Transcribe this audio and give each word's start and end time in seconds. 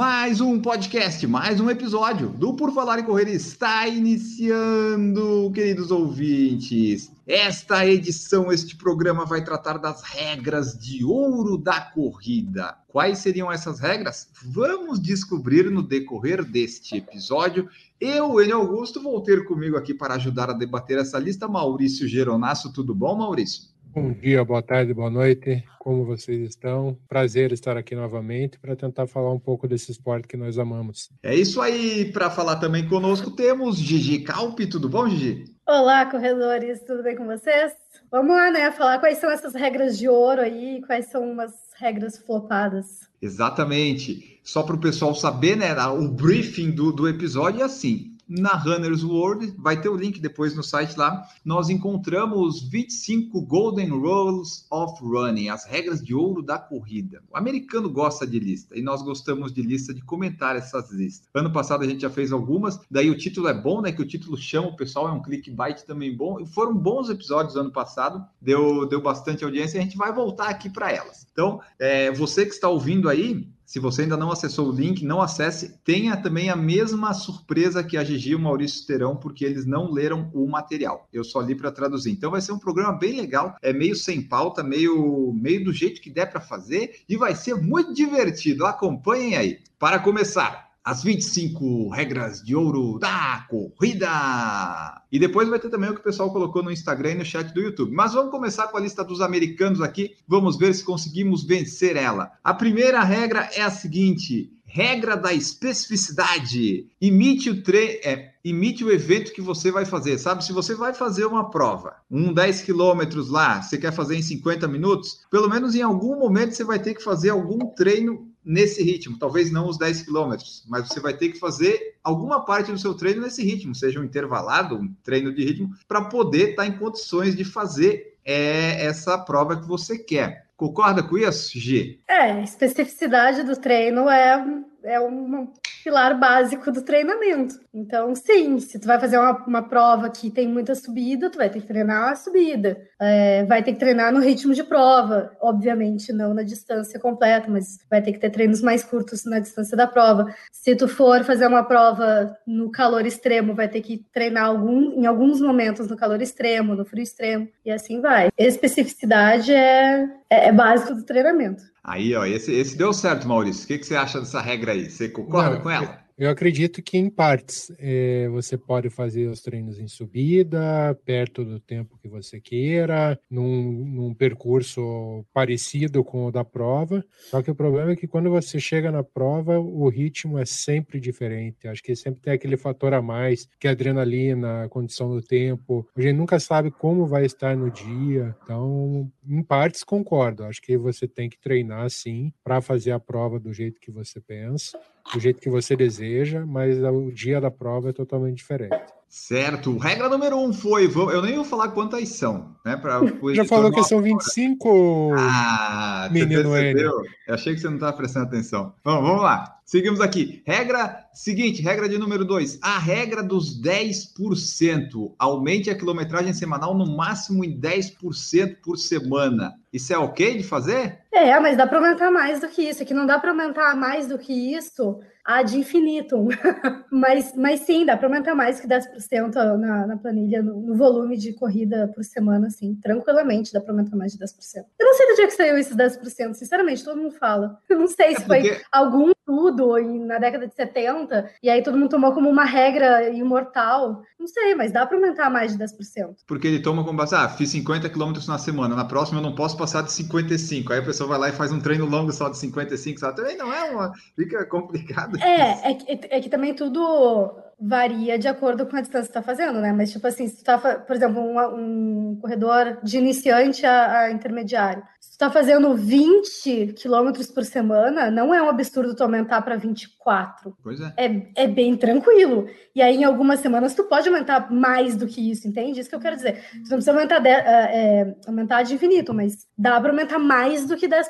Mais 0.00 0.40
um 0.40 0.58
podcast, 0.58 1.26
mais 1.26 1.60
um 1.60 1.68
episódio 1.68 2.30
do 2.30 2.54
Por 2.54 2.72
Falar 2.72 2.98
em 2.98 3.04
Correr 3.04 3.28
está 3.28 3.86
iniciando, 3.86 5.52
queridos 5.54 5.90
ouvintes. 5.90 7.12
Esta 7.26 7.86
edição, 7.86 8.50
este 8.50 8.76
programa 8.76 9.26
vai 9.26 9.44
tratar 9.44 9.76
das 9.76 10.00
regras 10.00 10.72
de 10.72 11.04
ouro 11.04 11.58
da 11.58 11.82
corrida. 11.82 12.78
Quais 12.88 13.18
seriam 13.18 13.52
essas 13.52 13.78
regras? 13.78 14.30
Vamos 14.42 14.98
descobrir 14.98 15.70
no 15.70 15.82
decorrer 15.82 16.42
deste 16.42 16.96
episódio. 16.96 17.68
Eu, 18.00 18.40
Enio 18.40 18.56
Augusto, 18.56 19.02
vou 19.02 19.20
ter 19.20 19.44
comigo 19.44 19.76
aqui 19.76 19.92
para 19.92 20.14
ajudar 20.14 20.48
a 20.48 20.54
debater 20.54 20.96
essa 20.96 21.18
lista 21.18 21.46
Maurício 21.46 22.08
Geronasso. 22.08 22.72
Tudo 22.72 22.94
bom, 22.94 23.16
Maurício? 23.16 23.69
Bom 23.92 24.12
dia, 24.12 24.44
boa 24.44 24.62
tarde, 24.62 24.94
boa 24.94 25.10
noite. 25.10 25.64
Como 25.80 26.04
vocês 26.04 26.48
estão? 26.48 26.96
Prazer 27.08 27.50
estar 27.50 27.76
aqui 27.76 27.96
novamente 27.96 28.56
para 28.56 28.76
tentar 28.76 29.08
falar 29.08 29.32
um 29.32 29.38
pouco 29.38 29.66
desse 29.66 29.90
esporte 29.90 30.28
que 30.28 30.36
nós 30.36 30.58
amamos. 30.58 31.10
É 31.24 31.34
isso 31.34 31.60
aí. 31.60 32.12
Para 32.12 32.30
falar 32.30 32.56
também 32.56 32.88
conosco 32.88 33.32
temos 33.32 33.78
Gigi 33.78 34.20
Calpe. 34.20 34.68
Tudo 34.68 34.88
bom, 34.88 35.08
Gigi? 35.08 35.44
Olá, 35.66 36.06
corredores. 36.06 36.84
Tudo 36.86 37.02
bem 37.02 37.16
com 37.16 37.26
vocês? 37.26 37.72
Vamos 38.12 38.30
lá, 38.30 38.52
né? 38.52 38.70
Falar 38.70 39.00
quais 39.00 39.18
são 39.18 39.28
essas 39.28 39.54
regras 39.54 39.98
de 39.98 40.08
ouro 40.08 40.40
aí, 40.40 40.80
quais 40.86 41.06
são 41.06 41.28
umas 41.28 41.52
regras 41.76 42.16
flopadas. 42.16 43.08
Exatamente. 43.20 44.40
Só 44.44 44.62
para 44.62 44.76
o 44.76 44.80
pessoal 44.80 45.16
saber, 45.16 45.56
né? 45.56 45.74
O 45.88 46.06
briefing 46.06 46.70
do, 46.70 46.92
do 46.92 47.08
episódio 47.08 47.60
é 47.60 47.64
assim 47.64 48.09
na 48.30 48.54
Runners 48.54 49.02
World, 49.02 49.52
vai 49.58 49.80
ter 49.80 49.88
o 49.88 49.96
link 49.96 50.20
depois 50.20 50.54
no 50.54 50.62
site 50.62 50.96
lá. 50.96 51.26
Nós 51.44 51.68
encontramos 51.68 52.62
25 52.62 53.42
Golden 53.42 53.88
Rules 53.88 54.66
of 54.70 55.02
Running, 55.02 55.48
as 55.48 55.64
regras 55.64 56.00
de 56.00 56.14
ouro 56.14 56.40
da 56.40 56.56
corrida. 56.56 57.20
O 57.28 57.36
americano 57.36 57.90
gosta 57.90 58.24
de 58.24 58.38
lista 58.38 58.78
e 58.78 58.82
nós 58.82 59.02
gostamos 59.02 59.52
de 59.52 59.62
lista 59.62 59.92
de 59.92 60.00
comentar 60.00 60.54
essas 60.54 60.92
listas. 60.92 61.28
Ano 61.34 61.52
passado 61.52 61.82
a 61.82 61.86
gente 61.88 62.02
já 62.02 62.10
fez 62.10 62.30
algumas, 62.30 62.78
daí 62.88 63.10
o 63.10 63.18
título 63.18 63.48
é 63.48 63.54
bom, 63.54 63.80
né? 63.80 63.90
Que 63.90 64.02
o 64.02 64.06
título 64.06 64.36
chama 64.36 64.68
o 64.68 64.76
pessoal, 64.76 65.08
é 65.08 65.12
um 65.12 65.22
clickbait 65.22 65.82
também 65.82 66.16
bom. 66.16 66.38
E 66.38 66.46
foram 66.46 66.72
bons 66.72 67.10
episódios 67.10 67.56
ano 67.56 67.72
passado, 67.72 68.24
deu, 68.40 68.86
deu 68.86 69.02
bastante 69.02 69.42
audiência 69.42 69.76
e 69.76 69.80
a 69.80 69.82
gente 69.82 69.96
vai 69.96 70.12
voltar 70.12 70.48
aqui 70.48 70.70
para 70.70 70.92
elas. 70.92 71.26
Então, 71.32 71.60
é, 71.78 72.12
você 72.12 72.46
que 72.46 72.52
está 72.52 72.68
ouvindo 72.68 73.08
aí, 73.08 73.48
se 73.70 73.78
você 73.78 74.02
ainda 74.02 74.16
não 74.16 74.32
acessou 74.32 74.68
o 74.68 74.72
link, 74.72 75.04
não 75.04 75.22
acesse. 75.22 75.78
Tenha 75.84 76.16
também 76.16 76.50
a 76.50 76.56
mesma 76.56 77.14
surpresa 77.14 77.84
que 77.84 77.96
a 77.96 78.02
Gigi 78.02 78.30
e 78.30 78.34
o 78.34 78.38
Maurício 78.40 78.84
terão, 78.84 79.14
porque 79.14 79.44
eles 79.44 79.64
não 79.64 79.92
leram 79.92 80.28
o 80.34 80.44
material. 80.48 81.06
Eu 81.12 81.22
só 81.22 81.40
li 81.40 81.54
para 81.54 81.70
traduzir. 81.70 82.10
Então 82.10 82.32
vai 82.32 82.40
ser 82.40 82.50
um 82.50 82.58
programa 82.58 82.98
bem 82.98 83.14
legal, 83.20 83.54
é 83.62 83.72
meio 83.72 83.94
sem 83.94 84.20
pauta, 84.20 84.64
meio, 84.64 85.32
meio 85.32 85.62
do 85.62 85.72
jeito 85.72 86.00
que 86.00 86.10
der 86.10 86.26
para 86.26 86.40
fazer 86.40 87.02
e 87.08 87.16
vai 87.16 87.32
ser 87.36 87.54
muito 87.54 87.94
divertido. 87.94 88.66
Acompanhem 88.66 89.36
aí. 89.36 89.60
Para 89.78 90.00
começar, 90.00 90.69
as 90.84 91.02
25 91.02 91.88
regras 91.90 92.42
de 92.42 92.56
ouro 92.56 92.98
da 92.98 93.46
corrida. 93.48 95.02
E 95.12 95.18
depois 95.18 95.48
vai 95.48 95.58
ter 95.58 95.68
também 95.68 95.90
o 95.90 95.94
que 95.94 96.00
o 96.00 96.04
pessoal 96.04 96.32
colocou 96.32 96.62
no 96.62 96.72
Instagram 96.72 97.12
e 97.12 97.14
no 97.16 97.24
chat 97.24 97.52
do 97.52 97.60
YouTube. 97.60 97.92
Mas 97.92 98.14
vamos 98.14 98.30
começar 98.30 98.68
com 98.68 98.76
a 98.76 98.80
lista 98.80 99.04
dos 99.04 99.20
americanos 99.20 99.80
aqui. 99.80 100.16
Vamos 100.26 100.56
ver 100.56 100.74
se 100.74 100.84
conseguimos 100.84 101.44
vencer 101.44 101.96
ela. 101.96 102.32
A 102.42 102.54
primeira 102.54 103.02
regra 103.02 103.50
é 103.54 103.62
a 103.62 103.70
seguinte: 103.70 104.50
regra 104.70 105.16
da 105.16 105.34
especificidade. 105.34 106.86
Imite 107.00 107.50
o 107.50 107.62
tre 107.62 108.00
é, 108.04 108.30
imite 108.44 108.84
o 108.84 108.90
evento 108.90 109.32
que 109.32 109.42
você 109.42 109.70
vai 109.70 109.84
fazer. 109.84 110.16
Sabe, 110.18 110.44
se 110.44 110.52
você 110.52 110.74
vai 110.74 110.94
fazer 110.94 111.26
uma 111.26 111.50
prova, 111.50 111.96
um 112.10 112.32
10 112.32 112.62
quilômetros 112.62 113.28
lá, 113.28 113.60
você 113.60 113.76
quer 113.76 113.92
fazer 113.92 114.16
em 114.16 114.22
50 114.22 114.68
minutos, 114.68 115.26
pelo 115.30 115.48
menos 115.48 115.74
em 115.74 115.82
algum 115.82 116.18
momento 116.18 116.54
você 116.54 116.64
vai 116.64 116.78
ter 116.78 116.94
que 116.94 117.02
fazer 117.02 117.30
algum 117.30 117.66
treino 117.74 118.29
nesse 118.44 118.82
ritmo, 118.82 119.18
talvez 119.18 119.50
não 119.50 119.68
os 119.68 119.78
10 119.78 120.02
quilômetros, 120.02 120.64
mas 120.68 120.88
você 120.88 121.00
vai 121.00 121.14
ter 121.14 121.30
que 121.30 121.38
fazer 121.38 121.96
alguma 122.02 122.44
parte 122.44 122.72
do 122.72 122.78
seu 122.78 122.94
treino 122.94 123.22
nesse 123.22 123.44
ritmo, 123.44 123.74
seja 123.74 124.00
um 124.00 124.04
intervalado, 124.04 124.76
um 124.76 124.92
treino 125.02 125.32
de 125.32 125.44
ritmo, 125.44 125.70
para 125.86 126.02
poder 126.02 126.50
estar 126.50 126.62
tá 126.62 126.68
em 126.68 126.78
condições 126.78 127.36
de 127.36 127.44
fazer 127.44 128.16
é, 128.24 128.84
essa 128.84 129.18
prova 129.18 129.60
que 129.60 129.66
você 129.66 129.98
quer. 129.98 130.46
Concorda 130.56 131.02
com 131.02 131.16
isso, 131.16 131.58
G? 131.58 131.98
É, 132.06 132.42
especificidade 132.42 133.42
do 133.42 133.56
treino 133.56 134.10
é, 134.10 134.44
é 134.84 135.00
um 135.00 135.48
pilar 135.82 136.18
básico 136.18 136.70
do 136.70 136.82
treinamento. 136.82 137.58
Então, 137.72 138.14
sim, 138.16 138.58
se 138.58 138.80
tu 138.80 138.86
vai 138.86 138.98
fazer 138.98 139.16
uma, 139.16 139.44
uma 139.46 139.62
prova 139.62 140.10
que 140.10 140.28
tem 140.28 140.48
muita 140.48 140.74
subida, 140.74 141.30
tu 141.30 141.38
vai 141.38 141.48
ter 141.48 141.60
que 141.60 141.68
treinar 141.68 142.10
a 142.10 142.16
subida. 142.16 142.80
É, 143.00 143.44
vai 143.44 143.62
ter 143.62 143.74
que 143.74 143.78
treinar 143.78 144.12
no 144.12 144.20
ritmo 144.20 144.52
de 144.52 144.64
prova. 144.64 145.30
Obviamente, 145.40 146.12
não 146.12 146.34
na 146.34 146.42
distância 146.42 146.98
completa, 146.98 147.48
mas 147.48 147.78
vai 147.88 148.02
ter 148.02 148.12
que 148.12 148.18
ter 148.18 148.30
treinos 148.30 148.60
mais 148.60 148.82
curtos 148.82 149.24
na 149.24 149.38
distância 149.38 149.76
da 149.76 149.86
prova. 149.86 150.34
Se 150.50 150.74
tu 150.74 150.88
for 150.88 151.22
fazer 151.22 151.46
uma 151.46 151.62
prova 151.62 152.36
no 152.44 152.72
calor 152.72 153.06
extremo, 153.06 153.54
vai 153.54 153.68
ter 153.68 153.82
que 153.82 154.04
treinar 154.12 154.46
algum, 154.46 154.92
em 154.92 155.06
alguns 155.06 155.40
momentos 155.40 155.88
no 155.88 155.96
calor 155.96 156.20
extremo, 156.20 156.74
no 156.74 156.84
frio 156.84 157.04
extremo, 157.04 157.48
e 157.64 157.70
assim 157.70 158.00
vai. 158.00 158.30
Especificidade 158.36 159.52
é, 159.52 160.08
é, 160.28 160.48
é 160.48 160.52
básico 160.52 160.94
do 160.94 161.04
treinamento. 161.04 161.62
Aí, 161.84 162.14
ó, 162.16 162.26
esse, 162.26 162.52
esse 162.52 162.76
deu 162.76 162.92
certo, 162.92 163.28
Maurício. 163.28 163.64
O 163.64 163.68
que, 163.68 163.78
que 163.78 163.86
você 163.86 163.94
acha 163.94 164.18
dessa 164.18 164.40
regra 164.40 164.72
aí? 164.72 164.90
Você 164.90 165.08
concorda 165.08 165.54
Não, 165.54 165.62
com 165.62 165.70
ela? 165.70 166.00
Eu 166.20 166.28
acredito 166.28 166.82
que 166.82 166.98
em 166.98 167.08
partes 167.08 167.72
é, 167.78 168.28
você 168.28 168.58
pode 168.58 168.90
fazer 168.90 169.26
os 169.26 169.40
treinos 169.40 169.78
em 169.78 169.88
subida, 169.88 170.94
perto 171.02 171.42
do 171.42 171.58
tempo 171.58 171.96
que 171.96 172.06
você 172.06 172.38
queira, 172.38 173.18
num, 173.30 173.86
num, 173.86 174.12
percurso 174.12 175.24
parecido 175.32 176.04
com 176.04 176.26
o 176.26 176.30
da 176.30 176.44
prova. 176.44 177.02
Só 177.30 177.40
que 177.40 177.50
o 177.50 177.54
problema 177.54 177.92
é 177.92 177.96
que 177.96 178.06
quando 178.06 178.28
você 178.28 178.60
chega 178.60 178.92
na 178.92 179.02
prova, 179.02 179.58
o 179.58 179.88
ritmo 179.88 180.38
é 180.38 180.44
sempre 180.44 181.00
diferente. 181.00 181.66
Acho 181.66 181.82
que 181.82 181.96
sempre 181.96 182.20
tem 182.20 182.34
aquele 182.34 182.58
fator 182.58 182.92
a 182.92 183.00
mais, 183.00 183.48
que 183.58 183.66
é 183.66 183.70
a 183.70 183.72
adrenalina, 183.72 184.64
a 184.64 184.68
condição 184.68 185.08
do 185.08 185.22
tempo. 185.22 185.88
A 185.96 186.02
gente 186.02 186.18
nunca 186.18 186.38
sabe 186.38 186.70
como 186.70 187.06
vai 187.06 187.24
estar 187.24 187.56
no 187.56 187.70
dia. 187.70 188.36
Então, 188.42 189.10
em 189.26 189.42
partes, 189.42 189.82
concordo. 189.82 190.44
Acho 190.44 190.60
que 190.60 190.76
você 190.76 191.08
tem 191.08 191.30
que 191.30 191.40
treinar 191.40 191.88
sim 191.88 192.30
para 192.44 192.60
fazer 192.60 192.90
a 192.90 193.00
prova 193.00 193.40
do 193.40 193.54
jeito 193.54 193.80
que 193.80 193.90
você 193.90 194.20
pensa 194.20 194.78
do 195.12 195.20
jeito 195.20 195.40
que 195.40 195.50
você 195.50 195.76
deseja, 195.76 196.44
mas 196.46 196.82
o 196.82 197.10
dia 197.10 197.40
da 197.40 197.50
prova 197.50 197.90
é 197.90 197.92
totalmente 197.92 198.36
diferente. 198.36 198.99
Certo. 199.10 199.76
Regra 199.76 200.08
número 200.08 200.38
um 200.38 200.52
foi, 200.52 200.86
eu 200.86 201.20
nem 201.20 201.34
vou 201.34 201.44
falar 201.44 201.70
quantas 201.70 202.10
são, 202.10 202.54
né? 202.64 202.76
Pra, 202.76 203.00
Já 203.34 203.44
falou 203.44 203.72
que 203.72 203.82
são 203.82 204.00
25, 204.00 205.14
ah, 205.18 206.08
menino 206.12 206.56
Eu 206.56 207.34
achei 207.34 207.52
que 207.52 207.60
você 207.60 207.66
não 207.66 207.74
estava 207.74 207.96
prestando 207.96 208.26
atenção. 208.26 208.72
Bom, 208.84 209.02
vamos 209.02 209.20
lá. 209.20 209.56
Seguimos 209.64 210.00
aqui. 210.00 210.42
Regra 210.46 211.06
seguinte, 211.12 211.60
regra 211.60 211.88
de 211.88 211.98
número 211.98 212.24
2. 212.24 212.60
A 212.62 212.78
regra 212.78 213.20
dos 213.20 213.60
10%. 213.60 215.12
Aumente 215.18 215.70
a 215.70 215.74
quilometragem 215.74 216.32
semanal 216.32 216.72
no 216.72 216.96
máximo 216.96 217.44
em 217.44 217.58
10% 217.58 218.58
por 218.62 218.76
semana. 218.76 219.54
Isso 219.72 219.92
é 219.92 219.98
ok 219.98 220.38
de 220.38 220.44
fazer? 220.44 221.00
É, 221.12 221.38
mas 221.40 221.56
dá 221.56 221.66
para 221.66 221.78
aumentar 221.78 222.12
mais 222.12 222.40
do 222.40 222.48
que 222.48 222.62
isso. 222.62 222.82
É 222.82 222.86
que 222.86 222.94
não 222.94 223.06
dá 223.06 223.18
para 223.18 223.30
aumentar 223.30 223.74
mais 223.74 224.06
do 224.06 224.18
que 224.18 224.32
isso 224.32 225.00
ad 225.30 225.56
infinitum. 225.56 226.28
mas, 226.90 227.34
mas 227.36 227.60
sim, 227.60 227.86
dá 227.86 227.96
para 227.96 228.08
aumentar 228.08 228.34
mais 228.34 228.60
que 228.60 228.66
10% 228.66 229.56
na, 229.56 229.86
na 229.86 229.96
planilha, 229.96 230.42
no, 230.42 230.60
no, 230.60 230.74
volume 230.74 231.16
de 231.16 231.32
corrida 231.32 231.88
por 231.94 232.02
semana, 232.02 232.48
assim, 232.48 232.74
tranquilamente 232.74 233.52
dá 233.52 233.60
para 233.60 233.72
aumentar 233.72 233.96
mais 233.96 234.12
de 234.12 234.18
10%. 234.18 234.64
Eu 234.78 234.86
não 234.86 234.94
sei 234.94 235.06
do 235.06 235.14
dia 235.14 235.26
que 235.26 235.32
saiu 235.32 235.56
esses 235.56 235.76
10%, 235.76 236.34
sinceramente, 236.34 236.84
todo 236.84 237.00
mundo 237.00 237.12
fala. 237.12 237.58
Eu 237.68 237.78
não 237.78 237.86
sei 237.86 238.16
se 238.16 238.22
é 238.22 238.26
porque... 238.26 238.54
foi 238.54 238.62
algum 238.72 239.12
tudo 239.30 239.76
na 240.04 240.18
década 240.18 240.48
de 240.48 240.54
70, 240.56 241.30
e 241.40 241.48
aí 241.48 241.62
todo 241.62 241.78
mundo 241.78 241.90
tomou 241.90 242.12
como 242.12 242.28
uma 242.28 242.44
regra 242.44 243.08
imortal. 243.10 244.02
Não 244.18 244.26
sei, 244.26 244.56
mas 244.56 244.72
dá 244.72 244.84
para 244.84 244.96
aumentar 244.96 245.30
mais 245.30 245.56
de 245.56 245.64
10%. 245.64 246.16
Porque 246.26 246.48
ele 246.48 246.58
toma 246.60 246.82
como 246.82 246.98
base, 246.98 247.14
ah, 247.14 247.28
fiz 247.28 247.48
50 247.50 247.88
quilômetros 247.88 248.26
na 248.26 248.38
semana, 248.38 248.74
na 248.74 248.84
próxima 248.84 249.20
eu 249.20 249.22
não 249.22 249.36
posso 249.36 249.56
passar 249.56 249.82
de 249.82 249.92
55. 249.92 250.72
Aí 250.72 250.80
a 250.80 250.84
pessoa 250.84 251.08
vai 251.08 251.18
lá 251.20 251.28
e 251.28 251.32
faz 251.32 251.52
um 251.52 251.60
treino 251.60 251.86
longo 251.86 252.10
só 252.10 252.28
de 252.28 252.38
55, 252.38 252.98
sabe? 252.98 253.18
Também 253.18 253.36
não 253.36 253.52
é 253.52 253.70
uma. 253.70 253.92
Fica 254.16 254.44
complicado. 254.46 255.16
É, 255.22 255.70
é 255.70 255.74
que, 255.74 256.08
é 256.10 256.20
que 256.20 256.28
também 256.28 256.52
tudo 256.52 257.32
varia 257.60 258.18
de 258.18 258.26
acordo 258.26 258.66
com 258.66 258.76
a 258.76 258.80
distância 258.80 259.12
que 259.12 259.18
está 259.18 259.22
fazendo, 259.22 259.60
né? 259.60 259.70
Mas, 259.72 259.92
tipo 259.92 260.06
assim, 260.06 260.26
se 260.26 260.38
tu 260.38 260.44
tá, 260.44 260.58
por 260.58 260.96
exemplo, 260.96 261.20
um, 261.20 262.12
um 262.12 262.16
corredor 262.16 262.78
de 262.82 262.96
iniciante 262.96 263.66
a, 263.66 264.00
a 264.00 264.10
intermediário, 264.10 264.82
se 265.20 265.26
tu 265.26 265.26
tá 265.26 265.30
fazendo 265.30 265.76
20 265.76 266.72
quilômetros 266.78 267.26
por 267.26 267.44
semana, 267.44 268.10
não 268.10 268.34
é 268.34 268.42
um 268.42 268.48
absurdo 268.48 268.96
tu 268.96 269.02
aumentar 269.02 269.42
para 269.42 269.54
24. 269.54 270.56
Pois 270.62 270.80
é. 270.80 270.94
é. 270.96 271.32
É 271.36 271.46
bem 271.46 271.76
tranquilo. 271.76 272.48
E 272.74 272.80
aí, 272.80 272.96
em 272.96 273.04
algumas 273.04 273.40
semanas, 273.40 273.74
tu 273.74 273.84
pode 273.84 274.08
aumentar 274.08 274.50
mais 274.50 274.96
do 274.96 275.06
que 275.06 275.30
isso, 275.30 275.46
entende? 275.46 275.78
Isso 275.78 275.90
que 275.90 275.94
eu 275.94 276.00
quero 276.00 276.16
dizer. 276.16 276.42
Tu 276.52 276.56
não 276.60 276.68
precisa 276.68 276.92
aumentar 276.92 277.18
de, 277.18 277.28
é, 277.28 278.16
aumentar 278.26 278.62
de 278.62 278.74
infinito, 278.74 279.12
mas 279.12 279.46
dá 279.58 279.78
para 279.78 279.90
aumentar 279.90 280.18
mais 280.18 280.66
do 280.66 280.76
que 280.76 280.88
10%, 280.88 281.04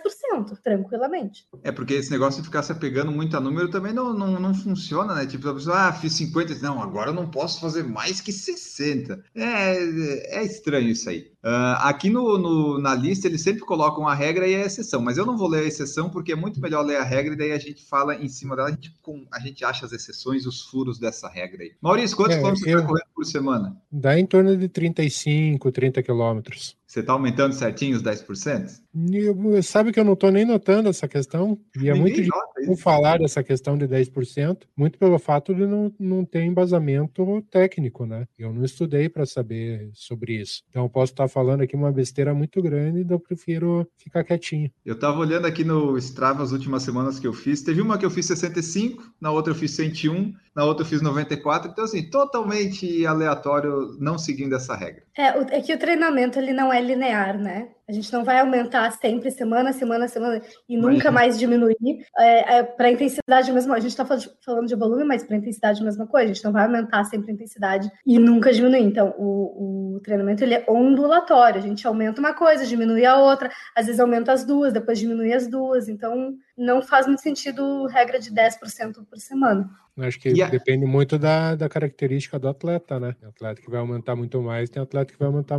tranquilamente. 0.60 1.44
É, 1.62 1.70
porque 1.70 1.94
esse 1.94 2.10
negócio 2.10 2.40
de 2.40 2.48
ficar 2.48 2.64
se 2.64 2.72
apegando 2.72 3.12
muito 3.12 3.36
a 3.36 3.40
número 3.40 3.70
também 3.70 3.92
não, 3.92 4.12
não, 4.12 4.40
não 4.40 4.54
funciona, 4.54 5.14
né? 5.14 5.26
Tipo, 5.26 5.50
a 5.50 5.54
pessoa, 5.54 5.88
ah, 5.88 5.92
fiz 5.92 6.14
50, 6.14 6.54
não, 6.60 6.82
agora 6.82 7.10
eu 7.10 7.14
não 7.14 7.30
posso 7.30 7.60
fazer 7.60 7.84
mais 7.84 8.20
que 8.20 8.32
60. 8.32 9.22
É, 9.36 10.38
é 10.40 10.44
estranho 10.44 10.88
isso 10.88 11.08
aí. 11.08 11.30
Uh, 11.42 11.80
aqui 11.80 12.10
no, 12.10 12.36
no, 12.36 12.78
na 12.78 12.94
lista 12.94 13.26
eles 13.26 13.40
sempre 13.40 13.62
colocam 13.62 14.06
a 14.06 14.14
regra 14.14 14.46
e 14.46 14.54
a 14.54 14.66
exceção, 14.66 15.00
mas 15.00 15.16
eu 15.16 15.24
não 15.24 15.38
vou 15.38 15.48
ler 15.48 15.64
a 15.64 15.66
exceção 15.66 16.10
porque 16.10 16.32
é 16.32 16.36
muito 16.36 16.60
melhor 16.60 16.84
ler 16.84 16.96
a 16.96 17.02
regra 17.02 17.32
e 17.32 17.36
daí 17.36 17.52
a 17.52 17.58
gente 17.58 17.82
fala 17.82 18.14
em 18.14 18.28
cima 18.28 18.54
dela, 18.54 18.68
a 18.68 18.72
gente, 18.72 18.94
com, 19.00 19.26
a 19.32 19.40
gente 19.40 19.64
acha 19.64 19.86
as 19.86 19.92
exceções, 19.92 20.44
os 20.44 20.60
furos 20.66 20.98
dessa 20.98 21.30
regra 21.30 21.62
aí. 21.62 21.72
Maurício, 21.80 22.14
quantos 22.14 22.36
é, 22.36 22.38
quilômetros 22.38 22.66
eu... 22.66 22.72
você 22.72 22.76
está 22.76 22.88
correndo 22.88 23.08
por 23.14 23.24
semana? 23.24 23.76
Dá 23.90 24.18
em 24.18 24.26
torno 24.26 24.54
de 24.54 24.68
35, 24.68 25.72
30 25.72 26.02
quilômetros. 26.02 26.76
Você 26.86 27.00
está 27.00 27.12
aumentando 27.12 27.54
certinho 27.54 27.96
os 27.96 28.02
10%? 28.02 28.80
Eu, 29.12 29.62
sabe 29.62 29.92
que 29.92 30.00
eu 30.00 30.04
não 30.04 30.14
estou 30.14 30.30
nem 30.30 30.44
notando 30.44 30.88
essa 30.88 31.06
questão. 31.06 31.58
E 31.80 31.88
é 31.88 31.94
muito 31.94 32.20
difícil 32.20 32.76
falar 32.76 33.18
dessa 33.18 33.42
questão 33.42 33.76
de 33.76 33.86
10%, 33.86 34.62
muito 34.76 34.98
pelo 34.98 35.18
fato 35.18 35.54
de 35.54 35.66
não, 35.66 35.92
não 35.98 36.24
ter 36.24 36.42
embasamento 36.42 37.42
técnico, 37.50 38.04
né? 38.04 38.26
Eu 38.38 38.52
não 38.52 38.64
estudei 38.64 39.08
para 39.08 39.26
saber 39.26 39.90
sobre 39.94 40.40
isso. 40.40 40.62
Então 40.68 40.84
eu 40.84 40.90
posso 40.90 41.12
estar 41.12 41.28
falando 41.28 41.62
aqui 41.62 41.76
uma 41.76 41.92
besteira 41.92 42.34
muito 42.34 42.60
grande, 42.62 43.00
então 43.00 43.16
eu 43.16 43.20
prefiro 43.20 43.86
ficar 43.96 44.24
quietinho. 44.24 44.70
Eu 44.84 44.94
estava 44.94 45.18
olhando 45.18 45.46
aqui 45.46 45.64
no 45.64 45.96
Strava 45.98 46.42
as 46.42 46.52
últimas 46.52 46.82
semanas 46.82 47.18
que 47.18 47.26
eu 47.26 47.32
fiz. 47.32 47.62
Teve 47.62 47.80
uma 47.80 47.98
que 47.98 48.04
eu 48.04 48.10
fiz 48.10 48.26
65, 48.26 49.02
na 49.20 49.30
outra 49.30 49.52
eu 49.52 49.56
fiz 49.56 49.72
101, 49.72 50.34
na 50.54 50.64
outra 50.64 50.84
eu 50.84 50.88
fiz 50.88 51.00
94. 51.00 51.70
Então, 51.70 51.84
assim, 51.84 52.08
totalmente 52.10 53.06
aleatório, 53.06 53.96
não 53.98 54.18
seguindo 54.18 54.54
essa 54.54 54.74
regra. 54.74 55.02
É, 55.16 55.58
é 55.58 55.60
que 55.60 55.74
o 55.74 55.78
treinamento 55.78 56.38
ele 56.38 56.52
não 56.52 56.72
é 56.72 56.80
linear, 56.80 57.38
né? 57.38 57.68
A 57.90 57.92
gente 57.92 58.12
não 58.12 58.22
vai 58.22 58.38
aumentar 58.38 58.88
sempre, 58.92 59.32
semana, 59.32 59.72
semana, 59.72 60.06
semana, 60.06 60.40
e 60.68 60.76
nunca 60.76 61.10
mais 61.10 61.36
diminuir. 61.36 61.76
É, 62.16 62.58
é, 62.58 62.62
para 62.62 62.88
intensidade 62.88 63.50
mesmo, 63.50 63.72
a 63.72 63.80
gente 63.80 63.90
está 63.90 64.06
falando 64.06 64.68
de 64.68 64.76
volume, 64.76 65.02
mas 65.02 65.24
para 65.24 65.36
intensidade 65.36 65.82
mesma 65.82 66.06
coisa, 66.06 66.30
a 66.30 66.32
gente 66.32 66.44
não 66.44 66.52
vai 66.52 66.66
aumentar 66.66 67.02
sempre 67.02 67.32
a 67.32 67.34
intensidade 67.34 67.90
e 68.06 68.16
nunca 68.16 68.52
diminuir. 68.52 68.84
Então, 68.84 69.12
o, 69.18 69.96
o, 69.96 70.00
treinamento 70.04 70.44
ele 70.44 70.54
é 70.54 70.64
ondulatório, 70.68 71.58
a 71.58 71.62
gente 71.62 71.84
aumenta 71.84 72.20
uma 72.20 72.32
coisa, 72.32 72.64
diminui 72.64 73.04
a 73.04 73.16
outra, 73.16 73.50
às 73.74 73.86
vezes 73.86 74.00
aumenta 74.00 74.32
as 74.32 74.44
duas, 74.44 74.72
depois 74.72 74.96
diminui 74.96 75.32
as 75.32 75.48
duas. 75.48 75.88
Então, 75.88 76.36
não 76.56 76.80
faz 76.80 77.08
muito 77.08 77.22
sentido 77.22 77.86
regra 77.86 78.20
de 78.20 78.30
10% 78.30 79.04
por 79.04 79.18
semana. 79.18 79.68
Acho 79.98 80.20
que 80.20 80.28
yeah. 80.28 80.48
depende 80.48 80.86
muito 80.86 81.18
da, 81.18 81.56
da 81.56 81.68
característica 81.68 82.38
do 82.38 82.48
atleta, 82.48 83.00
né? 83.00 83.16
Tem 83.18 83.28
atleta 83.28 83.60
que 83.60 83.68
vai 83.68 83.80
aumentar 83.80 84.14
muito 84.14 84.40
mais, 84.40 84.70
tem 84.70 84.80
atleta 84.80 85.12
que 85.12 85.18
vai 85.18 85.26
aumentar 85.26 85.58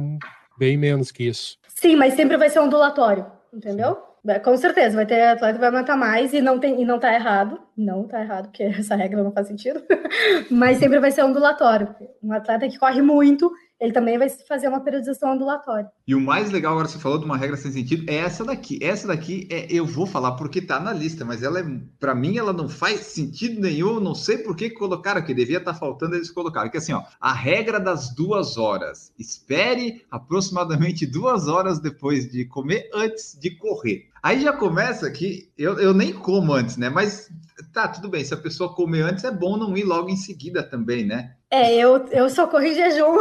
bem 0.57 0.77
menos 0.77 1.11
que 1.11 1.27
isso. 1.27 1.57
Sim, 1.67 1.95
mas 1.95 2.13
sempre 2.13 2.37
vai 2.37 2.49
ser 2.49 2.59
ondulatório, 2.59 3.25
entendeu? 3.53 3.95
Sim. 3.95 4.11
Com 4.43 4.55
certeza, 4.55 4.95
vai 4.95 5.05
ter 5.05 5.19
atleta 5.23 5.53
que 5.53 5.59
vai 5.59 5.69
aumentar 5.69 5.97
mais 5.97 6.31
e 6.31 6.41
não 6.41 6.59
tem 6.59 6.79
e 6.79 6.85
não 6.85 6.99
tá 6.99 7.11
errado. 7.11 7.59
Não 7.75 8.07
tá 8.07 8.21
errado, 8.21 8.49
porque 8.49 8.63
essa 8.79 8.95
regra 8.95 9.23
não 9.23 9.31
faz 9.31 9.47
sentido. 9.47 9.81
mas 10.51 10.77
sempre 10.77 10.99
vai 10.99 11.11
ser 11.11 11.23
ondulatório. 11.23 11.95
Um 12.21 12.31
atleta 12.31 12.69
que 12.69 12.77
corre 12.77 13.01
muito, 13.01 13.51
ele 13.81 13.91
também 13.91 14.15
vai 14.15 14.29
fazer 14.29 14.67
uma 14.67 14.79
periodização 14.79 15.33
ondulatória. 15.33 15.89
E 16.07 16.13
o 16.13 16.21
mais 16.21 16.51
legal, 16.51 16.73
agora 16.73 16.87
você 16.87 16.99
falou 16.99 17.17
de 17.17 17.25
uma 17.25 17.35
regra 17.35 17.57
sem 17.57 17.71
sentido, 17.71 18.07
é 18.07 18.17
essa 18.17 18.45
daqui. 18.45 18.77
Essa 18.79 19.07
daqui 19.07 19.47
é, 19.49 19.65
eu 19.71 19.87
vou 19.87 20.05
falar 20.05 20.33
porque 20.33 20.61
tá 20.61 20.79
na 20.79 20.93
lista, 20.93 21.25
mas 21.25 21.41
ela 21.41 21.59
é, 21.59 21.65
para 21.99 22.13
mim, 22.13 22.37
ela 22.37 22.53
não 22.53 22.69
faz 22.69 22.99
sentido 23.07 23.59
nenhum. 23.59 23.99
Não 23.99 24.13
sei 24.13 24.37
por 24.37 24.55
que 24.55 24.69
colocaram 24.69 25.19
aqui. 25.19 25.33
Devia 25.33 25.57
estar 25.57 25.73
tá 25.73 25.79
faltando 25.79 26.15
eles 26.15 26.29
colocaram. 26.29 26.69
Que 26.69 26.77
assim, 26.77 26.93
ó, 26.93 27.01
a 27.19 27.33
regra 27.33 27.79
das 27.79 28.13
duas 28.13 28.55
horas. 28.55 29.11
Espere 29.17 30.05
aproximadamente 30.11 31.07
duas 31.07 31.47
horas 31.47 31.79
depois 31.79 32.29
de 32.29 32.45
comer 32.45 32.87
antes 32.93 33.35
de 33.39 33.49
correr. 33.57 34.11
Aí 34.21 34.41
já 34.41 34.53
começa 34.53 35.07
aqui, 35.07 35.51
eu, 35.57 35.79
eu 35.79 35.95
nem 35.95 36.13
como 36.13 36.53
antes, 36.53 36.77
né? 36.77 36.87
Mas 36.87 37.31
tá, 37.73 37.87
tudo 37.87 38.07
bem. 38.09 38.23
Se 38.23 38.35
a 38.35 38.37
pessoa 38.37 38.75
comer 38.75 39.01
antes, 39.01 39.23
é 39.23 39.31
bom 39.31 39.57
não 39.57 39.75
ir 39.75 39.83
logo 39.83 40.09
em 40.09 40.15
seguida 40.15 40.61
também, 40.61 41.03
né? 41.03 41.35
É, 41.53 41.75
eu, 41.75 42.07
eu 42.11 42.27
em 42.27 42.73
jejum, 42.73 43.17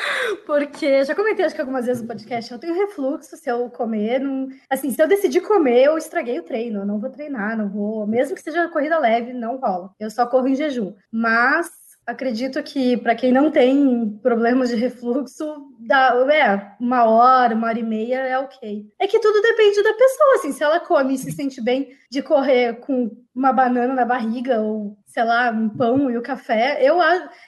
porque 0.46 1.04
já 1.04 1.14
comentei 1.14 1.44
acho 1.44 1.54
que 1.54 1.60
algumas 1.60 1.84
vezes 1.84 2.00
no 2.00 2.08
podcast, 2.08 2.50
eu 2.50 2.58
tenho 2.58 2.74
refluxo 2.74 3.36
se 3.36 3.50
eu 3.50 3.68
comer, 3.68 4.20
não, 4.20 4.48
assim, 4.70 4.90
se 4.90 5.02
eu 5.02 5.06
decidir 5.06 5.42
comer, 5.42 5.84
eu 5.84 5.98
estraguei 5.98 6.38
o 6.38 6.42
treino, 6.42 6.80
eu 6.80 6.86
não 6.86 6.98
vou 6.98 7.10
treinar, 7.10 7.58
não 7.58 7.68
vou, 7.68 8.06
mesmo 8.06 8.34
que 8.34 8.40
seja 8.40 8.70
corrida 8.70 8.98
leve, 8.98 9.34
não 9.34 9.58
rola. 9.58 9.90
Eu 10.00 10.10
só 10.10 10.24
corro 10.26 10.48
em 10.48 10.54
jejum. 10.54 10.94
Mas 11.12 11.70
acredito 12.06 12.62
que 12.62 12.96
para 12.96 13.14
quem 13.14 13.32
não 13.32 13.50
tem 13.50 14.18
problemas 14.22 14.70
de 14.70 14.76
refluxo, 14.76 15.44
dá, 15.78 16.14
é, 16.32 16.76
uma 16.80 17.04
hora, 17.04 17.54
uma 17.54 17.68
hora 17.68 17.78
e 17.78 17.82
meia 17.82 18.20
é 18.20 18.38
ok. 18.38 18.86
É 18.98 19.06
que 19.06 19.18
tudo 19.18 19.42
depende 19.42 19.82
da 19.82 19.92
pessoa, 19.92 20.34
assim, 20.36 20.52
se 20.52 20.62
ela 20.62 20.80
come 20.80 21.14
e 21.14 21.18
se 21.18 21.32
sente 21.32 21.60
bem 21.60 21.94
de 22.10 22.22
correr 22.22 22.80
com 22.80 23.10
uma 23.34 23.52
banana 23.52 23.94
na 23.94 24.04
barriga 24.04 24.60
ou 24.60 24.96
sei 25.14 25.22
lá, 25.22 25.48
um 25.48 25.68
pão 25.68 26.10
e 26.10 26.18
o 26.18 26.22
café, 26.22 26.78
eu, 26.82 26.96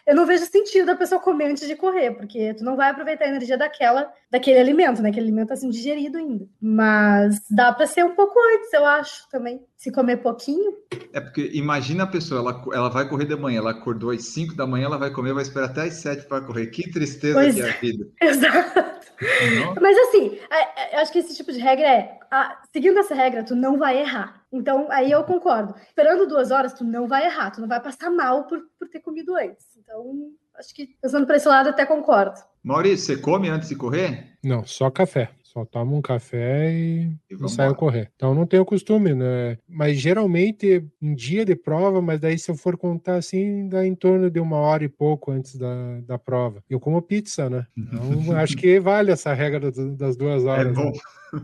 eu 0.06 0.14
não 0.14 0.24
vejo 0.24 0.46
sentido 0.46 0.86
da 0.86 0.94
pessoa 0.94 1.20
comer 1.20 1.46
antes 1.46 1.66
de 1.66 1.74
correr, 1.74 2.12
porque 2.12 2.54
tu 2.54 2.62
não 2.62 2.76
vai 2.76 2.90
aproveitar 2.90 3.24
a 3.24 3.28
energia 3.28 3.58
daquela, 3.58 4.08
daquele 4.30 4.60
alimento, 4.60 5.02
né? 5.02 5.08
Aquele 5.08 5.26
alimento 5.26 5.52
assim 5.52 5.68
digerido 5.68 6.16
ainda. 6.16 6.46
Mas 6.62 7.40
dá 7.50 7.72
para 7.72 7.88
ser 7.88 8.04
um 8.04 8.14
pouco 8.14 8.38
antes, 8.54 8.72
eu 8.72 8.84
acho 8.84 9.28
também. 9.30 9.66
Se 9.76 9.90
comer 9.90 10.18
pouquinho. 10.18 10.76
É 11.12 11.20
porque 11.20 11.50
imagina 11.54 12.04
a 12.04 12.06
pessoa, 12.06 12.40
ela, 12.40 12.64
ela 12.72 12.88
vai 12.88 13.08
correr 13.08 13.24
de 13.24 13.34
manhã, 13.34 13.58
ela 13.58 13.72
acordou 13.72 14.10
às 14.10 14.24
5 14.26 14.54
da 14.54 14.64
manhã, 14.64 14.84
ela 14.86 14.96
vai 14.96 15.10
comer, 15.10 15.34
vai 15.34 15.42
esperar 15.42 15.66
até 15.66 15.82
às 15.82 15.94
7 15.94 16.28
para 16.28 16.42
correr. 16.42 16.68
Que 16.68 16.88
tristeza 16.88 17.34
pois 17.34 17.52
que 17.52 17.62
é 17.62 17.64
a 17.64 17.68
é. 17.68 17.72
vida. 17.72 18.06
Exato. 18.22 18.96
Mas 19.80 19.98
assim, 19.98 20.38
é, 20.50 20.82
é, 20.82 20.96
eu 20.96 21.00
acho 21.00 21.10
que 21.10 21.18
esse 21.18 21.34
tipo 21.34 21.50
de 21.50 21.58
regra 21.58 21.86
é, 21.86 22.18
a, 22.30 22.60
seguindo 22.72 22.98
essa 22.98 23.14
regra, 23.14 23.42
tu 23.42 23.56
não 23.56 23.78
vai 23.78 23.98
errar. 23.98 24.42
Então, 24.52 24.90
aí 24.90 25.10
eu 25.10 25.24
concordo. 25.24 25.74
Esperando 25.88 26.26
duas 26.26 26.50
horas, 26.50 26.72
tu 26.72 26.84
não 26.84 27.06
vai 27.08 27.26
errar, 27.26 27.50
tu 27.50 27.60
não 27.60 27.68
vai 27.68 27.80
passar 27.80 28.10
mal 28.10 28.46
por, 28.46 28.60
por 28.78 28.88
ter 28.88 29.00
comido 29.00 29.34
antes. 29.36 29.66
Então, 29.76 30.30
acho 30.58 30.74
que 30.74 30.88
pensando 31.00 31.26
para 31.26 31.36
esse 31.36 31.48
lado, 31.48 31.68
até 31.68 31.84
concordo. 31.84 32.38
Maurício, 32.62 33.06
você 33.06 33.20
come 33.20 33.48
antes 33.48 33.68
de 33.68 33.76
correr? 33.76 34.36
Não, 34.42 34.64
só 34.64 34.90
café. 34.90 35.30
Só 35.56 35.64
tomo 35.64 35.96
um 35.96 36.02
café 36.02 36.70
e, 36.70 37.10
e, 37.30 37.34
e 37.34 37.48
saio 37.48 37.74
correr. 37.74 38.10
Então 38.14 38.34
não 38.34 38.44
tenho 38.44 38.62
costume, 38.62 39.14
né? 39.14 39.56
Mas 39.66 39.96
geralmente 39.98 40.86
em 41.00 41.14
dia 41.14 41.46
de 41.46 41.56
prova, 41.56 42.02
mas 42.02 42.20
daí 42.20 42.38
se 42.38 42.50
eu 42.50 42.56
for 42.56 42.76
contar 42.76 43.14
assim, 43.14 43.66
dá 43.66 43.86
em 43.86 43.94
torno 43.94 44.30
de 44.30 44.38
uma 44.38 44.58
hora 44.58 44.84
e 44.84 44.88
pouco 44.88 45.30
antes 45.30 45.56
da, 45.56 46.00
da 46.02 46.18
prova. 46.18 46.62
Eu 46.68 46.78
como 46.78 47.00
pizza, 47.00 47.48
né? 47.48 47.66
Então 47.74 48.36
acho 48.36 48.54
que 48.54 48.78
vale 48.78 49.10
essa 49.10 49.32
regra 49.32 49.70
das 49.70 50.14
duas 50.14 50.44
é 50.44 50.46
horas. 50.46 50.66
É 50.66 50.72
bom. 50.72 50.92
Né? 51.32 51.40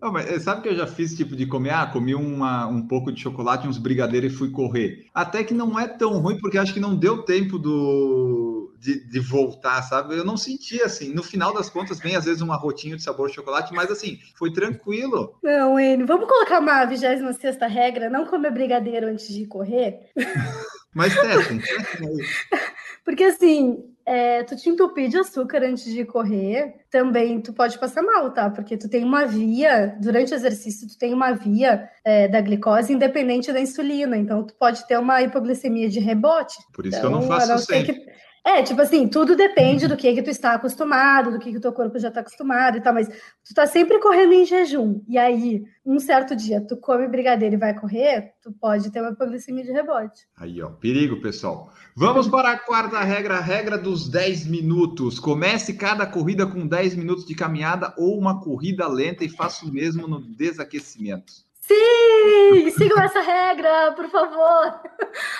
Não, 0.00 0.12
mas 0.12 0.26
eh, 0.26 0.38
sabe 0.38 0.62
que 0.62 0.68
eu 0.68 0.76
já 0.76 0.86
fiz 0.86 1.16
tipo 1.16 1.34
de 1.34 1.46
comer? 1.46 1.70
Ah, 1.70 1.86
comi 1.86 2.14
uma, 2.14 2.66
um 2.66 2.86
pouco 2.86 3.12
de 3.12 3.20
chocolate, 3.20 3.66
uns 3.66 3.78
brigadeiros 3.78 4.32
e 4.32 4.36
fui 4.36 4.50
correr. 4.50 5.06
Até 5.14 5.42
que 5.44 5.54
não 5.54 5.78
é 5.78 5.88
tão 5.88 6.18
ruim, 6.18 6.38
porque 6.38 6.58
acho 6.58 6.72
que 6.72 6.80
não 6.80 6.96
deu 6.96 7.22
tempo 7.22 7.58
do, 7.58 8.72
de, 8.78 9.06
de, 9.08 9.20
voltar, 9.20 9.82
sabe? 9.82 10.16
Eu 10.16 10.24
não 10.24 10.36
senti 10.36 10.80
assim. 10.82 11.12
No 11.12 11.22
final 11.22 11.52
das 11.52 11.68
contas, 11.68 11.98
vem 12.00 12.16
às 12.16 12.24
vezes 12.24 12.40
uma 12.40 12.56
rotinha 12.56 12.96
de 12.96 13.02
sabor 13.02 13.28
de 13.28 13.34
chocolate, 13.34 13.74
mas 13.74 13.90
assim, 13.90 14.18
foi 14.36 14.52
tranquilo. 14.52 15.36
Não, 15.42 15.78
Enio, 15.78 16.06
vamos 16.06 16.28
colocar 16.28 16.60
uma 16.60 16.84
26 16.84 17.20
regra: 17.68 18.08
não 18.08 18.26
comer 18.26 18.52
brigadeiro 18.52 19.08
antes 19.08 19.28
de 19.28 19.46
correr. 19.46 20.10
mas 20.94 21.14
testem, 21.14 21.60
Porque 23.04 23.24
assim, 23.24 23.89
é, 24.04 24.42
tu 24.42 24.56
te 24.56 24.68
entupir 24.68 25.08
de 25.08 25.18
açúcar 25.18 25.62
antes 25.62 25.84
de 25.84 26.04
correr, 26.04 26.74
também 26.90 27.40
tu 27.40 27.52
pode 27.52 27.78
passar 27.78 28.02
mal, 28.02 28.30
tá? 28.32 28.50
Porque 28.50 28.76
tu 28.76 28.88
tem 28.88 29.04
uma 29.04 29.24
via, 29.26 29.96
durante 30.00 30.32
o 30.32 30.34
exercício, 30.34 30.88
tu 30.88 30.98
tem 30.98 31.12
uma 31.14 31.32
via 31.32 31.88
é, 32.04 32.26
da 32.26 32.40
glicose 32.40 32.92
independente 32.92 33.52
da 33.52 33.60
insulina, 33.60 34.16
então 34.16 34.44
tu 34.44 34.54
pode 34.54 34.86
ter 34.86 34.98
uma 34.98 35.22
hipoglicemia 35.22 35.88
de 35.88 36.00
rebote. 36.00 36.56
Por 36.72 36.86
isso 36.86 36.98
então, 36.98 37.10
que 37.10 37.16
eu 37.16 37.20
não 37.20 37.26
faço 37.26 37.58
sempre. 37.66 37.94
Que... 37.94 38.29
É, 38.44 38.62
tipo 38.62 38.80
assim, 38.80 39.06
tudo 39.06 39.36
depende 39.36 39.86
do 39.86 39.96
que 39.96 40.14
que 40.14 40.22
tu 40.22 40.30
está 40.30 40.54
acostumado, 40.54 41.30
do 41.30 41.38
que 41.38 41.50
que 41.50 41.58
o 41.58 41.60
teu 41.60 41.72
corpo 41.72 41.98
já 41.98 42.08
está 42.08 42.20
acostumado 42.20 42.78
e 42.78 42.80
tal, 42.80 42.94
mas 42.94 43.06
tu 43.08 43.54
tá 43.54 43.66
sempre 43.66 43.98
correndo 43.98 44.32
em 44.32 44.46
jejum, 44.46 45.02
e 45.06 45.18
aí, 45.18 45.62
um 45.84 45.98
certo 45.98 46.34
dia, 46.34 46.60
tu 46.60 46.76
come 46.76 47.06
brigadeiro 47.06 47.56
e 47.56 47.58
vai 47.58 47.78
correr, 47.78 48.32
tu 48.42 48.50
pode 48.52 48.90
ter 48.90 49.02
uma 49.02 49.10
hipoglicemia 49.10 49.64
de 49.64 49.72
rebote. 49.72 50.26
Aí, 50.38 50.62
ó, 50.62 50.70
perigo, 50.70 51.20
pessoal. 51.20 51.70
Vamos 51.94 52.28
para 52.28 52.52
a 52.52 52.58
quarta 52.58 53.00
regra, 53.00 53.36
a 53.36 53.40
regra 53.40 53.76
dos 53.76 54.08
10 54.08 54.46
minutos. 54.46 55.18
Comece 55.18 55.74
cada 55.74 56.06
corrida 56.06 56.46
com 56.46 56.66
10 56.66 56.94
minutos 56.94 57.26
de 57.26 57.34
caminhada 57.34 57.92
ou 57.98 58.18
uma 58.18 58.40
corrida 58.40 58.88
lenta 58.88 59.22
e 59.24 59.28
faça 59.28 59.66
o 59.66 59.72
mesmo 59.72 60.08
no 60.08 60.20
desaquecimento. 60.20 61.49
Sim! 61.70 62.70
Sigam 62.70 63.00
essa 63.00 63.20
regra, 63.20 63.92
por 63.92 64.08
favor! 64.08 64.80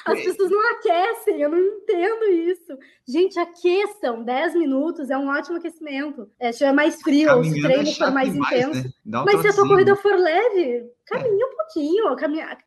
As 0.05 0.23
pessoas 0.23 0.51
não 0.51 0.71
aquecem, 0.73 1.41
eu 1.41 1.49
não 1.49 1.59
entendo 1.59 2.25
isso. 2.27 2.79
Gente, 3.07 3.39
aqueçam 3.39 4.23
10 4.23 4.55
minutos, 4.55 5.11
é 5.11 5.19
um 5.19 5.29
ótimo 5.29 5.57
aquecimento. 5.57 6.31
É, 6.39 6.53
se 6.53 6.59
tiver 6.59 6.73
mais 6.73 7.03
frio, 7.03 7.37
ou 7.37 7.43
se 7.43 7.59
o 7.59 7.63
treino 7.63 7.89
é 7.89 7.95
for 7.95 8.13
mais 8.13 8.35
intenso. 8.35 8.85
Né? 9.05 9.19
Um 9.19 9.25
Mas 9.25 9.41
se 9.41 9.49
a 9.49 9.53
sua 9.53 9.67
corrida 9.67 9.97
for 9.97 10.15
leve, 10.17 10.85
caminha 11.11 11.47
um 11.47 11.57
pouquinho. 11.57 12.17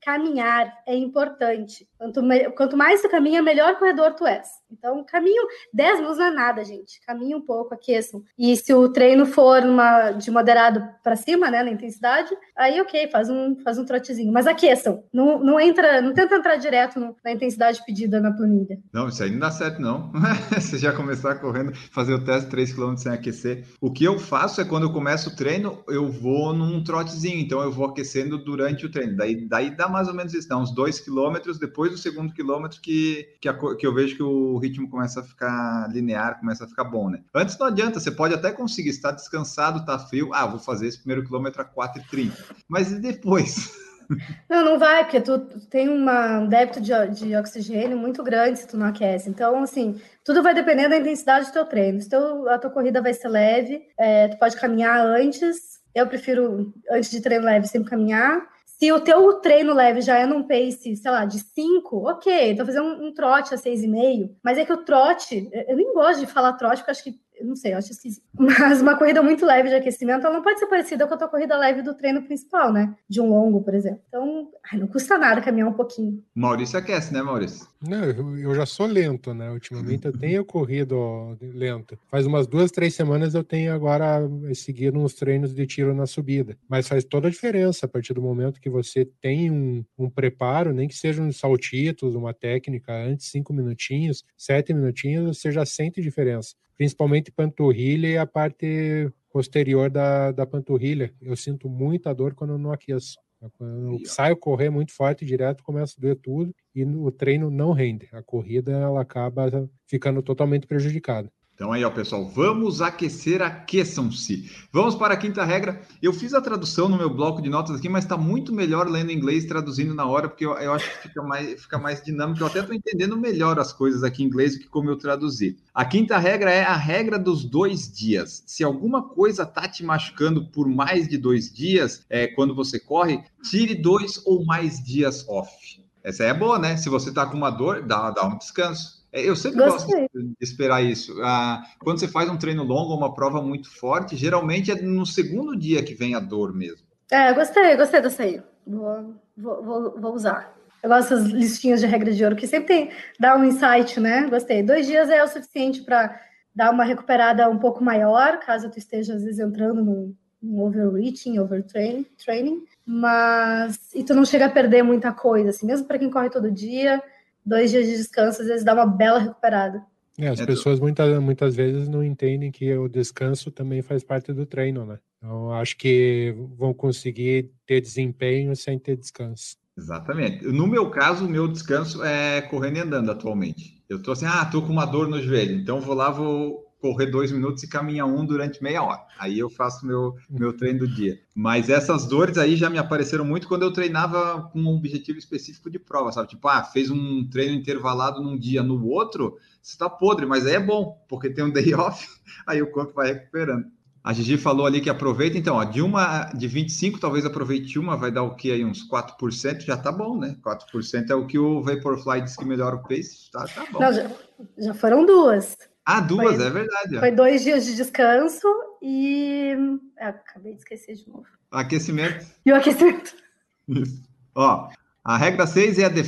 Caminhar, 0.02 0.74
é 0.86 0.96
importante. 0.96 1.88
Quanto, 1.98 2.22
quanto 2.56 2.78
mais 2.78 3.02
tu 3.02 3.10
caminha, 3.10 3.42
melhor 3.42 3.80
corredor 3.80 4.14
tu 4.14 4.28
és. 4.28 4.48
Então, 4.70 5.04
caminho 5.06 5.44
10 5.74 6.00
minutos 6.00 6.18
não 6.18 6.26
é 6.26 6.32
nada, 6.32 6.66
gente. 6.66 7.00
Caminha 7.06 7.38
um 7.38 7.42
pouco, 7.42 7.74
aqueçam. 7.74 8.24
E 8.38 8.58
se 8.58 8.74
o 8.74 8.90
treino 8.90 9.26
for 9.26 9.64
uma, 9.64 10.12
de 10.12 10.30
moderado 10.30 10.84
para 11.04 11.16
cima, 11.16 11.50
né, 11.50 11.64
na 11.64 11.72
intensidade, 11.72 12.36
aí 12.58 12.82
ok, 12.82 13.08
faz 13.10 13.30
um, 13.30 13.56
faz 13.64 13.78
um 13.78 13.86
trotezinho. 13.86 14.34
Mas 14.34 14.48
aqueçam. 14.48 15.04
Não, 15.14 15.40
não 15.40 15.60
entra, 15.60 16.02
não 16.02 16.14
tenta 16.14 16.36
entrar 16.36 16.56
direto 16.58 17.00
no, 17.00 17.16
na 17.24 17.32
intensidade 17.32 17.84
pedida 17.86 18.20
na 18.20 18.32
planilha. 18.32 18.80
Não, 18.92 19.08
isso 19.08 19.24
aí 19.24 19.32
não 19.32 19.40
dá 19.40 19.52
certo, 19.52 19.80
não. 19.82 20.12
Você 20.52 20.78
já 20.78 20.92
começar 20.92 21.36
correndo, 21.36 21.74
fazer 21.92 22.14
o 22.14 22.24
teste 22.24 22.50
3 22.50 22.74
km 22.74 22.96
sem 22.98 23.12
aquecer. 23.12 23.66
O 23.80 23.92
que 23.92 24.04
eu 24.04 24.20
faço 24.20 24.60
é 24.60 24.66
quando 24.66 24.84
eu 24.84 24.92
começo 24.92 25.30
o 25.30 25.36
treino, 25.36 25.84
eu 25.88 26.10
vou 26.10 26.54
num 26.54 26.84
trotezinho. 26.84 27.40
Então 27.40 27.62
eu 27.62 27.72
vou 27.72 27.86
aquecendo 27.86 28.33
durante 28.38 28.86
o 28.86 28.92
treino. 28.92 29.16
Daí, 29.16 29.48
daí 29.48 29.76
dá 29.76 29.88
mais 29.88 30.08
ou 30.08 30.14
menos 30.14 30.34
isso, 30.34 30.48
dá 30.48 30.58
uns 30.58 30.74
2 30.74 31.00
km 31.00 31.36
depois 31.60 31.92
do 31.92 31.98
segundo 31.98 32.34
quilômetro 32.34 32.82
que, 32.82 33.28
que, 33.42 33.50
a, 33.50 33.54
que 33.54 33.86
eu 33.86 33.94
vejo 33.94 34.16
que 34.16 34.24
o 34.24 34.58
ritmo 34.58 34.90
começa 34.90 35.20
a 35.20 35.24
ficar 35.24 35.90
linear, 35.92 36.40
começa 36.40 36.66
a 36.66 36.68
ficar 36.68 36.84
bom, 36.84 37.10
né? 37.10 37.22
Antes 37.34 37.58
não 37.58 37.68
adianta, 37.68 38.00
você 38.00 38.12
pode 38.12 38.34
até 38.34 38.52
conseguir 38.52 38.90
estar 38.90 39.12
descansado, 39.12 39.86
tá 39.86 39.98
frio, 40.00 40.30
ah, 40.34 40.46
vou 40.46 40.60
fazer 40.60 40.88
esse 40.88 41.00
primeiro 41.00 41.24
quilômetro 41.24 41.62
a 41.62 41.66
4,30. 41.66 42.32
Mas 42.68 42.92
e 42.92 43.00
depois? 43.00 43.72
Não, 44.50 44.66
não 44.66 44.80
vai, 44.80 45.04
porque 45.04 45.22
tu, 45.22 45.40
tem 45.70 45.90
uma, 45.90 46.40
um 46.40 46.48
débito 46.48 46.82
de, 46.82 46.92
de 47.12 47.36
oxigênio 47.36 47.98
muito 47.98 48.24
grande 48.24 48.60
se 48.60 48.68
tu 48.68 48.78
não 48.78 48.88
aquece. 48.88 49.30
Então, 49.30 49.64
assim, 49.64 50.00
tudo 50.24 50.44
vai 50.44 50.54
depender 50.54 50.90
da 50.90 50.98
intensidade 50.98 51.48
do 51.48 51.54
teu 51.54 51.66
treino. 51.66 52.02
Se 52.02 52.10
teu, 52.10 52.50
a 52.50 52.58
tua 52.58 52.70
corrida 52.70 53.02
vai 53.02 53.14
ser 53.14 53.30
leve, 53.30 53.82
é, 53.98 54.28
tu 54.28 54.38
pode 54.38 54.58
caminhar 54.58 55.00
antes. 55.00 55.82
Eu 55.94 56.08
prefiro, 56.08 56.74
antes 56.90 57.12
de 57.12 57.22
treino 57.22 57.46
leve, 57.46 57.68
sempre 57.68 57.90
caminhar. 57.90 58.42
Se 58.66 58.92
o 58.92 59.00
teu 59.00 59.34
treino 59.36 59.74
leve 59.74 60.02
já 60.02 60.18
é 60.18 60.26
num 60.26 60.44
pace, 60.44 60.96
sei 60.96 61.12
lá, 61.12 61.26
de 61.26 61.40
5, 61.40 62.10
ok, 62.10 62.52
então 62.52 62.66
fazer 62.66 62.82
um, 62.82 63.08
um 63.08 63.14
trote 63.14 63.54
a 63.54 63.58
6,5, 63.58 64.32
mas 64.44 64.58
é 64.58 64.66
que 64.66 64.74
o 64.74 64.84
trote, 64.84 65.50
eu 65.68 65.76
nem 65.76 65.94
gosto 65.94 66.20
de 66.22 66.26
falar 66.26 66.54
trote, 66.54 66.78
porque 66.78 66.92
acho 66.92 67.04
que 67.04 67.24
não 67.42 67.56
sei, 67.56 67.74
eu 67.74 67.78
acho 67.78 67.92
esquisito. 67.92 68.24
Mas 68.38 68.82
uma 68.82 68.98
corrida 68.98 69.22
muito 69.22 69.46
leve 69.46 69.70
de 69.70 69.76
aquecimento, 69.76 70.26
ela 70.26 70.36
não 70.36 70.44
pode 70.44 70.60
ser 70.60 70.68
parecida 70.68 71.08
com 71.08 71.14
a 71.14 71.18
tua 71.18 71.28
corrida 71.28 71.58
leve 71.58 71.82
do 71.82 71.94
treino 71.94 72.22
principal, 72.24 72.72
né? 72.72 72.96
De 73.10 73.22
um 73.22 73.30
longo, 73.30 73.62
por 73.62 73.74
exemplo. 73.74 74.02
Então, 74.08 74.50
ai, 74.72 74.80
não 74.80 74.88
custa 74.88 75.18
nada 75.18 75.42
caminhar 75.42 75.68
um 75.68 75.74
pouquinho. 75.74 76.24
Maurício 76.34 76.78
aquece, 76.78 77.14
né, 77.14 77.22
Maurício? 77.22 77.68
Não, 77.88 78.38
eu 78.38 78.56
já 78.56 78.66
sou 78.66 78.86
lento, 78.86 79.34
né? 79.34 79.52
Ultimamente 79.52 80.06
eu 80.06 80.18
tenho 80.18 80.46
corrido 80.46 81.38
lento. 81.42 82.00
Faz 82.08 82.26
umas 82.26 82.48
duas, 82.48 82.72
três 82.72 82.94
semanas 82.94 83.34
eu 83.34 83.44
tenho 83.44 83.74
agora 83.74 84.22
seguido 84.56 84.98
uns 85.00 85.14
treinos 85.14 85.54
de 85.54 85.68
tiro 85.68 85.94
na 85.94 86.06
subida. 86.06 86.58
Mas 86.68 86.88
faz 86.88 87.04
toda 87.04 87.28
a 87.28 87.32
diferença 87.32 87.86
a 87.86 87.90
partir 87.90 88.14
do 88.14 88.22
momento 88.22 88.62
que 88.62 88.70
você 88.70 89.06
tem 89.20 89.52
um, 89.52 89.84
um 89.98 90.10
preparo, 90.10 90.74
nem 90.74 90.88
que 90.88 90.96
seja 90.96 91.22
uns 91.22 91.38
saltitos, 91.38 92.16
uma 92.16 92.34
técnica 92.34 92.94
antes, 92.94 93.28
cinco 93.28 93.54
minutinhos, 93.54 94.24
sete 94.38 94.74
minutinhos, 94.74 95.40
você 95.40 95.52
já 95.52 95.66
sente 95.66 96.02
diferença 96.02 96.56
principalmente 96.76 97.32
panturrilha 97.32 98.08
e 98.08 98.18
a 98.18 98.26
parte 98.26 99.10
posterior 99.32 99.90
da, 99.90 100.32
da 100.32 100.46
panturrilha. 100.46 101.14
Eu 101.22 101.36
sinto 101.36 101.70
muita 101.70 102.14
dor 102.14 102.34
quando 102.34 102.54
eu 102.54 102.58
não 102.58 102.72
aqueço. 102.72 103.18
Eu 103.60 104.00
saio 104.06 104.38
correr 104.38 104.70
muito 104.70 104.94
forte 104.94 105.26
direto, 105.26 105.64
começa 105.64 105.96
a 105.98 106.02
doer 106.02 106.16
tudo 106.16 106.56
e 106.74 106.86
o 106.86 107.12
treino 107.12 107.50
não 107.52 107.72
rende. 107.72 108.08
A 108.14 108.24
corrida 108.24 108.72
ela 108.72 109.02
acaba 109.02 109.70
ficando 109.88 110.22
totalmente 110.22 110.66
prejudicada. 110.66 111.32
Então 111.56 111.72
aí, 111.72 111.84
ó, 111.86 111.90
pessoal, 111.92 112.28
vamos 112.28 112.82
aquecer, 112.82 113.40
aqueçam-se. 113.40 114.50
Vamos 114.72 114.96
para 114.96 115.14
a 115.14 115.18
quinta 115.18 115.46
regra. 115.46 115.82
Eu 116.02 116.12
fiz 116.12 116.34
a 116.34 116.42
tradução 116.42 116.90
no 116.90 116.98
meu 116.98 117.12
bloco 117.12 117.44
de 117.44 117.50
notas 117.50 117.78
aqui, 117.78 117.88
mas 117.88 118.06
está 118.06 118.18
muito 118.18 118.52
melhor 118.52 118.90
lendo 118.90 119.12
em 119.12 119.16
inglês, 119.16 119.46
traduzindo 119.46 119.94
na 119.94 120.04
hora, 120.04 120.28
porque 120.28 120.44
eu, 120.44 120.54
eu 120.54 120.74
acho 120.74 120.90
que 120.90 121.10
fica 121.10 121.22
mais, 121.22 121.62
fica 121.62 121.78
mais 121.78 122.04
dinâmico. 122.04 122.42
Eu 122.42 122.48
até 122.48 122.60
estou 122.60 122.76
entendendo 122.76 123.16
melhor 123.16 123.60
as 123.60 123.72
coisas 123.72 124.04
aqui 124.04 124.24
em 124.24 124.26
inglês 124.26 124.54
do 124.54 124.62
que 124.62 124.68
como 124.68 124.90
eu 124.90 124.98
traduzi. 124.98 125.56
A 125.72 125.86
quinta 125.86 126.18
regra 126.18 126.50
é 126.50 126.64
a 126.64 126.76
regra 126.76 127.20
dos 127.20 127.46
dois 127.46 127.92
dias. 127.92 128.44
Se 128.48 128.64
alguma 128.64 129.10
coisa 129.10 129.46
tá 129.46 129.68
te 129.68 129.84
machucando 129.84 130.48
por 130.48 130.68
mais 130.68 131.08
de 131.08 131.20
dois 131.20 131.54
dias, 131.54 132.04
é, 132.10 132.26
quando 132.26 132.56
você 132.56 132.80
corre, 132.80 133.24
tire 133.44 133.76
dois 133.76 134.20
ou 134.26 134.44
mais 134.44 134.84
dias 134.84 135.24
off. 135.30 135.84
Essa 136.04 136.24
é 136.24 136.34
boa, 136.34 136.58
né? 136.58 136.78
Se 136.78 136.90
você 136.90 137.14
tá 137.14 137.28
com 137.28 137.38
uma 137.38 137.52
dor, 137.52 137.84
dá, 137.86 138.10
dá 138.10 138.26
um 138.26 138.40
descanso. 138.40 139.03
É, 139.14 139.30
eu 139.30 139.36
sempre 139.36 139.60
Gostei. 139.60 140.02
gosto 140.02 140.28
de 140.28 140.36
esperar 140.42 140.84
isso. 140.84 141.16
Ah, 141.22 141.64
quando 141.80 142.00
você 142.00 142.08
faz 142.08 142.28
um 142.28 142.38
treino 142.38 142.64
longo, 142.64 142.96
uma 142.96 143.14
prova 143.14 143.40
muito 143.44 143.70
forte, 143.70 144.16
geralmente 144.16 144.72
é 144.72 144.76
no 144.82 145.06
segundo 145.06 145.56
dia 145.56 145.84
que 145.84 145.94
vem 145.94 146.16
a 146.16 146.20
dor 146.20 146.52
mesmo. 146.52 146.88
É, 147.12 147.32
gostei, 147.32 147.78
gostei 147.78 148.02
dessa 148.02 148.24
aí. 148.24 148.42
Vou, 148.66 149.14
vou, 149.38 149.64
vou, 149.64 150.02
vou 150.02 150.16
usar. 150.16 150.52
Eu 150.82 150.90
gosto 150.90 151.12
dessas 151.12 151.32
listinhas 151.32 151.80
de 151.80 151.86
regra 151.86 152.12
de 152.12 152.24
ouro, 152.24 152.36
que 152.36 152.48
sempre 152.48 152.68
tem, 152.68 152.92
dá 153.20 153.38
um 153.38 153.44
insight, 153.44 154.00
né? 154.00 154.28
Gostei. 154.28 154.64
Dois 154.64 154.88
dias 154.88 155.08
é 155.12 155.24
o 155.24 155.28
suficiente 155.28 155.84
para 155.84 156.20
dar 156.56 156.72
uma 156.72 156.84
recuperada 156.84 157.48
um 157.48 157.60
pouco 157.60 157.84
maior, 157.84 158.40
caso 158.40 158.70
tu 158.72 158.80
esteja, 158.80 159.14
às 159.14 159.24
vezes, 159.24 159.40
entrando 159.40 159.84
num, 159.84 160.16
num 160.42 160.60
overreaching, 160.62 161.38
overtraining, 161.38 162.06
training, 162.18 162.66
mas... 162.84 163.80
E 163.94 164.04
tu 164.04 164.16
não 164.16 164.26
chega 164.26 164.48
a 164.48 164.52
perder 164.52 164.82
muita 164.82 165.12
coisa, 165.12 165.52
assim, 165.52 165.68
mesmo 165.68 165.86
para 165.86 166.00
quem 166.00 166.10
corre 166.10 166.32
todo 166.32 166.52
dia 166.52 167.02
dois 167.46 167.72
dias 167.72 167.86
de 167.86 167.98
descanso, 167.98 168.42
às 168.42 168.48
vezes 168.48 168.64
dá 168.64 168.74
uma 168.74 168.86
bela 168.86 169.20
recuperada. 169.20 169.84
É, 170.18 170.28
as 170.28 170.42
pessoas 170.42 170.80
muitas, 170.80 171.18
muitas 171.20 171.56
vezes 171.56 171.88
não 171.88 172.04
entendem 172.04 172.52
que 172.52 172.72
o 172.78 172.88
descanso 172.88 173.50
também 173.50 173.82
faz 173.82 174.04
parte 174.04 174.32
do 174.32 174.46
treino, 174.46 174.86
né? 174.86 175.00
Então, 175.18 175.52
acho 175.54 175.76
que 175.76 176.36
vão 176.58 176.74
conseguir 176.74 177.50
ter 177.66 177.82
desempenho 177.82 178.56
sem 178.56 178.78
ter 178.78 178.96
descanso. 178.96 179.58
Exatamente. 179.76 180.46
No 180.46 180.68
meu 180.68 180.90
caso, 180.92 181.26
o 181.26 181.30
meu 181.30 181.48
descanso 181.48 182.04
é 182.04 182.42
correndo 182.42 182.78
e 182.78 182.82
andando 182.82 183.12
atualmente. 183.12 183.82
Eu 183.90 184.02
tô 184.02 184.12
assim, 184.12 184.26
ah, 184.26 184.46
tô 184.46 184.62
com 184.62 184.72
uma 184.72 184.86
dor 184.86 185.08
no 185.08 185.22
joelho, 185.22 185.56
então 185.56 185.82
vou 185.82 185.96
lá, 185.96 186.12
vou 186.12 186.63
correr 186.84 187.06
dois 187.06 187.32
minutos 187.32 187.64
e 187.64 187.68
caminhar 187.70 188.06
um 188.06 188.26
durante 188.26 188.62
meia 188.62 188.84
hora. 188.84 189.00
Aí 189.18 189.40
eu 189.40 189.50
faço 189.50 189.86
meu, 189.86 190.18
meu 190.30 190.52
treino 190.52 190.80
do 190.80 190.88
dia. 190.88 191.18
Mas 191.34 191.70
essas 191.70 192.06
dores 192.06 192.38
aí 192.38 192.58
já 192.58 192.70
me 192.70 192.78
apareceram 192.78 193.24
muito 193.24 193.48
quando 193.48 193.64
eu 193.64 193.72
treinava 193.72 194.50
com 194.52 194.60
um 194.60 194.76
objetivo 194.76 195.18
específico 195.18 195.70
de 195.70 195.80
prova, 195.80 196.12
sabe? 196.12 196.28
Tipo, 196.28 196.46
ah, 196.50 196.62
fez 196.62 196.92
um 196.92 197.26
treino 197.30 197.56
intervalado 197.56 198.22
num 198.22 198.38
dia, 198.38 198.62
no 198.62 198.86
outro, 198.86 199.38
você 199.62 199.78
tá 199.78 199.90
podre, 199.90 200.26
mas 200.26 200.46
aí 200.46 200.56
é 200.56 200.60
bom, 200.60 201.02
porque 201.08 201.30
tem 201.30 201.46
um 201.46 201.50
day 201.50 201.72
off, 201.74 202.06
aí 202.46 202.62
o 202.62 202.70
corpo 202.70 202.94
vai 202.96 203.14
recuperando. 203.14 203.66
A 204.04 204.12
Gigi 204.12 204.36
falou 204.36 204.66
ali 204.66 204.82
que 204.82 204.90
aproveita, 204.90 205.38
então, 205.38 205.56
ó, 205.56 205.64
de 205.64 205.82
uma 205.82 206.26
de 206.34 206.50
25, 206.50 207.00
talvez 207.00 207.26
aproveite 207.26 207.80
uma, 207.80 207.96
vai 207.96 208.12
dar 208.12 208.24
o 208.24 208.36
que 208.36 208.52
aí? 208.52 208.66
Uns 208.66 208.86
4%, 208.86 209.62
já 209.62 209.78
tá 209.78 209.90
bom, 209.90 210.20
né? 210.20 210.36
4% 210.46 211.10
é 211.10 211.16
o 211.16 211.26
que 211.26 211.40
o 211.40 211.64
Vaporfly 211.64 212.24
diz 212.24 212.36
que 212.36 212.44
melhora 212.44 212.76
o 212.76 212.84
pace, 212.84 213.32
tá, 213.32 213.46
tá 213.46 213.66
bom. 213.72 213.80
Não, 213.80 213.94
já, 213.94 214.12
já 214.58 214.74
foram 214.74 215.06
duas. 215.06 215.56
Ah, 215.86 216.00
duas, 216.00 216.36
foi, 216.38 216.46
é 216.46 216.50
verdade. 216.50 217.00
Foi 217.00 217.12
dois 217.12 217.44
dias 217.44 217.66
de 217.66 217.76
descanso 217.76 218.48
e. 218.82 219.54
Ah, 220.00 220.10
acabei 220.10 220.54
de 220.54 220.60
esquecer 220.60 220.96
de 220.96 221.08
novo. 221.08 221.26
Aquecimento. 221.52 222.26
E 222.46 222.52
o 222.52 222.56
aquecimento. 222.56 223.16
Isso. 223.68 224.02
Ó, 224.36 224.70
a 225.04 225.18
regra 225.18 225.46
6 225.46 225.80
é 225.80 225.86
a 225.86 225.90
the, 225.90 226.04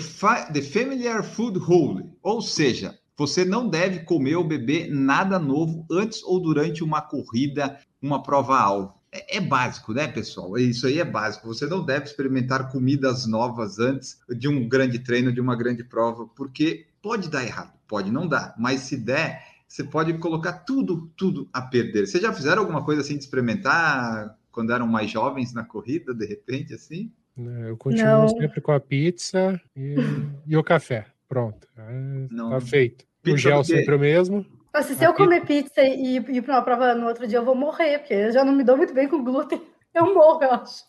the 0.54 0.62
Familiar 0.62 1.24
Food 1.24 1.60
Rule, 1.60 2.10
ou 2.24 2.42
seja, 2.42 2.98
você 3.18 3.46
não 3.46 3.70
deve 3.70 4.00
comer 4.00 4.36
ou 4.36 4.44
beber 4.44 4.90
nada 4.90 5.38
novo 5.38 5.86
antes 5.92 6.24
ou 6.24 6.40
durante 6.40 6.84
uma 6.84 7.02
corrida, 7.02 7.80
uma 8.02 8.24
prova-alvo. 8.24 8.94
É, 9.12 9.38
é, 9.38 9.42
básico, 9.42 9.94
né, 9.94 10.08
pessoal? 10.08 10.58
Isso 10.58 10.88
aí 10.88 11.00
é 11.00 11.06
básico. 11.06 11.48
Você 11.48 11.66
não 11.66 11.86
deve 11.86 12.06
experimentar 12.06 12.72
comidas 12.72 13.26
novas 13.26 13.80
antes 13.80 14.20
de 14.30 14.48
um 14.48 14.68
grande 14.68 15.00
treino, 15.00 15.32
de 15.32 15.40
uma 15.40 15.56
grande 15.56 15.84
prova, 15.84 16.28
porque 16.36 16.88
pode 17.02 17.30
dar 17.30 17.46
errado, 17.46 17.72
pode 17.88 18.12
não 18.12 18.28
dar, 18.28 18.54
mas 18.58 18.82
se 18.82 18.98
der, 18.98 19.42
você 19.76 19.84
pode 19.84 20.14
colocar 20.20 20.54
tudo, 20.60 21.12
tudo 21.18 21.50
a 21.52 21.62
perder. 21.62 22.08
Vocês 22.08 22.24
já 22.24 22.32
fizeram 22.32 22.62
alguma 22.62 22.86
coisa 22.86 23.02
assim 23.02 23.18
de 23.18 23.26
experimentar 23.26 24.38
quando 24.50 24.72
eram 24.72 24.88
mais 24.88 25.12
jovens 25.12 25.54
na 25.54 25.66
corrida, 25.66 26.14
de 26.14 26.26
repente, 26.26 26.74
assim? 26.74 27.12
Eu 27.38 27.76
continuo 27.76 28.22
não. 28.22 28.30
sempre 28.30 28.62
com 28.62 28.72
a 28.72 28.80
pizza 28.80 29.60
e, 29.76 29.96
e 30.48 30.56
o 30.56 30.64
café. 30.64 31.08
Pronto. 31.28 31.68
É, 31.78 32.28
não. 32.32 32.52
Tá 32.52 32.62
feito. 32.62 33.04
Pizza 33.22 33.36
o 33.36 33.38
gel 33.38 33.64
sempre 33.66 33.96
o 33.96 34.00
mesmo. 34.00 34.46
Nossa, 34.74 34.94
se 34.94 35.04
eu 35.04 35.12
pizza... 35.12 35.26
comer 35.26 35.46
pizza 35.46 35.82
e 35.82 36.20
ir 36.20 36.42
para 36.42 36.56
uma 36.56 36.62
prova 36.62 36.96
no 36.96 37.08
outro 37.08 37.28
dia, 37.28 37.40
eu 37.40 37.46
vou 37.46 37.56
morrer, 37.56 38.00
porque 38.00 38.14
eu 38.14 38.32
já 38.32 38.46
não 38.46 38.56
me 38.56 38.64
dou 38.64 38.78
muito 38.78 38.94
bem 38.94 39.10
com 39.10 39.24
glúten. 39.24 39.62
Eu 39.94 40.14
morro, 40.14 40.44
eu 40.44 40.52
acho. 40.52 40.84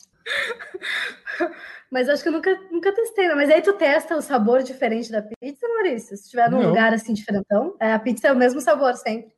Mas 1.90 2.08
acho 2.08 2.22
que 2.22 2.28
eu 2.28 2.32
nunca, 2.32 2.58
nunca 2.70 2.92
testei, 2.92 3.28
né? 3.28 3.34
Mas 3.34 3.48
aí 3.48 3.62
tu 3.62 3.72
testa 3.74 4.16
o 4.16 4.20
sabor 4.22 4.62
diferente 4.62 5.10
da 5.10 5.22
pizza, 5.22 5.66
Maurício? 5.68 6.16
Se 6.16 6.24
estiver 6.24 6.50
num 6.50 6.60
Não. 6.60 6.68
lugar 6.70 6.92
assim 6.92 7.12
diferentão, 7.14 7.74
é, 7.80 7.92
a 7.92 7.98
pizza 7.98 8.28
é 8.28 8.32
o 8.32 8.36
mesmo 8.36 8.60
sabor 8.60 8.94
sempre. 8.94 9.30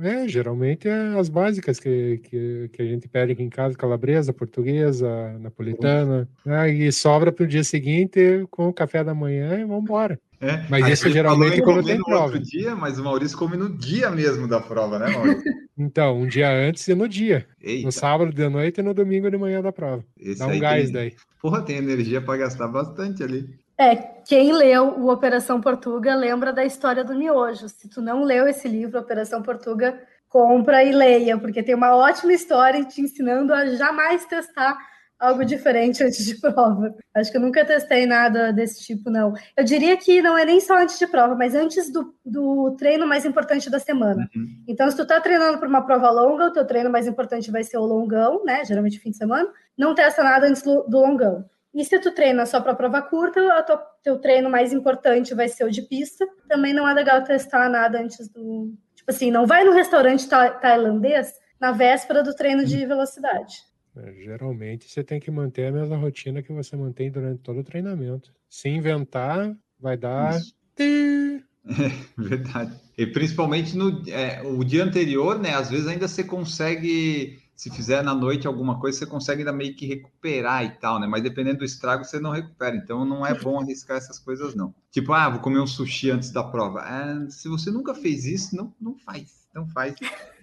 É, 0.00 0.26
geralmente 0.26 0.88
é 0.88 1.18
as 1.18 1.28
básicas 1.28 1.78
que, 1.78 2.18
que, 2.24 2.70
que 2.72 2.82
a 2.82 2.84
gente 2.84 3.08
pede 3.08 3.32
aqui 3.32 3.42
em 3.42 3.48
casa, 3.48 3.76
calabresa, 3.76 4.32
portuguesa, 4.32 5.38
napolitana, 5.38 6.28
né, 6.44 6.70
e 6.72 6.90
sobra 6.90 7.30
para 7.30 7.44
o 7.44 7.48
dia 7.48 7.62
seguinte 7.62 8.44
com 8.50 8.68
o 8.68 8.72
café 8.72 9.04
da 9.04 9.14
manhã 9.14 9.60
e 9.60 9.64
vamos 9.64 9.84
embora. 9.84 10.18
É. 10.40 10.64
Mas 10.68 10.84
Aí 10.84 10.92
isso 10.92 11.08
geralmente 11.08 11.50
falou 11.50 11.58
em 11.58 11.62
quando 11.62 11.76
comer 11.82 11.86
tem 11.92 11.98
no 11.98 12.04
prova. 12.04 12.24
outro 12.24 12.42
dia, 12.42 12.74
mas 12.74 12.98
o 12.98 13.04
Maurício 13.04 13.38
come 13.38 13.56
no 13.56 13.70
dia 13.78 14.10
mesmo 14.10 14.48
da 14.48 14.60
prova, 14.60 14.98
né, 14.98 15.08
Maurício? 15.08 15.42
Então, 15.78 16.18
um 16.20 16.26
dia 16.26 16.50
antes 16.50 16.86
e 16.86 16.94
no 16.94 17.08
dia. 17.08 17.46
Eita, 17.60 17.86
No 17.86 17.90
sábado 17.90 18.30
de 18.30 18.46
noite 18.46 18.78
e 18.80 18.82
no 18.82 18.92
domingo 18.92 19.30
de 19.30 19.38
manhã 19.38 19.62
da 19.62 19.72
prova. 19.72 20.04
esse 20.20 20.38
Dá 20.38 20.46
um 20.46 20.50
aí 20.50 20.60
gás 20.60 20.84
tem, 20.84 20.92
daí. 20.92 21.14
Porra, 21.42 21.60
tem 21.60 21.76
energia 21.76 22.22
para 22.22 22.38
gastar 22.38 22.68
bastante 22.68 23.20
ali. 23.20 23.50
É, 23.76 23.96
quem 23.96 24.52
leu 24.52 25.00
o 25.00 25.10
Operação 25.10 25.60
Portuga 25.60 26.14
lembra 26.14 26.52
da 26.52 26.64
história 26.64 27.02
do 27.02 27.16
miojo. 27.16 27.68
Se 27.68 27.88
tu 27.88 28.00
não 28.00 28.22
leu 28.22 28.46
esse 28.46 28.68
livro, 28.68 29.00
Operação 29.00 29.42
Portuga, 29.42 30.00
compra 30.28 30.84
e 30.84 30.92
leia, 30.92 31.36
porque 31.36 31.60
tem 31.60 31.74
uma 31.74 31.96
ótima 31.96 32.32
história 32.32 32.84
te 32.84 33.00
ensinando 33.00 33.52
a 33.52 33.66
jamais 33.74 34.24
testar 34.24 34.78
algo 35.22 35.44
diferente 35.44 36.02
antes 36.02 36.24
de 36.24 36.34
prova. 36.40 36.94
Acho 37.14 37.30
que 37.30 37.36
eu 37.36 37.40
nunca 37.40 37.64
testei 37.64 38.04
nada 38.06 38.52
desse 38.52 38.82
tipo, 38.84 39.08
não. 39.08 39.32
Eu 39.56 39.64
diria 39.64 39.96
que 39.96 40.20
não 40.20 40.36
é 40.36 40.44
nem 40.44 40.60
só 40.60 40.76
antes 40.78 40.98
de 40.98 41.06
prova, 41.06 41.34
mas 41.34 41.54
antes 41.54 41.90
do, 41.92 42.14
do 42.24 42.74
treino 42.76 43.06
mais 43.06 43.24
importante 43.24 43.70
da 43.70 43.78
semana. 43.78 44.28
Uhum. 44.34 44.64
Então, 44.66 44.90
se 44.90 44.96
tu 44.96 45.06
tá 45.06 45.20
treinando 45.20 45.58
para 45.58 45.68
uma 45.68 45.86
prova 45.86 46.10
longa, 46.10 46.46
o 46.46 46.52
teu 46.52 46.66
treino 46.66 46.90
mais 46.90 47.06
importante 47.06 47.50
vai 47.50 47.62
ser 47.62 47.78
o 47.78 47.84
longão, 47.86 48.44
né? 48.44 48.64
Geralmente 48.64 48.98
fim 48.98 49.10
de 49.10 49.16
semana. 49.16 49.48
Não 49.78 49.94
testa 49.94 50.22
nada 50.24 50.46
antes 50.46 50.62
do, 50.62 50.82
do 50.88 50.98
longão. 50.98 51.44
E 51.74 51.84
se 51.84 51.98
tu 51.98 52.10
treina 52.12 52.44
só 52.44 52.60
para 52.60 52.74
prova 52.74 53.00
curta, 53.00 53.40
o 53.40 53.62
teu, 53.62 53.78
teu 54.02 54.18
treino 54.18 54.50
mais 54.50 54.72
importante 54.72 55.34
vai 55.34 55.48
ser 55.48 55.64
o 55.64 55.70
de 55.70 55.82
pista. 55.82 56.26
Também 56.48 56.74
não 56.74 56.86
é 56.86 56.92
legal 56.92 57.22
testar 57.24 57.68
nada 57.70 57.98
antes 57.98 58.28
do. 58.28 58.74
Tipo 58.94 59.10
assim, 59.10 59.30
não 59.30 59.46
vai 59.46 59.64
no 59.64 59.72
restaurante 59.72 60.28
ta- 60.28 60.50
tailandês 60.50 61.32
na 61.58 61.72
véspera 61.72 62.22
do 62.22 62.34
treino 62.34 62.64
de 62.64 62.84
velocidade. 62.84 63.62
É, 63.96 64.12
geralmente 64.14 64.88
você 64.88 65.04
tem 65.04 65.20
que 65.20 65.30
manter 65.30 65.66
a 65.66 65.72
mesma 65.72 65.96
rotina 65.96 66.42
que 66.42 66.52
você 66.52 66.76
mantém 66.76 67.10
durante 67.10 67.42
todo 67.42 67.60
o 67.60 67.64
treinamento. 67.64 68.32
Se 68.48 68.68
inventar, 68.68 69.54
vai 69.78 69.96
dar. 69.96 70.38
Ti. 70.74 71.44
Verdade. 72.16 72.80
E 72.96 73.06
principalmente 73.06 73.76
no 73.76 74.02
é, 74.08 74.42
o 74.42 74.64
dia 74.64 74.84
anterior, 74.84 75.38
né? 75.38 75.54
Às 75.54 75.70
vezes 75.70 75.86
ainda 75.86 76.08
você 76.08 76.24
consegue, 76.24 77.38
se 77.54 77.70
fizer 77.70 78.02
na 78.02 78.14
noite 78.14 78.46
alguma 78.46 78.80
coisa, 78.80 78.98
você 78.98 79.06
consegue 79.06 79.42
ainda 79.42 79.52
meio 79.52 79.76
que 79.76 79.86
recuperar 79.86 80.64
e 80.64 80.70
tal, 80.70 80.98
né? 80.98 81.06
Mas 81.06 81.22
dependendo 81.22 81.58
do 81.58 81.64
estrago, 81.64 82.04
você 82.04 82.18
não 82.18 82.30
recupera. 82.30 82.74
Então 82.74 83.04
não 83.04 83.24
é 83.24 83.38
bom 83.38 83.60
arriscar 83.60 83.98
essas 83.98 84.18
coisas, 84.18 84.54
não. 84.54 84.74
Tipo, 84.90 85.12
ah, 85.12 85.28
vou 85.28 85.40
comer 85.40 85.60
um 85.60 85.66
sushi 85.66 86.10
antes 86.10 86.30
da 86.30 86.42
prova. 86.42 86.80
Ah, 86.80 87.30
se 87.30 87.48
você 87.48 87.70
nunca 87.70 87.94
fez 87.94 88.24
isso, 88.24 88.56
não, 88.56 88.74
não 88.80 88.96
faz. 88.96 89.46
Não 89.54 89.66
faz. 89.68 89.94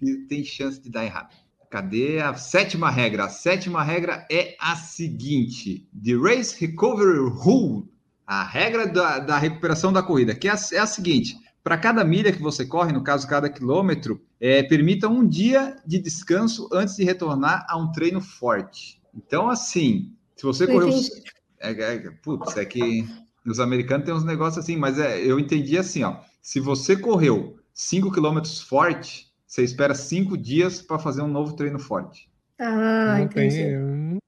E 0.01 0.17
tem 0.27 0.43
chance 0.43 0.79
de 0.79 0.89
dar 0.89 1.03
errado. 1.03 1.35
Cadê 1.69 2.19
a 2.19 2.33
sétima 2.33 2.89
regra? 2.89 3.25
A 3.25 3.29
sétima 3.29 3.83
regra 3.83 4.25
é 4.31 4.55
a 4.59 4.75
seguinte: 4.75 5.87
The 6.03 6.15
Race 6.15 6.59
Recovery 6.59 7.19
Rule. 7.29 7.87
A 8.25 8.43
regra 8.43 8.87
da, 8.87 9.19
da 9.19 9.37
recuperação 9.37 9.91
da 9.91 10.03
corrida, 10.03 10.35
que 10.35 10.47
é 10.47 10.51
a, 10.51 10.59
é 10.73 10.79
a 10.79 10.87
seguinte: 10.87 11.35
para 11.63 11.77
cada 11.77 12.03
milha 12.03 12.31
que 12.31 12.41
você 12.41 12.65
corre, 12.65 12.91
no 12.91 13.03
caso, 13.03 13.27
cada 13.27 13.49
quilômetro, 13.49 14.19
é, 14.39 14.63
permita 14.63 15.07
um 15.07 15.27
dia 15.27 15.75
de 15.85 15.99
descanso 15.99 16.67
antes 16.71 16.95
de 16.95 17.03
retornar 17.03 17.65
a 17.69 17.77
um 17.77 17.91
treino 17.91 18.21
forte. 18.21 18.99
Então, 19.13 19.49
assim, 19.49 20.13
se 20.35 20.43
você 20.43 20.65
correu. 20.65 20.89
É, 21.59 21.71
é, 21.71 21.97
putz, 22.23 22.55
é 22.57 22.65
que 22.65 23.05
os 23.45 23.59
americanos 23.59 24.05
têm 24.05 24.13
uns 24.15 24.23
negócios 24.23 24.63
assim, 24.63 24.77
mas 24.77 24.97
é, 24.97 25.19
eu 25.19 25.39
entendi 25.39 25.77
assim, 25.77 26.03
ó. 26.03 26.17
Se 26.41 26.59
você 26.59 26.95
correu 26.95 27.59
5 27.73 28.11
quilômetros 28.11 28.61
forte, 28.61 29.28
você 29.49 29.63
espera 29.63 29.95
5 29.95 30.37
dias 30.37 30.79
para 30.79 30.99
fazer 30.99 31.23
um 31.23 31.27
novo 31.27 31.55
treino 31.55 31.79
forte. 31.79 32.29
Ah, 32.59 33.15
não 33.17 33.19
entendi. 33.23 33.57
tem. 33.57 33.79
não. 33.79 34.19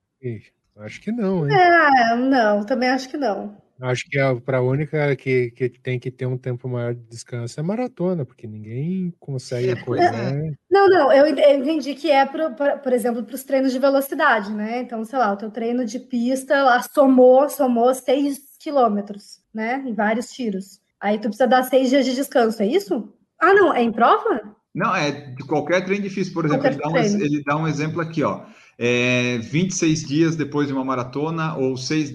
Acho 0.83 0.99
que 0.99 1.11
não, 1.11 1.47
hein? 1.47 1.55
É, 1.55 2.15
não, 2.15 2.65
também 2.65 2.89
acho 2.89 3.07
que 3.07 3.17
não. 3.17 3.55
Acho 3.79 4.07
que 4.09 4.17
a, 4.17 4.35
pra 4.35 4.61
única 4.61 5.15
que, 5.15 5.51
que 5.51 5.69
tem 5.69 5.99
que 5.99 6.09
ter 6.09 6.25
um 6.25 6.37
tempo 6.37 6.67
maior 6.67 6.95
de 6.95 7.01
descanso 7.01 7.59
é 7.59 7.63
maratona, 7.63 8.25
porque 8.25 8.47
ninguém 8.47 9.13
consegue 9.19 9.71
É, 9.71 9.75
correr. 9.75 10.57
Não, 10.69 10.87
não, 10.87 11.11
eu 11.11 11.27
ent- 11.27 11.39
eu 11.39 11.57
entendi 11.59 11.93
que 11.93 12.09
é, 12.09 12.25
pro, 12.25 12.53
pra- 12.55 12.77
por 12.77 12.93
exemplo, 12.93 13.23
para 13.23 13.35
os 13.35 13.43
treinos 13.43 13.71
de 13.71 13.79
velocidade, 13.79 14.53
né? 14.53 14.81
Então, 14.81 15.03
sei 15.05 15.19
lá, 15.19 15.33
o 15.33 15.37
teu 15.37 15.51
treino 15.51 15.83
de 15.85 15.99
pista 15.99 16.63
lá 16.63 16.81
somou, 16.81 17.47
somou 17.49 17.93
6 17.93 18.39
quilômetros, 18.59 19.39
né? 19.53 19.83
Em 19.85 19.93
vários 19.93 20.29
tiros. 20.31 20.79
Aí 20.99 21.17
tu 21.17 21.23
precisa 21.29 21.47
dar 21.47 21.63
seis 21.63 21.89
dias 21.89 22.05
de 22.05 22.13
descanso, 22.15 22.61
é 22.61 22.67
isso? 22.67 23.13
Ah, 23.39 23.53
não, 23.53 23.73
é 23.73 23.81
em 23.83 23.91
prova? 23.91 24.55
Não, 24.73 24.95
é 24.95 25.11
de 25.11 25.43
qualquer 25.43 25.83
treino 25.83 26.03
difícil. 26.03 26.33
Por 26.33 26.45
exemplo, 26.45 26.65
ele 26.67 26.77
dá, 26.77 26.89
um, 26.89 26.97
ele 26.97 27.43
dá 27.43 27.57
um 27.57 27.67
exemplo 27.67 28.01
aqui, 28.01 28.23
ó. 28.23 28.45
É, 28.79 29.37
26 29.39 30.03
dias 30.03 30.35
depois 30.35 30.67
de 30.67 30.73
uma 30.73 30.83
maratona, 30.83 31.55
ou 31.55 31.77
6, 31.77 32.11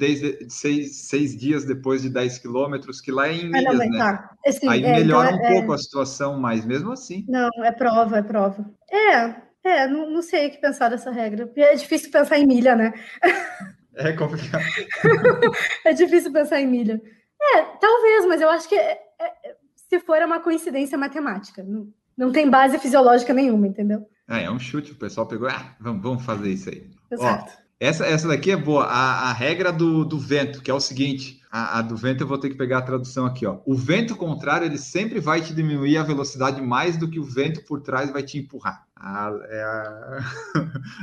dias 1.39 1.65
depois 1.65 2.03
de 2.03 2.09
10 2.11 2.39
quilômetros, 2.39 3.01
que 3.01 3.13
lá 3.13 3.29
é 3.29 3.35
em 3.35 3.41
Ah, 3.55 3.63
não, 3.63 3.73
milhas, 3.73 3.79
né? 3.79 3.99
tá. 3.99 4.31
Assim, 4.45 4.69
Aí 4.69 4.85
é, 4.85 4.93
melhora 4.93 5.29
então 5.31 5.41
um 5.41 5.45
é- 5.45 5.53
pouco 5.53 5.73
a 5.73 5.79
situação, 5.79 6.41
mas 6.41 6.65
mesmo 6.65 6.91
assim. 6.93 7.25
Não, 7.29 7.49
é 7.63 7.71
prova, 7.71 8.19
é 8.19 8.23
prova. 8.23 8.69
É, 8.91 9.37
é, 9.63 9.87
não, 9.87 10.11
não 10.11 10.23
sei 10.23 10.49
o 10.49 10.51
que 10.51 10.59
pensar 10.59 10.89
dessa 10.89 11.11
regra. 11.11 11.51
É 11.57 11.75
difícil 11.75 12.11
pensar 12.11 12.39
em 12.39 12.47
milha, 12.47 12.75
né? 12.75 12.93
É 13.99 14.13
complicado. 14.13 14.63
É 15.87 15.93
difícil 15.95 16.31
pensar 16.31 16.61
em 16.61 16.67
milha. 16.67 17.01
É, 17.41 17.63
talvez, 17.81 18.27
mas 18.27 18.41
eu 18.43 18.51
acho 18.51 18.69
que 18.69 18.75
é- 18.75 18.99
é- 19.19 19.57
se 19.89 19.99
for 20.01 20.17
é 20.17 20.27
uma 20.27 20.41
coincidência 20.41 20.99
matemática. 20.99 21.63
Não, 21.63 21.89
não 22.17 22.33
tem 22.33 22.49
base 22.49 22.79
fisiológica 22.79 23.33
nenhuma, 23.35 23.67
entendeu? 23.67 24.07
É, 24.29 24.45
é 24.45 24.51
um 24.51 24.59
chute, 24.59 24.93
o 24.93 24.97
pessoal 24.97 25.27
pegou. 25.27 25.49
Ah, 25.49 25.75
vamos, 25.81 26.03
vamos 26.03 26.25
fazer 26.25 26.51
isso 26.51 26.69
aí. 26.69 26.91
Exato. 27.11 27.53
Essa, 27.79 28.07
essa 28.07 28.27
daqui 28.27 28.51
é 28.51 28.57
boa. 28.57 28.85
A, 28.85 29.31
a 29.31 29.33
regra 29.33 29.71
do, 29.73 30.05
do 30.05 30.19
vento, 30.19 30.63
que 30.63 30.71
é 30.71 30.75
o 30.75 30.81
seguinte: 30.81 31.43
a, 31.51 31.79
a 31.79 31.83
do 31.83 31.97
vento 31.97 32.23
eu 32.23 32.27
vou 32.27 32.39
ter 32.39 32.49
que 32.49 32.57
pegar 32.57 32.79
a 32.79 32.83
tradução 32.83 33.27
aqui, 33.27 33.45
ó. 33.47 33.59
O 33.67 33.75
vento 33.77 34.17
contrário, 34.17 34.67
ele 34.67 34.79
sempre 34.79 35.21
vai 35.21 35.43
te 35.43 35.55
diminuir 35.55 35.99
a 35.99 36.03
velocidade 36.03 36.61
mais 36.63 36.97
do 36.97 37.09
que 37.09 37.21
o 37.21 37.25
vento 37.25 37.63
por 37.67 37.83
trás 37.83 38.11
vai 38.11 38.23
te 38.23 38.39
empurrar. 38.39 38.85
A, 38.97 39.31
é 39.49 39.63
a... 39.63 40.19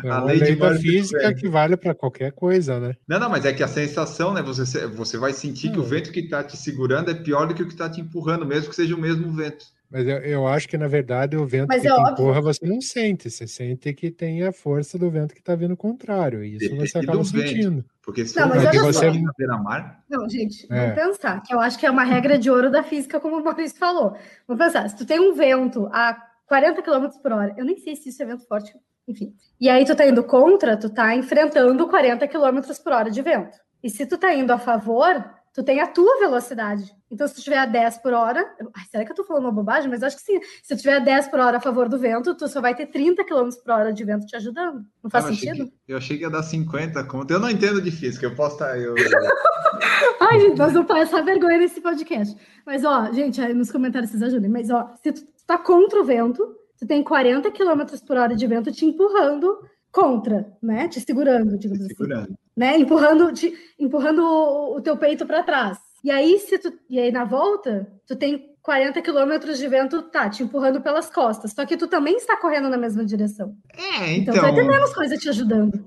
É 0.03 0.09
A 0.09 0.23
lei 0.23 0.55
da 0.55 0.75
física 0.75 1.33
que 1.33 1.47
vale 1.47 1.77
para 1.77 1.93
qualquer 1.93 2.31
coisa, 2.31 2.79
né? 2.79 2.95
Não, 3.07 3.19
não, 3.19 3.29
mas 3.29 3.45
é 3.45 3.53
que 3.53 3.63
a 3.63 3.67
sensação, 3.67 4.33
né? 4.33 4.41
Você, 4.41 4.87
você 4.87 5.17
vai 5.17 5.31
sentir 5.31 5.71
que 5.71 5.79
o 5.79 5.83
Hum. 5.83 5.85
vento 5.85 6.11
que 6.11 6.21
está 6.21 6.43
te 6.43 6.57
segurando 6.57 7.11
é 7.11 7.13
pior 7.13 7.47
do 7.47 7.53
que 7.53 7.61
o 7.61 7.67
que 7.67 7.73
está 7.73 7.89
te 7.89 8.01
empurrando, 8.01 8.45
mesmo 8.45 8.69
que 8.69 8.75
seja 8.75 8.95
o 8.95 8.99
mesmo 8.99 9.31
vento. 9.31 9.65
Mas 9.93 10.07
eu, 10.07 10.17
eu 10.17 10.47
acho 10.47 10.67
que, 10.67 10.75
na 10.75 10.87
verdade, 10.87 11.37
o 11.37 11.45
vento 11.45 11.67
Mas 11.67 11.83
que 11.83 11.87
é 11.87 11.91
te 11.91 11.95
óbvio. 11.99 12.13
empurra, 12.13 12.41
você 12.41 12.65
não 12.65 12.81
sente. 12.81 13.29
Você 13.29 13.45
sente 13.45 13.93
que 13.93 14.09
tem 14.09 14.41
a 14.41 14.51
força 14.51 14.97
do 14.97 15.07
vento 15.11 15.35
que 15.35 15.39
está 15.39 15.53
vindo 15.53 15.77
contrário. 15.77 16.43
E 16.43 16.55
isso 16.55 16.61
Depende 16.67 16.89
você 16.89 16.97
acaba 16.97 17.17
do 17.19 17.23
vento. 17.23 17.47
sentindo. 17.47 17.85
Porque 18.01 18.25
se 18.25 18.35
Não, 18.35 18.47
for 18.49 18.55
mas 18.57 18.65
olha 18.65 18.91
só. 18.93 19.01
beira-mar, 19.37 20.03
Não, 20.09 20.27
gente, 20.27 20.65
É. 20.71 20.93
vamos 20.95 21.17
pensar, 21.19 21.41
que 21.43 21.53
eu 21.53 21.59
acho 21.59 21.77
que 21.77 21.85
é 21.85 21.91
uma 21.91 22.03
regra 22.03 22.39
de 22.39 22.49
ouro 22.49 22.71
da 22.71 22.81
física, 22.81 23.19
como 23.19 23.37
o 23.37 23.43
Maurício 23.43 23.77
falou. 23.77 24.17
Vamos 24.47 24.65
pensar, 24.65 24.89
se 24.89 24.97
tu 24.97 25.05
tem 25.05 25.19
um 25.19 25.35
vento 25.35 25.87
a 25.93 26.17
40 26.47 26.81
km 26.81 27.07
por 27.21 27.31
hora, 27.31 27.53
eu 27.55 27.63
nem 27.63 27.77
sei 27.77 27.95
se 27.95 28.09
isso 28.09 28.21
é 28.23 28.25
vento 28.25 28.47
forte, 28.47 28.73
enfim. 29.07 29.31
E 29.61 29.69
aí 29.69 29.85
tu 29.85 29.95
tá 29.95 30.07
indo 30.07 30.23
contra, 30.23 30.75
tu 30.75 30.89
tá 30.89 31.15
enfrentando 31.15 31.87
40 31.87 32.27
km 32.27 32.59
por 32.83 32.93
hora 32.93 33.11
de 33.11 33.21
vento. 33.21 33.59
E 33.83 33.91
se 33.91 34.07
tu 34.07 34.17
tá 34.17 34.33
indo 34.33 34.51
a 34.51 34.57
favor, 34.57 35.23
tu 35.53 35.63
tem 35.63 35.79
a 35.79 35.87
tua 35.87 36.19
velocidade. 36.19 36.91
Então, 37.11 37.27
se 37.27 37.35
tu 37.35 37.41
tiver 37.41 37.59
a 37.59 37.65
10 37.67 37.99
por 37.99 38.11
hora, 38.11 38.39
eu- 38.59 38.71
ai, 38.75 38.83
será 38.89 39.05
que 39.05 39.11
eu 39.11 39.15
tô 39.15 39.23
falando 39.23 39.43
uma 39.43 39.51
bobagem? 39.51 39.89
Mas 39.89 40.01
eu 40.01 40.07
acho 40.07 40.17
que 40.17 40.23
sim. 40.23 40.39
Se 40.63 40.75
tu 40.75 40.81
tiver 40.81 40.95
a 40.95 40.99
10 40.99 41.27
por 41.27 41.39
hora 41.39 41.57
a 41.57 41.61
favor 41.61 41.87
do 41.87 41.99
vento, 41.99 42.33
tu 42.35 42.47
só 42.47 42.59
vai 42.59 42.73
ter 42.73 42.87
30 42.87 43.23
km 43.23 43.49
por 43.63 43.71
hora 43.71 43.93
de 43.93 44.03
vento 44.03 44.25
te 44.25 44.35
ajudando. 44.35 44.83
Não 45.03 45.09
faz 45.11 45.25
eu, 45.25 45.31
achei 45.31 45.49
sentido? 45.49 45.67
que, 45.85 45.93
eu 45.93 45.97
achei 45.97 46.17
que 46.17 46.23
ia 46.23 46.29
dar 46.29 46.41
50 46.41 47.03
conto. 47.03 47.31
Eu 47.31 47.39
não 47.39 47.49
entendo 47.49 47.81
de 47.81 47.91
física, 47.91 48.25
eu 48.25 48.35
posso 48.35 48.55
estar. 48.55 48.77
Eu... 48.79 48.95
Ai, 50.19 50.39
gente, 50.39 50.57
nós 50.57 50.73
vamos 50.73 50.87
passar 50.87 51.21
vergonha 51.23 51.59
nesse 51.59 51.81
podcast. 51.81 52.35
Mas, 52.65 52.83
ó, 52.83 53.11
gente, 53.11 53.39
aí 53.41 53.53
nos 53.53 53.71
comentários 53.71 54.09
vocês 54.09 54.23
ajudem. 54.23 54.49
Mas, 54.49 54.69
ó, 54.69 54.91
se 55.03 55.11
tu 55.11 55.21
tá 55.45 55.57
contra 55.57 56.01
o 56.01 56.03
vento, 56.03 56.55
tu 56.79 56.87
tem 56.87 57.03
40 57.03 57.51
km 57.51 57.83
por 58.07 58.17
hora 58.17 58.35
de 58.35 58.47
vento 58.47 58.71
te 58.71 58.85
empurrando 58.85 59.59
contra, 59.93 60.51
né? 60.61 60.87
Te 60.89 60.99
segurando, 60.99 61.57
digamos 61.57 61.85
assim. 61.85 61.95
segurando. 61.95 62.35
Né? 62.57 62.77
Empurrando, 62.77 63.31
te, 63.31 63.53
empurrando 63.79 64.23
o, 64.23 64.77
o 64.77 64.81
teu 64.81 64.97
peito 64.97 65.25
para 65.25 65.43
trás. 65.43 65.77
E 66.03 66.11
aí, 66.11 66.37
se 66.39 66.57
tu, 66.57 66.73
e 66.89 66.99
aí, 66.99 67.11
na 67.11 67.23
volta, 67.23 67.87
tu 68.05 68.15
tem 68.15 68.53
40 68.61 69.01
km 69.01 69.53
de 69.53 69.67
vento, 69.67 70.01
tá, 70.01 70.29
te 70.29 70.43
empurrando 70.43 70.81
pelas 70.81 71.09
costas. 71.09 71.53
Só 71.53 71.65
que 71.65 71.77
tu 71.77 71.87
também 71.87 72.17
está 72.17 72.35
correndo 72.35 72.69
na 72.69 72.77
mesma 72.77 73.05
direção. 73.05 73.55
É, 73.77 74.17
Então, 74.17 74.33
então. 74.33 74.35
tu 74.35 74.41
vai 74.41 74.55
ter 74.55 74.63
menos 74.63 74.93
coisa 74.93 75.15
te 75.15 75.29
ajudando. 75.29 75.85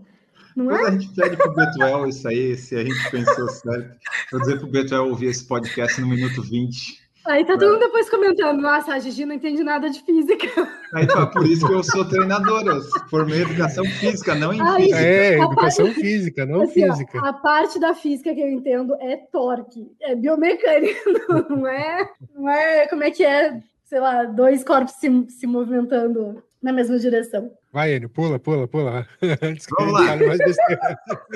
Não 0.55 0.71
é? 0.71 0.79
Quando 0.79 0.87
a 0.87 0.99
gente 0.99 1.14
pede 1.14 1.37
pro 1.37 1.55
Betuel 1.55 2.09
isso 2.09 2.27
aí, 2.29 2.57
se 2.57 2.77
a 2.77 2.85
gente 2.85 3.11
pensou 3.11 3.49
certo, 3.51 3.99
vou 4.31 4.40
dizer 4.40 4.59
pro 4.59 4.69
Betuel 4.69 5.09
ouvir 5.09 5.27
esse 5.27 5.45
podcast 5.45 6.01
no 6.01 6.07
minuto 6.07 6.40
20. 6.40 7.06
Aí 7.27 7.45
tá 7.45 7.55
todo 7.59 7.73
mundo 7.73 7.81
depois 7.81 8.09
comentando, 8.09 8.61
nossa, 8.61 8.95
a 8.95 8.99
Gigi 8.99 9.27
não 9.27 9.35
entende 9.35 9.62
nada 9.65 9.91
de 9.91 10.01
física. 10.03 10.47
Aí, 10.95 11.07
pô, 11.07 11.27
por 11.27 11.47
isso 11.47 11.67
que 11.67 11.73
eu 11.75 11.83
sou 11.83 12.05
treinador, 12.05 12.67
eu 12.67 12.81
formei 13.11 13.39
em 13.39 13.43
educação 13.43 13.85
física, 13.85 14.35
não 14.35 14.53
em 14.53 14.61
Ai, 14.61 14.83
física. 14.83 14.99
É, 15.01 15.35
educação 15.39 15.87
parte- 15.87 16.01
física, 16.01 16.47
não 16.47 16.62
Assim, 16.62 16.89
ó, 16.89 16.93
física. 16.93 17.29
a 17.29 17.33
parte 17.33 17.79
da 17.81 17.95
física 17.95 18.35
que 18.35 18.41
eu 18.41 18.49
entendo 18.49 18.95
é 19.01 19.17
torque, 19.17 19.91
é 20.01 20.15
biomecânica, 20.15 21.01
não 21.51 21.67
é, 21.67 22.09
não 22.35 22.49
é 22.49 22.87
como 22.87 23.03
é 23.03 23.11
que 23.11 23.25
é, 23.25 23.61
sei 23.85 23.99
lá, 24.01 24.25
dois 24.25 24.62
corpos 24.62 24.95
se, 24.95 25.27
se 25.29 25.47
movimentando 25.47 26.43
na 26.62 26.73
mesma 26.73 26.99
direção. 26.99 27.51
Vai, 27.73 27.95
Enio, 27.95 28.09
pula, 28.09 28.39
pula, 28.39 28.67
pula. 28.67 29.07
Vamos 29.79 29.93
lá. 29.93 30.07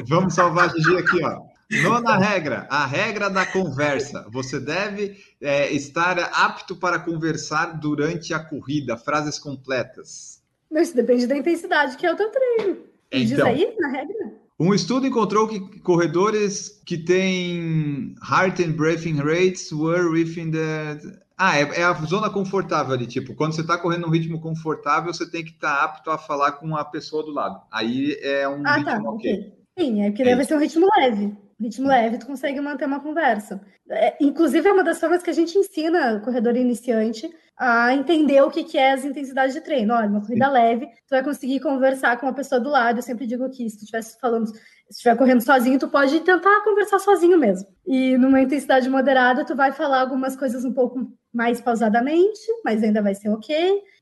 Vamos 0.08 0.34
salvar 0.34 0.66
a 0.66 0.68
Gigi 0.68 0.96
aqui, 0.96 1.24
ó. 1.24 1.42
Nona 1.70 2.18
regra, 2.18 2.66
a 2.68 2.84
regra 2.84 3.30
da 3.30 3.46
conversa. 3.46 4.26
Você 4.32 4.58
deve 4.58 5.16
é, 5.40 5.72
estar 5.72 6.18
apto 6.32 6.74
para 6.74 6.98
conversar 6.98 7.78
durante 7.78 8.34
a 8.34 8.40
corrida. 8.40 8.96
Frases 8.96 9.38
completas. 9.38 10.42
Mas 10.70 10.88
isso 10.88 10.96
depende 10.96 11.26
da 11.26 11.36
intensidade 11.36 11.96
que 11.96 12.04
é 12.06 12.12
o 12.12 12.16
teu 12.16 12.30
treino. 12.30 12.78
Diz 13.12 13.32
Então, 13.32 13.46
aí 13.46 13.74
na 13.78 13.88
regra? 13.88 14.34
um 14.58 14.74
estudo 14.74 15.06
encontrou 15.06 15.46
que 15.48 15.80
corredores 15.80 16.80
que 16.84 16.98
têm 16.98 18.14
heart 18.28 18.60
and 18.60 18.72
breathing 18.72 19.16
rates 19.20 19.70
were 19.72 20.08
within 20.08 20.50
the. 20.50 20.98
Ah, 21.38 21.56
é, 21.58 21.62
é 21.80 21.82
a 21.84 21.94
zona 22.04 22.28
confortável 22.28 22.92
ali. 22.94 23.06
Tipo, 23.06 23.34
quando 23.34 23.54
você 23.54 23.62
está 23.62 23.78
correndo 23.78 24.02
num 24.02 24.10
ritmo 24.12 24.40
confortável, 24.40 25.12
você 25.14 25.28
tem 25.28 25.42
que 25.44 25.52
estar 25.52 25.82
apto 25.82 26.10
a 26.10 26.18
falar 26.18 26.52
com 26.52 26.76
a 26.76 26.84
pessoa 26.84 27.22
do 27.24 27.30
lado. 27.30 27.60
Aí 27.72 28.18
é 28.20 28.46
um 28.48 28.62
Ah, 28.66 28.74
ritmo 28.76 28.84
tá, 28.90 29.10
ok. 29.10 29.54
Sim, 29.78 30.02
é 30.02 30.10
porque 30.10 30.22
É 30.22 30.36
vai 30.36 30.44
ser 30.44 30.54
um 30.56 30.60
ritmo 30.60 30.86
leve. 30.98 31.34
Ritmo 31.60 31.88
leve, 31.88 32.16
tu 32.16 32.26
consegue 32.26 32.58
manter 32.60 32.86
uma 32.86 33.00
conversa. 33.00 33.60
É, 33.88 34.16
inclusive, 34.18 34.66
é 34.66 34.72
uma 34.72 34.82
das 34.82 34.98
formas 34.98 35.22
que 35.22 35.28
a 35.28 35.32
gente 35.34 35.58
ensina 35.58 36.16
o 36.16 36.22
corredor 36.22 36.56
iniciante 36.56 37.30
a 37.54 37.92
entender 37.92 38.40
o 38.40 38.50
que, 38.50 38.64
que 38.64 38.78
é 38.78 38.92
as 38.92 39.04
intensidades 39.04 39.54
de 39.54 39.60
treino. 39.60 39.92
Olha, 39.92 40.08
uma 40.08 40.22
corrida 40.22 40.48
leve, 40.48 40.86
tu 40.86 41.10
vai 41.10 41.22
conseguir 41.22 41.60
conversar 41.60 42.18
com 42.18 42.26
a 42.26 42.32
pessoa 42.32 42.58
do 42.58 42.70
lado. 42.70 43.00
Eu 43.00 43.02
sempre 43.02 43.26
digo 43.26 43.50
que 43.50 43.68
se 43.68 43.76
tu 43.76 43.80
estivesse 43.80 44.18
falando, 44.18 44.46
se 44.46 44.56
estiver 44.88 45.14
correndo 45.14 45.42
sozinho, 45.42 45.78
tu 45.78 45.86
pode 45.86 46.18
tentar 46.20 46.64
conversar 46.64 46.98
sozinho 46.98 47.36
mesmo. 47.36 47.68
E 47.86 48.16
numa 48.16 48.40
intensidade 48.40 48.88
moderada, 48.88 49.44
tu 49.44 49.54
vai 49.54 49.72
falar 49.72 50.00
algumas 50.00 50.34
coisas 50.34 50.64
um 50.64 50.72
pouco 50.72 51.12
mais 51.30 51.60
pausadamente, 51.60 52.40
mas 52.64 52.82
ainda 52.82 53.02
vai 53.02 53.14
ser 53.14 53.28
ok. 53.28 53.54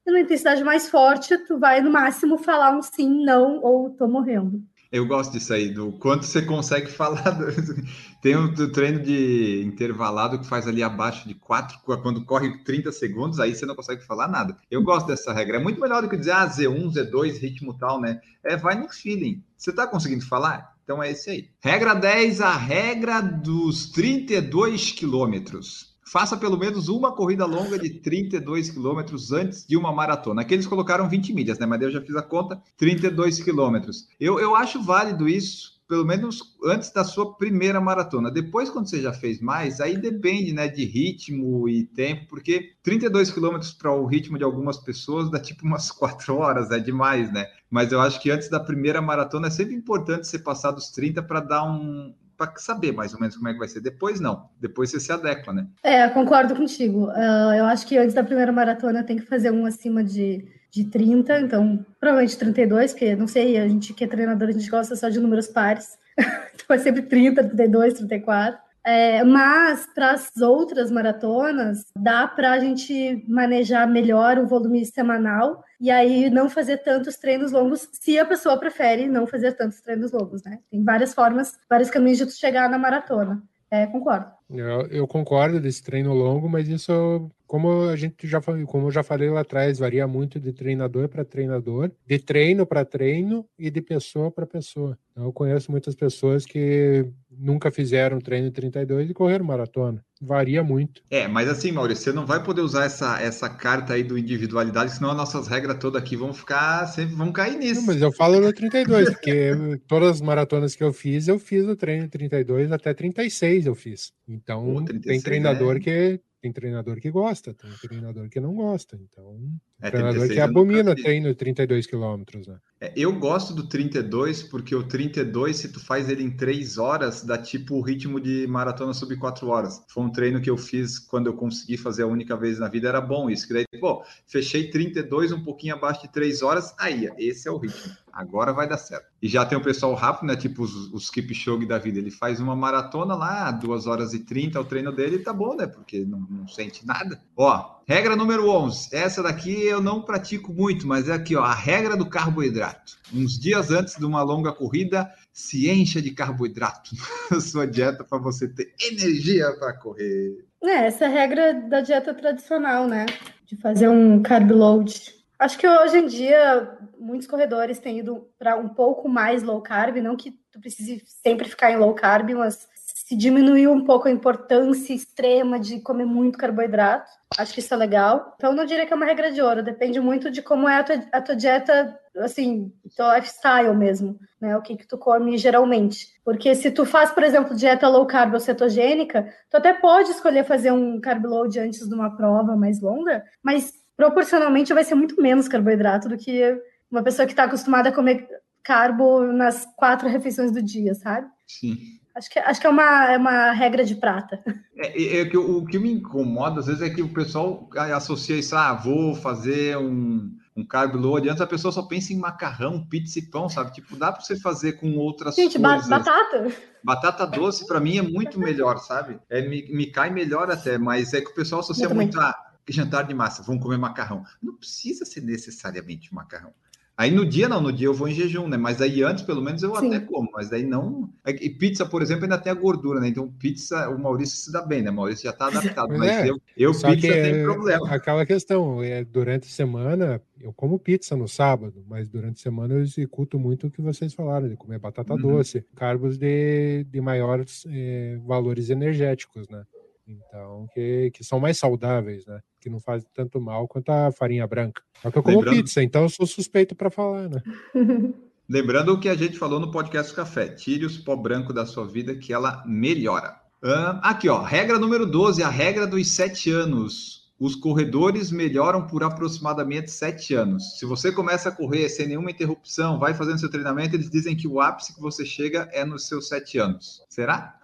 E 0.07 0.11
numa 0.11 0.21
intensidade 0.21 0.62
mais 0.62 0.88
forte, 0.88 1.37
tu 1.38 1.59
vai 1.59 1.81
no 1.81 1.90
máximo 1.90 2.38
falar 2.38 2.71
um 2.71 2.81
sim, 2.81 3.25
não 3.25 3.61
ou 3.61 3.90
tô 3.90 4.07
morrendo. 4.07 4.62
Eu 4.90 5.07
gosto 5.07 5.33
disso 5.33 5.53
aí, 5.53 5.68
do 5.72 5.92
quanto 5.92 6.24
você 6.24 6.40
consegue 6.42 6.87
falar. 6.90 7.31
do- 7.31 7.46
Tem 8.22 8.37
um 8.37 8.53
treino 8.72 9.01
de 9.03 9.62
intervalado 9.64 10.38
que 10.38 10.46
faz 10.46 10.66
ali 10.66 10.83
abaixo 10.83 11.29
de 11.29 11.35
4, 11.35 11.79
quando 11.85 12.24
corre 12.24 12.62
30 12.64 12.90
segundos, 12.90 13.38
aí 13.38 13.55
você 13.55 13.66
não 13.66 13.77
consegue 13.77 14.03
falar 14.05 14.29
nada. 14.29 14.57
Eu 14.70 14.83
gosto 14.83 15.07
dessa 15.07 15.33
regra. 15.33 15.57
É 15.59 15.61
muito 15.62 15.81
melhor 15.81 16.03
do 16.03 16.09
que 16.09 16.16
dizer, 16.16 16.33
ah, 16.33 16.46
Z1, 16.48 16.90
Z2, 16.90 17.38
ritmo 17.38 17.74
tal, 17.79 18.01
né? 18.01 18.20
É, 18.42 18.57
vai 18.57 18.79
no 18.79 18.88
feeling. 18.88 19.42
Você 19.57 19.72
tá 19.72 19.87
conseguindo 19.87 20.24
falar? 20.27 20.74
Então 20.85 21.03
é 21.03 21.11
esse 21.11 21.29
aí. 21.31 21.51
Regra 21.61 21.94
10, 21.94 22.40
a 22.40 22.57
regra 22.57 23.20
dos 23.20 23.90
32 23.90 24.90
quilômetros. 24.92 25.88
Faça 26.11 26.38
pelo 26.38 26.57
menos 26.57 26.88
uma 26.88 27.12
corrida 27.12 27.44
longa 27.44 27.79
de 27.79 27.90
32 27.90 28.71
quilômetros 28.71 29.31
antes 29.31 29.66
de 29.66 29.77
uma 29.77 29.92
maratona. 29.92 30.40
Aqui 30.40 30.55
eles 30.55 30.66
colocaram 30.66 31.07
20 31.07 31.35
milhas, 31.35 31.59
né? 31.59 31.66
Mas 31.66 31.83
eu 31.83 31.90
já 31.90 32.01
fiz 32.01 32.16
a 32.16 32.23
conta, 32.23 32.62
32 32.79 33.42
quilômetros. 33.42 34.09
Eu, 34.18 34.40
eu 34.40 34.57
acho 34.57 34.83
válido 34.83 35.29
isso, 35.29 35.79
pelo 35.87 36.07
menos 36.07 36.57
antes 36.64 36.90
da 36.90 37.05
sua 37.05 37.35
primeira 37.37 37.79
maratona. 37.79 38.31
Depois, 38.31 38.71
quando 38.71 38.88
você 38.88 39.03
já 39.03 39.12
fez 39.12 39.38
mais, 39.38 39.83
aí 39.83 39.99
depende, 39.99 40.55
né, 40.55 40.66
de 40.66 40.83
ritmo 40.87 41.68
e 41.68 41.85
tempo, 41.85 42.27
porque 42.31 42.73
32 42.83 43.31
quilômetros 43.31 43.73
para 43.73 43.92
o 43.92 44.07
ritmo 44.07 44.38
de 44.38 44.44
algumas 44.44 44.79
pessoas 44.79 45.31
dá 45.31 45.38
tipo 45.38 45.66
umas 45.66 45.90
4 45.90 46.35
horas, 46.35 46.71
é 46.71 46.79
demais, 46.79 47.31
né? 47.31 47.47
Mas 47.71 47.92
eu 47.92 48.01
acho 48.01 48.18
que 48.23 48.31
antes 48.31 48.49
da 48.49 48.59
primeira 48.59 49.03
maratona 49.03 49.49
é 49.49 49.51
sempre 49.51 49.75
importante 49.75 50.27
você 50.27 50.38
passar 50.38 50.71
dos 50.71 50.90
30 50.90 51.23
para 51.23 51.40
dar 51.40 51.64
um 51.64 52.14
para 52.38 52.53
saber 52.57 52.92
mais 52.92 53.12
ou 53.12 53.20
menos 53.20 53.37
como 53.37 53.48
é 53.48 53.53
que 53.53 53.59
vai 53.59 53.66
ser. 53.66 53.81
Depois 53.81 54.20
não, 54.20 54.48
depois 54.61 54.90
você 54.90 55.01
se 55.01 55.12
adequa, 55.12 55.53
né? 55.53 55.66
É, 55.83 56.09
concordo 56.09 56.55
contigo. 56.55 57.11
Ah, 57.11 57.55
eu 57.57 57.64
acho 57.64 57.85
que 57.85 57.98
antes 57.98 58.14
da 58.14 58.22
primeira 58.22 58.53
maratona 58.53 59.03
tem 59.03 59.16
que 59.16 59.27
fazer 59.27 59.51
um 59.51 59.66
acima 59.66 60.05
de, 60.05 60.46
de 60.70 60.85
30, 60.85 61.40
então 61.40 61.85
provavelmente 62.01 62.38
32, 62.38 62.92
porque 62.92 63.16
não 63.16 63.27
sei, 63.27 63.59
a 63.59 63.66
gente 63.66 63.92
que 63.92 64.05
é 64.05 64.07
treinador, 64.07 64.48
a 64.48 64.53
gente 64.53 64.70
gosta 64.70 64.94
só 64.94 65.09
de 65.09 65.18
números 65.18 65.48
pares. 65.48 65.98
então 66.55 66.77
é 66.77 66.79
sempre 66.79 67.03
30, 67.03 67.42
32, 67.42 67.94
34. 67.94 68.67
É, 68.88 69.22
mas 69.22 69.87
para 69.94 70.12
as 70.12 70.35
outras 70.38 70.90
maratonas, 70.90 71.85
dá 71.94 72.27
para 72.27 72.53
a 72.53 72.59
gente 72.59 73.22
manejar 73.29 73.87
melhor 73.87 74.38
o 74.38 74.46
volume 74.46 74.83
semanal 74.87 75.62
e 75.79 75.90
aí 75.90 76.31
não 76.31 76.48
fazer 76.48 76.79
tantos 76.79 77.16
treinos 77.16 77.53
longos, 77.53 77.87
se 77.92 78.18
a 78.18 78.24
pessoa 78.24 78.59
prefere 78.59 79.07
não 79.07 79.27
fazer 79.27 79.53
tantos 79.53 79.83
treinos 79.83 80.11
longos, 80.11 80.42
né? 80.42 80.61
Tem 80.70 80.83
várias 80.83 81.12
formas, 81.12 81.59
vários 81.68 81.90
caminhos 81.90 82.16
de 82.16 82.24
tu 82.24 82.33
chegar 82.33 82.70
na 82.70 82.79
maratona. 82.79 83.42
É, 83.70 83.87
concordo. 83.87 84.31
Eu, 84.48 84.87
eu 84.87 85.07
concordo 85.07 85.61
desse 85.61 85.83
treino 85.83 86.14
longo, 86.14 86.48
mas 86.48 86.66
isso, 86.66 87.31
como 87.46 87.90
a 87.90 87.96
gente 87.96 88.27
já 88.27 88.40
como 88.40 88.87
eu 88.87 88.90
já 88.90 89.03
falei 89.03 89.29
lá 89.29 89.40
atrás, 89.40 89.79
varia 89.79 90.07
muito 90.07 90.40
de 90.40 90.55
treinador 90.55 91.07
para 91.09 91.27
treinador, 91.27 91.90
de 92.07 92.18
treino 92.18 92.64
para 92.64 92.87
treino 92.87 93.46
e 93.59 93.70
de 93.70 93.83
pessoa 93.83 94.31
para 94.31 94.46
pessoa. 94.46 94.98
Então, 95.12 95.24
eu 95.24 95.33
conheço 95.33 95.70
muitas 95.70 95.94
pessoas 95.94 96.46
que 96.46 97.07
nunca 97.38 97.70
fizeram 97.70 98.18
treino 98.20 98.51
32 98.51 99.11
e 99.11 99.14
correram 99.14 99.44
maratona. 99.44 100.05
Varia 100.20 100.62
muito. 100.64 101.03
É, 101.11 101.29
mas 101.29 101.48
assim, 101.48 101.70
Maurício, 101.70 102.05
você 102.05 102.12
não 102.12 102.27
vai 102.27 102.42
poder 102.42 102.61
usar 102.61 102.85
essa, 102.85 103.20
essa 103.20 103.48
carta 103.48 103.94
aí 103.94 104.03
do 104.03 104.18
individualidade, 104.18 104.92
senão 104.92 105.11
as 105.11 105.16
nossas 105.16 105.46
regras 105.46 105.79
todas 105.79 106.03
aqui 106.03 106.16
vão 106.16 106.33
ficar, 106.35 106.87
sempre 106.87 107.14
vão 107.14 107.31
cair 107.33 107.57
nisso. 107.57 107.81
Não, 107.81 107.87
mas 107.87 108.03
eu 108.03 108.12
falo 108.12 108.40
no 108.40 108.53
32, 108.53 109.11
porque 109.11 109.53
todas 109.87 110.16
as 110.16 110.20
maratonas 110.20 110.74
que 110.74 110.83
eu 110.83 110.92
fiz, 110.92 111.29
eu 111.29 111.38
fiz 111.38 111.64
o 111.66 111.77
treino 111.77 112.09
32 112.09 112.72
até 112.72 112.92
36 112.92 113.66
eu 113.66 113.74
fiz. 113.74 114.12
Então, 114.29 114.64
Pô, 114.64 114.74
tem 114.79 115.01
36 115.01 115.22
treinador 115.22 115.77
é- 115.77 115.81
que 115.81 116.20
tem 116.40 116.53
treinador 116.53 117.01
que 117.01 117.11
gosta, 117.11 117.53
tem 117.55 117.70
treinador 117.81 118.29
que 118.29 118.40
não 118.40 118.55
gosta. 118.55 118.96
Então, 118.96 119.37
É, 119.81 119.90
treinador 119.90 120.27
36 120.27 120.35
que 120.35 120.40
abomina 120.40 120.94
treino 120.94 121.35
32 121.35 121.87
quilômetros, 121.87 122.46
né? 122.46 122.59
É, 122.81 122.93
eu 122.95 123.12
gosto 123.12 123.53
do 123.53 123.67
32, 123.67 124.45
porque 124.45 124.75
o 124.75 124.85
32, 124.85 125.57
se 125.57 125.73
tu 125.73 125.81
faz 125.81 126.09
ele 126.09 126.23
em 126.23 126.31
3 126.31 126.79
horas, 126.79 127.25
dá 127.25 127.37
tipo 127.37 127.75
o 127.75 127.81
ritmo 127.81 128.21
de 128.21 128.47
maratona 128.47 128.95
sub 128.95 129.17
4 129.17 129.49
horas. 129.49 129.83
Foi 129.88 130.05
um 130.05 130.11
treino 130.11 130.41
que 130.41 130.49
eu 130.49 130.57
fiz 130.57 130.99
quando 130.99 131.27
eu 131.27 131.35
consegui 131.35 131.77
fazer 131.77 132.05
a 132.05 132.07
única 132.07 132.37
vez 132.37 132.59
na 132.61 132.69
vida, 132.69 132.88
era 132.88 133.01
bom 133.01 133.29
isso. 133.29 133.49
Que 133.49 133.55
daí, 133.55 133.67
pô, 133.81 134.05
fechei 134.27 134.71
32, 134.71 135.33
um 135.33 135.43
pouquinho 135.43 135.75
abaixo 135.75 136.03
de 136.03 136.12
3 136.12 136.43
horas, 136.43 136.73
aí, 136.79 137.11
esse 137.19 137.49
é 137.49 137.51
o 137.51 137.59
ritmo. 137.59 137.93
Agora 138.18 138.52
vai 138.52 138.68
dar 138.68 138.78
certo. 138.78 139.07
E 139.22 139.28
já 139.28 139.46
tem 139.46 139.57
o 139.57 139.62
pessoal 139.62 139.94
rápido, 139.94 140.26
né? 140.26 140.35
Tipo 140.35 140.64
os, 140.64 140.92
os 140.92 141.09
Kipchoge 141.09 141.64
da 141.64 141.78
vida. 141.78 142.00
Ele 142.00 142.11
faz 142.11 142.40
uma 142.40 142.57
maratona 142.57 143.14
lá, 143.14 143.48
2 143.52 143.87
horas 143.87 144.12
e 144.12 144.18
30, 144.18 144.61
o 144.61 144.64
treino 144.64 144.90
dele 144.90 145.20
tá 145.20 145.33
bom, 145.33 145.54
né? 145.54 145.68
Porque 145.68 146.04
não, 146.04 146.26
não 146.28 146.48
sente 146.48 146.85
nada. 146.85 147.20
Ó, 147.37 147.78
regra 147.87 148.16
número 148.16 148.50
11. 148.50 148.88
Essa 148.92 149.22
daqui 149.22 149.62
eu 149.62 149.81
não 149.81 150.02
pratico 150.02 150.52
muito, 150.52 150.85
mas 150.85 151.09
é 151.09 151.12
aqui, 151.12 151.37
ó, 151.37 151.44
a 151.44 151.54
regra 151.54 151.96
do 151.96 152.11
carboidrato. 152.11 152.98
Uns 153.14 153.38
dias 153.38 153.70
antes 153.70 153.94
de 153.94 154.04
uma 154.04 154.20
longa 154.20 154.52
corrida, 154.52 155.09
se 155.33 155.70
encha 155.70 156.02
de 156.02 156.11
carboidrato 156.11 156.90
na 157.31 157.40
sua 157.40 157.68
dieta 157.68 158.02
para 158.02 158.18
você 158.18 158.48
ter 158.48 158.74
energia 158.81 159.52
para 159.61 159.74
correr. 159.74 160.44
É, 160.64 160.88
essa 160.88 161.04
é 161.04 161.07
a 161.07 161.11
regra 161.11 161.54
da 161.54 161.83
dieta 161.83 162.12
tradicional, 162.12 162.88
né? 162.88 163.07
De 163.46 163.54
fazer 163.54 163.88
um 163.88 164.20
carb 164.20 164.50
load. 164.50 165.17
Acho 165.38 165.57
que 165.57 165.68
hoje 165.68 165.98
em 165.98 166.07
dia 166.07 166.77
muitos 166.98 167.29
corredores 167.29 167.79
têm 167.79 168.01
ido 168.01 168.29
para 168.38 168.57
um 168.57 168.68
pouco 168.68 169.09
mais 169.09 169.42
low 169.42 169.62
carb, 169.62 169.96
não 169.98 170.16
que 170.16 170.33
tu 170.51 170.61
precise 170.61 171.03
sempre 171.07 171.48
ficar 171.48 171.70
em 171.70 171.77
low 171.77 171.94
carb, 171.94 172.31
mas 172.31 172.68
se 172.74 173.16
diminuiu 173.16 173.72
um 173.72 173.85
pouco 173.85 174.09
a 174.09 174.11
importância 174.11 174.92
extrema 174.92 175.59
de 175.59 175.81
comer 175.81 176.05
muito 176.05 176.37
carboidrato. 176.37 177.11
Acho 177.38 177.55
que 177.55 177.61
isso 177.61 177.72
é 177.72 177.77
legal. 177.77 178.35
Então, 178.37 178.53
não 178.53 178.64
diria 178.64 178.85
que 178.85 178.92
é 178.92 178.96
uma 178.96 179.07
regra 179.07 179.31
de 179.31 179.40
ouro, 179.40 179.62
depende 179.62 180.01
muito 180.01 180.31
de 180.31 180.42
como 180.42 180.68
é 180.68 180.79
a 180.79 180.85
tua, 180.85 181.03
a 181.12 181.22
tua 181.22 181.37
dieta, 181.37 181.98
assim, 182.16 182.72
teu 182.96 183.11
lifestyle 183.14 183.74
mesmo, 183.74 184.18
né? 184.40 184.57
O 184.57 184.62
que 184.62 184.77
que 184.77 184.87
tu 184.87 184.98
come 184.98 185.38
geralmente. 185.38 186.09
Porque 186.24 186.55
se 186.55 186.70
tu 186.70 186.85
faz, 186.85 187.11
por 187.11 187.22
exemplo, 187.22 187.57
dieta 187.57 187.88
low 187.88 188.07
carb 188.07 188.35
ou 188.35 188.40
cetogênica, 188.40 189.33
tu 189.48 189.57
até 189.57 189.72
pode 189.72 190.11
escolher 190.11 190.44
fazer 190.44 190.72
um 190.72 191.01
carb 191.01 191.24
load 191.24 191.61
antes 191.61 191.88
de 191.88 191.94
uma 191.94 192.14
prova 192.14 192.57
mais 192.57 192.81
longa, 192.81 193.24
mas 193.42 193.72
proporcionalmente 193.98 194.72
vai 194.72 194.84
ser 194.84 194.94
muito 194.94 195.20
menos 195.20 195.48
carboidrato 195.48 196.08
do 196.08 196.16
que 196.16 196.56
uma 196.88 197.02
pessoa 197.02 197.26
que 197.26 197.32
está 197.32 197.44
acostumada 197.44 197.88
a 197.88 197.92
comer 197.92 198.28
carbo 198.62 199.24
nas 199.24 199.66
quatro 199.76 200.08
refeições 200.08 200.52
do 200.52 200.62
dia, 200.62 200.94
sabe? 200.94 201.26
Sim. 201.48 201.76
Acho 202.14 202.30
que, 202.30 202.38
acho 202.38 202.61
que 202.61 202.66
é, 202.66 202.70
uma, 202.70 203.12
é 203.12 203.16
uma 203.16 203.50
regra 203.52 203.84
de 203.84 203.96
prata. 203.96 204.42
É, 204.76 205.02
é, 205.02 205.20
é 205.20 205.24
que 205.24 205.37
o, 205.37 205.58
o 205.58 205.66
que 205.66 205.78
me 205.78 205.90
incomoda 205.90 206.61
às 206.61 206.66
vezes 206.66 206.82
é 206.82 206.88
que 206.88 207.02
o 207.02 207.12
pessoal 207.12 207.68
associa 207.94 208.37
isso, 208.37 208.54
ah, 208.54 208.74
vou 208.74 209.14
fazer 209.16 209.76
um, 209.76 210.30
um 210.56 210.64
carb 210.64 210.94
load. 210.94 211.28
Antes 211.28 211.40
a 211.40 211.46
pessoa 211.46 211.72
só 211.72 211.82
pensa 211.82 212.12
em 212.12 212.18
macarrão, 212.18 212.87
pizza 212.87 213.18
e 213.18 213.22
pão, 213.22 213.48
sabe? 213.48 213.72
Tipo, 213.72 213.96
dá 213.96 214.12
para 214.12 214.20
você 214.20 214.37
fazer 214.37 214.74
com 214.74 214.96
outras 214.96 215.34
Gente, 215.34 215.58
coisas. 215.58 215.88
batata. 215.88 216.46
Batata 216.84 217.26
doce 217.26 217.66
para 217.66 217.80
mim 217.80 217.98
é 217.98 218.02
muito 218.02 218.38
melhor, 218.38 218.78
sabe? 218.78 219.18
É, 219.28 219.42
me, 219.42 219.68
me 219.72 219.87
cai 219.87 220.11
melhor 220.11 220.50
até, 220.50 220.78
mas 220.78 221.12
é 221.14 221.20
que 221.20 221.30
o 221.30 221.34
pessoal 221.34 221.61
associa 221.61 221.88
muito 221.88 222.20
a 222.20 222.47
jantar 222.72 223.07
de 223.07 223.14
massa, 223.14 223.42
vamos 223.42 223.62
comer 223.62 223.78
macarrão. 223.78 224.24
Não 224.42 224.54
precisa 224.54 225.04
ser 225.04 225.22
necessariamente 225.22 226.14
macarrão. 226.14 226.52
Aí 226.98 227.12
no 227.12 227.24
dia 227.24 227.48
não, 227.48 227.61
no 227.61 227.72
dia 227.72 227.87
eu 227.87 227.94
vou 227.94 228.09
em 228.09 228.12
jejum, 228.12 228.48
né? 228.48 228.57
Mas 228.57 228.83
aí 228.83 229.04
antes, 229.04 229.22
pelo 229.22 229.40
menos, 229.40 229.62
eu 229.62 229.72
Sim. 229.76 229.87
até 229.87 230.00
como, 230.00 230.28
mas 230.33 230.50
daí 230.50 230.66
não. 230.66 231.09
É 231.24 231.31
e 231.31 231.48
pizza, 231.48 231.87
por 231.87 232.02
exemplo, 232.02 232.24
ainda 232.24 232.37
tem 232.37 232.50
a 232.50 232.54
gordura, 232.57 232.98
né? 232.98 233.07
Então, 233.07 233.31
pizza, 233.31 233.88
o 233.88 233.96
Maurício 233.96 234.37
se 234.37 234.50
dá 234.50 234.62
bem, 234.62 234.83
né? 234.83 234.90
O 234.90 234.94
Maurício 234.94 235.22
já 235.22 235.33
tá 235.33 235.46
adaptado, 235.46 235.96
mas 235.96 236.11
é, 236.11 236.28
eu, 236.28 236.40
eu 236.57 236.72
pizza 236.72 237.07
tem 237.07 237.44
problema. 237.44 237.88
Aquela 237.88 238.26
questão, 238.26 238.83
é, 238.83 239.04
durante 239.04 239.46
a 239.46 239.52
semana, 239.52 240.20
eu 240.40 240.52
como 240.52 240.76
pizza 240.76 241.16
no 241.16 241.28
sábado, 241.28 241.85
mas 241.88 242.09
durante 242.09 242.40
a 242.40 242.42
semana 242.42 242.74
eu 242.74 242.81
executo 242.81 243.38
muito 243.38 243.68
o 243.68 243.70
que 243.70 243.81
vocês 243.81 244.12
falaram, 244.12 244.48
de 244.48 244.57
comer 244.57 244.81
batata 244.81 245.12
uhum. 245.12 245.20
doce, 245.20 245.64
carbos 245.76 246.18
de, 246.18 246.83
de 246.83 247.00
maiores 247.00 247.64
é, 247.70 248.18
valores 248.26 248.70
energéticos, 248.70 249.48
né? 249.48 249.62
Então, 250.09 250.66
que, 250.73 251.11
que 251.12 251.23
são 251.23 251.38
mais 251.38 251.59
saudáveis, 251.59 252.25
né? 252.27 252.40
Que 252.59 252.71
não 252.71 252.81
fazem 252.81 253.07
tanto 253.14 253.38
mal 253.38 253.68
quanto 253.68 253.90
a 253.90 254.11
farinha 254.11 254.47
branca. 254.47 254.83
Só 255.03 255.11
que 255.11 255.18
eu 255.18 255.23
como 255.23 255.37
Lembrando... 255.37 255.57
pizza, 255.57 255.83
então 255.83 256.03
eu 256.03 256.09
sou 256.09 256.27
suspeito 256.27 256.75
para 256.75 256.90
falar, 256.90 257.29
né? 257.29 257.42
Lembrando 258.49 258.94
o 258.94 258.99
que 258.99 259.11
a 259.11 259.14
gente 259.14 259.38
falou 259.38 259.61
no 259.61 259.71
podcast 259.71 260.14
Café: 260.14 260.49
tire 260.49 260.87
os 260.87 260.97
pó 260.97 261.14
branco 261.14 261.53
da 261.53 261.66
sua 261.66 261.87
vida 261.87 262.14
que 262.14 262.33
ela 262.33 262.64
melhora. 262.66 263.38
Uh, 263.62 264.01
aqui, 264.03 264.29
ó, 264.29 264.40
regra 264.40 264.79
número 264.79 265.05
12, 265.05 265.42
a 265.42 265.51
regra 265.51 265.87
dos 265.87 266.11
sete 266.12 266.51
anos. 266.51 267.18
Os 267.38 267.55
corredores 267.55 268.33
melhoram 268.33 268.87
por 268.87 269.05
aproximadamente 269.05 269.90
sete 269.92 270.35
anos. 270.35 270.79
Se 270.79 270.85
você 270.85 271.12
começa 271.12 271.51
a 271.51 271.53
correr 271.53 271.88
sem 271.88 272.09
nenhuma 272.09 272.33
interrupção, 272.33 272.99
vai 272.99 273.14
fazendo 273.14 273.38
seu 273.38 273.51
treinamento, 273.51 273.94
eles 273.94 274.11
dizem 274.11 274.35
que 274.35 274.49
o 274.49 274.61
ápice 274.61 274.94
que 274.94 275.01
você 275.01 275.25
chega 275.25 275.68
é 275.73 275.85
nos 275.85 276.09
seus 276.09 276.27
sete 276.27 276.59
anos. 276.59 277.01
Será? 277.09 277.61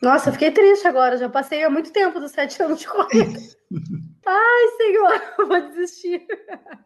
Nossa, 0.00 0.28
eu 0.28 0.32
fiquei 0.32 0.50
triste 0.50 0.86
agora. 0.86 1.16
Já 1.16 1.28
passei 1.28 1.64
há 1.64 1.70
muito 1.70 1.92
tempo 1.92 2.20
dos 2.20 2.32
sete 2.32 2.62
anos 2.62 2.80
de 2.80 2.86
corrida. 2.86 3.38
Ai, 4.26 4.68
senhor, 4.76 5.22
eu 5.38 5.48
vou 5.48 5.68
desistir. 5.70 6.26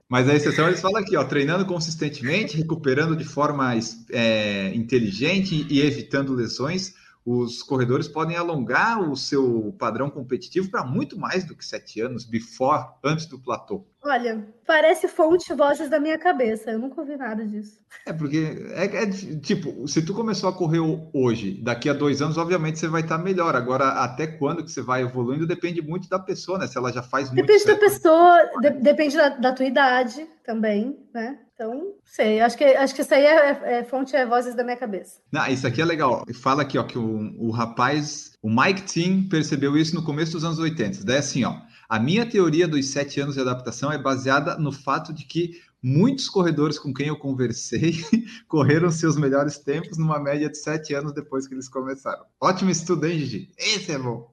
Mas 0.08 0.28
a 0.28 0.34
exceção 0.34 0.68
eles 0.68 0.80
falam 0.80 1.00
aqui, 1.00 1.16
ó, 1.16 1.24
treinando 1.24 1.66
consistentemente, 1.66 2.56
recuperando 2.56 3.16
de 3.16 3.24
forma 3.24 3.74
é, 4.10 4.72
inteligente 4.74 5.66
e 5.68 5.80
evitando 5.80 6.34
lesões, 6.34 6.94
os 7.24 7.62
corredores 7.62 8.08
podem 8.08 8.36
alongar 8.36 9.00
o 9.00 9.16
seu 9.16 9.74
padrão 9.78 10.10
competitivo 10.10 10.70
para 10.70 10.84
muito 10.84 11.18
mais 11.18 11.44
do 11.44 11.56
que 11.56 11.64
sete 11.64 12.00
anos, 12.00 12.24
before, 12.24 12.84
antes 13.02 13.26
do 13.26 13.38
platô. 13.38 13.86
Olha, 14.04 14.44
parece 14.66 15.06
fonte 15.06 15.54
vozes 15.54 15.88
da 15.88 16.00
minha 16.00 16.18
cabeça. 16.18 16.72
Eu 16.72 16.78
nunca 16.78 17.00
ouvi 17.00 17.16
nada 17.16 17.46
disso. 17.46 17.78
É 18.04 18.12
porque 18.12 18.66
é, 18.72 18.84
é, 18.84 19.06
tipo, 19.40 19.86
se 19.86 20.04
tu 20.04 20.12
começou 20.12 20.48
a 20.48 20.52
correr 20.52 20.80
hoje, 21.14 21.52
daqui 21.62 21.88
a 21.88 21.92
dois 21.92 22.20
anos, 22.20 22.36
obviamente 22.36 22.80
você 22.80 22.88
vai 22.88 23.02
estar 23.02 23.16
melhor. 23.16 23.54
Agora, 23.54 23.90
até 24.02 24.26
quando 24.26 24.64
que 24.64 24.72
você 24.72 24.82
vai 24.82 25.02
evoluindo 25.02 25.46
depende 25.46 25.80
muito 25.80 26.08
da 26.08 26.18
pessoa, 26.18 26.58
né? 26.58 26.66
Se 26.66 26.76
ela 26.76 26.92
já 26.92 27.02
faz 27.02 27.28
muito. 27.30 27.46
Depende 27.46 27.64
da 27.64 27.76
pessoa, 27.76 28.50
de, 28.60 28.70
depende 28.70 29.16
da, 29.16 29.28
da, 29.28 29.52
tua 29.52 29.66
idade 29.66 30.26
também, 30.44 30.98
né? 31.14 31.38
Então, 31.54 31.94
sei. 32.04 32.40
Acho 32.40 32.58
que 32.58 32.64
acho 32.64 32.94
que 32.96 33.02
isso 33.02 33.14
aí 33.14 33.24
é, 33.24 33.50
é, 33.62 33.78
é 33.78 33.84
fonte 33.84 34.16
é 34.16 34.26
vozes 34.26 34.56
da 34.56 34.64
minha 34.64 34.76
cabeça. 34.76 35.20
Não, 35.30 35.46
isso 35.46 35.64
aqui 35.64 35.80
é 35.80 35.84
legal. 35.84 36.24
Fala 36.42 36.62
aqui, 36.62 36.76
ó, 36.76 36.82
que 36.82 36.98
o, 36.98 37.36
o 37.38 37.50
rapaz, 37.52 38.32
o 38.42 38.50
Mike 38.50 38.82
Tim 38.82 39.28
percebeu 39.28 39.76
isso 39.76 39.94
no 39.94 40.02
começo 40.02 40.32
dos 40.32 40.44
anos 40.44 40.58
80. 40.58 41.04
Daí 41.04 41.18
assim, 41.18 41.44
ó. 41.44 41.54
A 41.92 41.98
minha 41.98 42.24
teoria 42.24 42.66
dos 42.66 42.86
sete 42.86 43.20
anos 43.20 43.34
de 43.34 43.42
adaptação 43.42 43.92
é 43.92 43.98
baseada 43.98 44.56
no 44.56 44.72
fato 44.72 45.12
de 45.12 45.26
que 45.26 45.60
muitos 45.82 46.26
corredores 46.26 46.78
com 46.78 46.90
quem 46.90 47.08
eu 47.08 47.18
conversei 47.18 48.02
correram 48.48 48.90
seus 48.90 49.14
melhores 49.14 49.58
tempos 49.58 49.98
numa 49.98 50.18
média 50.18 50.48
de 50.48 50.56
sete 50.56 50.94
anos 50.94 51.12
depois 51.12 51.46
que 51.46 51.52
eles 51.52 51.68
começaram. 51.68 52.24
Ótimo 52.40 52.70
estudo, 52.70 53.06
hein, 53.06 53.18
Gigi? 53.18 53.52
Esse 53.58 53.92
é 53.92 53.98
bom. 53.98 54.32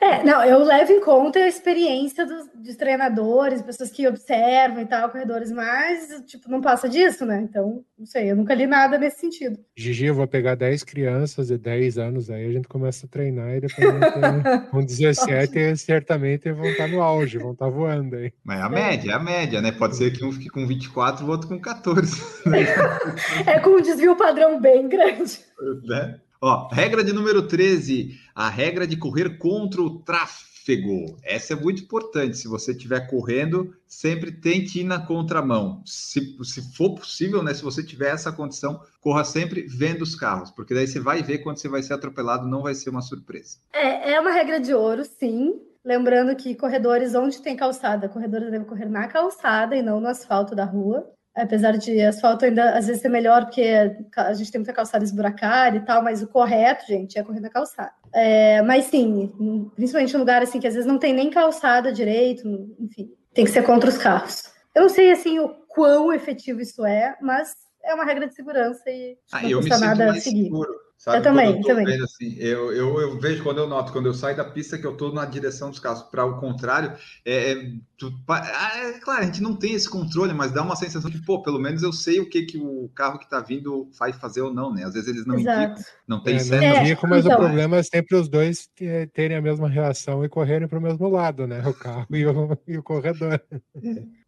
É, 0.00 0.22
não, 0.24 0.42
eu 0.42 0.64
levo 0.64 0.92
em 0.92 1.00
conta 1.00 1.40
a 1.40 1.48
experiência 1.48 2.24
dos, 2.24 2.48
dos, 2.54 2.76
treinadores, 2.76 3.60
pessoas 3.60 3.90
que 3.90 4.08
observam 4.08 4.80
e 4.80 4.86
tal, 4.86 5.10
corredores, 5.10 5.52
mas, 5.52 6.22
tipo, 6.26 6.50
não 6.50 6.60
passa 6.60 6.88
disso, 6.88 7.26
né? 7.26 7.42
Então, 7.42 7.84
não 7.98 8.06
sei, 8.06 8.30
eu 8.30 8.36
nunca 8.36 8.54
li 8.54 8.66
nada 8.66 8.96
nesse 8.96 9.20
sentido. 9.20 9.58
Gigi, 9.76 10.06
eu 10.06 10.14
vou 10.14 10.26
pegar 10.26 10.54
10 10.54 10.84
crianças 10.84 11.48
de 11.48 11.58
10 11.58 11.98
anos 11.98 12.30
aí, 12.30 12.46
a 12.46 12.52
gente 12.52 12.68
começa 12.68 13.04
a 13.04 13.08
treinar 13.08 13.54
e 13.56 13.60
depois 13.60 13.86
com 14.70 14.84
17 14.84 15.76
certamente 15.76 16.50
vão 16.52 16.66
estar 16.66 16.88
no 16.88 17.02
auge, 17.02 17.36
vão 17.36 17.52
estar 17.52 17.68
voando 17.68 18.16
aí. 18.16 18.32
Mas 18.42 18.60
é 18.60 18.62
a 18.62 18.68
média, 18.68 19.10
é 19.10 19.14
a 19.14 19.18
média, 19.18 19.60
né? 19.60 19.72
Pode 19.72 19.96
ser 19.96 20.10
que 20.12 20.24
um 20.24 20.32
fique 20.32 20.48
com 20.48 20.66
24 20.66 21.24
e 21.24 21.28
o 21.28 21.30
outro 21.30 21.48
com 21.48 21.60
14. 21.60 22.22
Né? 22.46 22.64
é 23.46 23.60
com 23.60 23.70
um 23.70 23.82
desvio 23.82 24.16
padrão 24.16 24.58
bem 24.58 24.88
grande. 24.88 25.40
Né? 25.84 26.18
Ó, 26.42 26.68
regra 26.72 27.04
de 27.04 27.12
número 27.12 27.46
13, 27.46 28.18
a 28.34 28.48
regra 28.48 28.86
de 28.86 28.96
correr 28.96 29.36
contra 29.36 29.82
o 29.82 29.98
tráfego. 29.98 31.18
Essa 31.22 31.52
é 31.52 31.56
muito 31.56 31.82
importante. 31.82 32.38
Se 32.38 32.48
você 32.48 32.72
estiver 32.72 33.10
correndo, 33.10 33.76
sempre 33.86 34.32
tente 34.32 34.80
ir 34.80 34.84
na 34.84 35.04
contramão. 35.04 35.82
Se, 35.84 36.38
se 36.42 36.74
for 36.74 36.94
possível, 36.94 37.42
né? 37.42 37.52
Se 37.52 37.62
você 37.62 37.84
tiver 37.84 38.14
essa 38.14 38.32
condição, 38.32 38.80
corra 39.02 39.22
sempre 39.22 39.66
vendo 39.68 40.00
os 40.00 40.14
carros, 40.14 40.50
porque 40.50 40.72
daí 40.72 40.86
você 40.86 40.98
vai 40.98 41.22
ver 41.22 41.38
quando 41.38 41.58
você 41.58 41.68
vai 41.68 41.82
ser 41.82 41.92
atropelado, 41.92 42.48
não 42.48 42.62
vai 42.62 42.74
ser 42.74 42.88
uma 42.88 43.02
surpresa. 43.02 43.58
É, 43.70 44.12
é 44.12 44.20
uma 44.20 44.30
regra 44.30 44.58
de 44.58 44.72
ouro, 44.72 45.04
sim. 45.04 45.60
Lembrando 45.84 46.34
que 46.34 46.54
corredores 46.54 47.14
onde 47.14 47.42
tem 47.42 47.54
calçada, 47.54 48.08
corredores 48.08 48.50
devem 48.50 48.66
correr 48.66 48.88
na 48.88 49.08
calçada 49.08 49.76
e 49.76 49.82
não 49.82 50.00
no 50.00 50.08
asfalto 50.08 50.54
da 50.54 50.64
rua 50.64 51.06
apesar 51.34 51.76
de 51.76 52.00
asfalto 52.00 52.44
ainda 52.44 52.76
às 52.76 52.86
vezes 52.86 53.02
ser 53.02 53.08
melhor, 53.08 53.44
porque 53.44 53.62
a 54.16 54.32
gente 54.34 54.50
tem 54.50 54.58
muita 54.58 54.72
calçada 54.72 55.04
esburacada 55.04 55.76
e 55.76 55.80
tal, 55.80 56.02
mas 56.02 56.22
o 56.22 56.28
correto, 56.28 56.86
gente, 56.86 57.18
é 57.18 57.22
correr 57.22 57.40
na 57.40 57.50
calçada. 57.50 57.92
É, 58.12 58.62
mas 58.62 58.86
sim, 58.86 59.70
principalmente 59.74 60.14
em 60.14 60.18
lugar 60.18 60.42
assim 60.42 60.60
que 60.60 60.66
às 60.66 60.74
vezes 60.74 60.86
não 60.86 60.98
tem 60.98 61.14
nem 61.14 61.30
calçada 61.30 61.92
direito, 61.92 62.46
enfim, 62.78 63.12
tem 63.32 63.44
que 63.44 63.50
ser 63.50 63.62
contra 63.62 63.88
os 63.88 63.98
carros. 63.98 64.50
Eu 64.74 64.82
não 64.82 64.88
sei 64.88 65.10
assim 65.10 65.38
o 65.38 65.48
quão 65.68 66.12
efetivo 66.12 66.60
isso 66.60 66.84
é, 66.84 67.16
mas 67.20 67.54
é 67.84 67.94
uma 67.94 68.04
regra 68.04 68.26
de 68.26 68.34
segurança 68.34 68.88
e 68.90 69.16
ah, 69.32 69.42
não 69.42 69.60
custa 69.60 69.78
nada 69.78 70.14
seguir. 70.14 70.44
Seguro 70.44 70.89
Sabe? 71.00 71.16
Eu 71.16 71.22
também, 71.22 71.56
eu 71.56 71.62
também. 71.62 71.86
Vendo, 71.86 72.04
assim, 72.04 72.36
eu, 72.36 72.72
eu, 72.74 73.00
eu, 73.00 73.18
vejo 73.18 73.42
quando 73.42 73.56
eu 73.56 73.66
noto, 73.66 73.90
quando 73.90 74.04
eu 74.04 74.12
saio 74.12 74.36
da 74.36 74.44
pista 74.44 74.76
que 74.76 74.86
eu 74.86 74.92
estou 74.92 75.10
na 75.10 75.24
direção 75.24 75.70
dos 75.70 75.78
carros, 75.78 76.02
para 76.02 76.26
o 76.26 76.38
contrário, 76.38 76.92
é, 77.24 77.52
é, 77.52 77.72
tu, 77.96 78.12
é, 78.28 78.98
claro, 78.98 79.22
a 79.22 79.24
gente 79.24 79.40
não 79.40 79.56
tem 79.56 79.72
esse 79.72 79.88
controle, 79.88 80.34
mas 80.34 80.52
dá 80.52 80.62
uma 80.62 80.76
sensação 80.76 81.10
de, 81.10 81.24
pô, 81.24 81.42
pelo 81.42 81.58
menos 81.58 81.82
eu 81.82 81.90
sei 81.90 82.20
o 82.20 82.28
que, 82.28 82.42
que 82.42 82.58
o 82.58 82.90
carro 82.94 83.18
que 83.18 83.24
está 83.24 83.40
vindo 83.40 83.88
vai 83.98 84.12
fazer 84.12 84.42
ou 84.42 84.52
não, 84.52 84.74
né? 84.74 84.84
Às 84.84 84.92
vezes 84.92 85.08
eles 85.08 85.24
não 85.24 85.38
Exato. 85.38 85.72
indicam, 85.72 85.84
não 86.06 86.22
tem 86.22 86.36
é, 86.36 86.38
certo. 86.40 86.66
Não 86.66 86.82
indico, 86.82 87.08
mas 87.08 87.24
então, 87.24 87.34
o 87.34 87.40
problema 87.40 87.76
é 87.78 87.82
sempre 87.82 88.16
os 88.18 88.28
dois 88.28 88.68
terem 89.14 89.38
a 89.38 89.42
mesma 89.42 89.70
reação 89.70 90.22
e 90.22 90.28
correrem 90.28 90.68
para 90.68 90.78
o 90.78 90.82
mesmo 90.82 91.08
lado, 91.08 91.46
né? 91.46 91.66
O 91.66 91.72
carro 91.72 92.06
e 92.10 92.26
o, 92.26 92.58
e 92.68 92.76
o 92.76 92.82
corredor. 92.82 93.42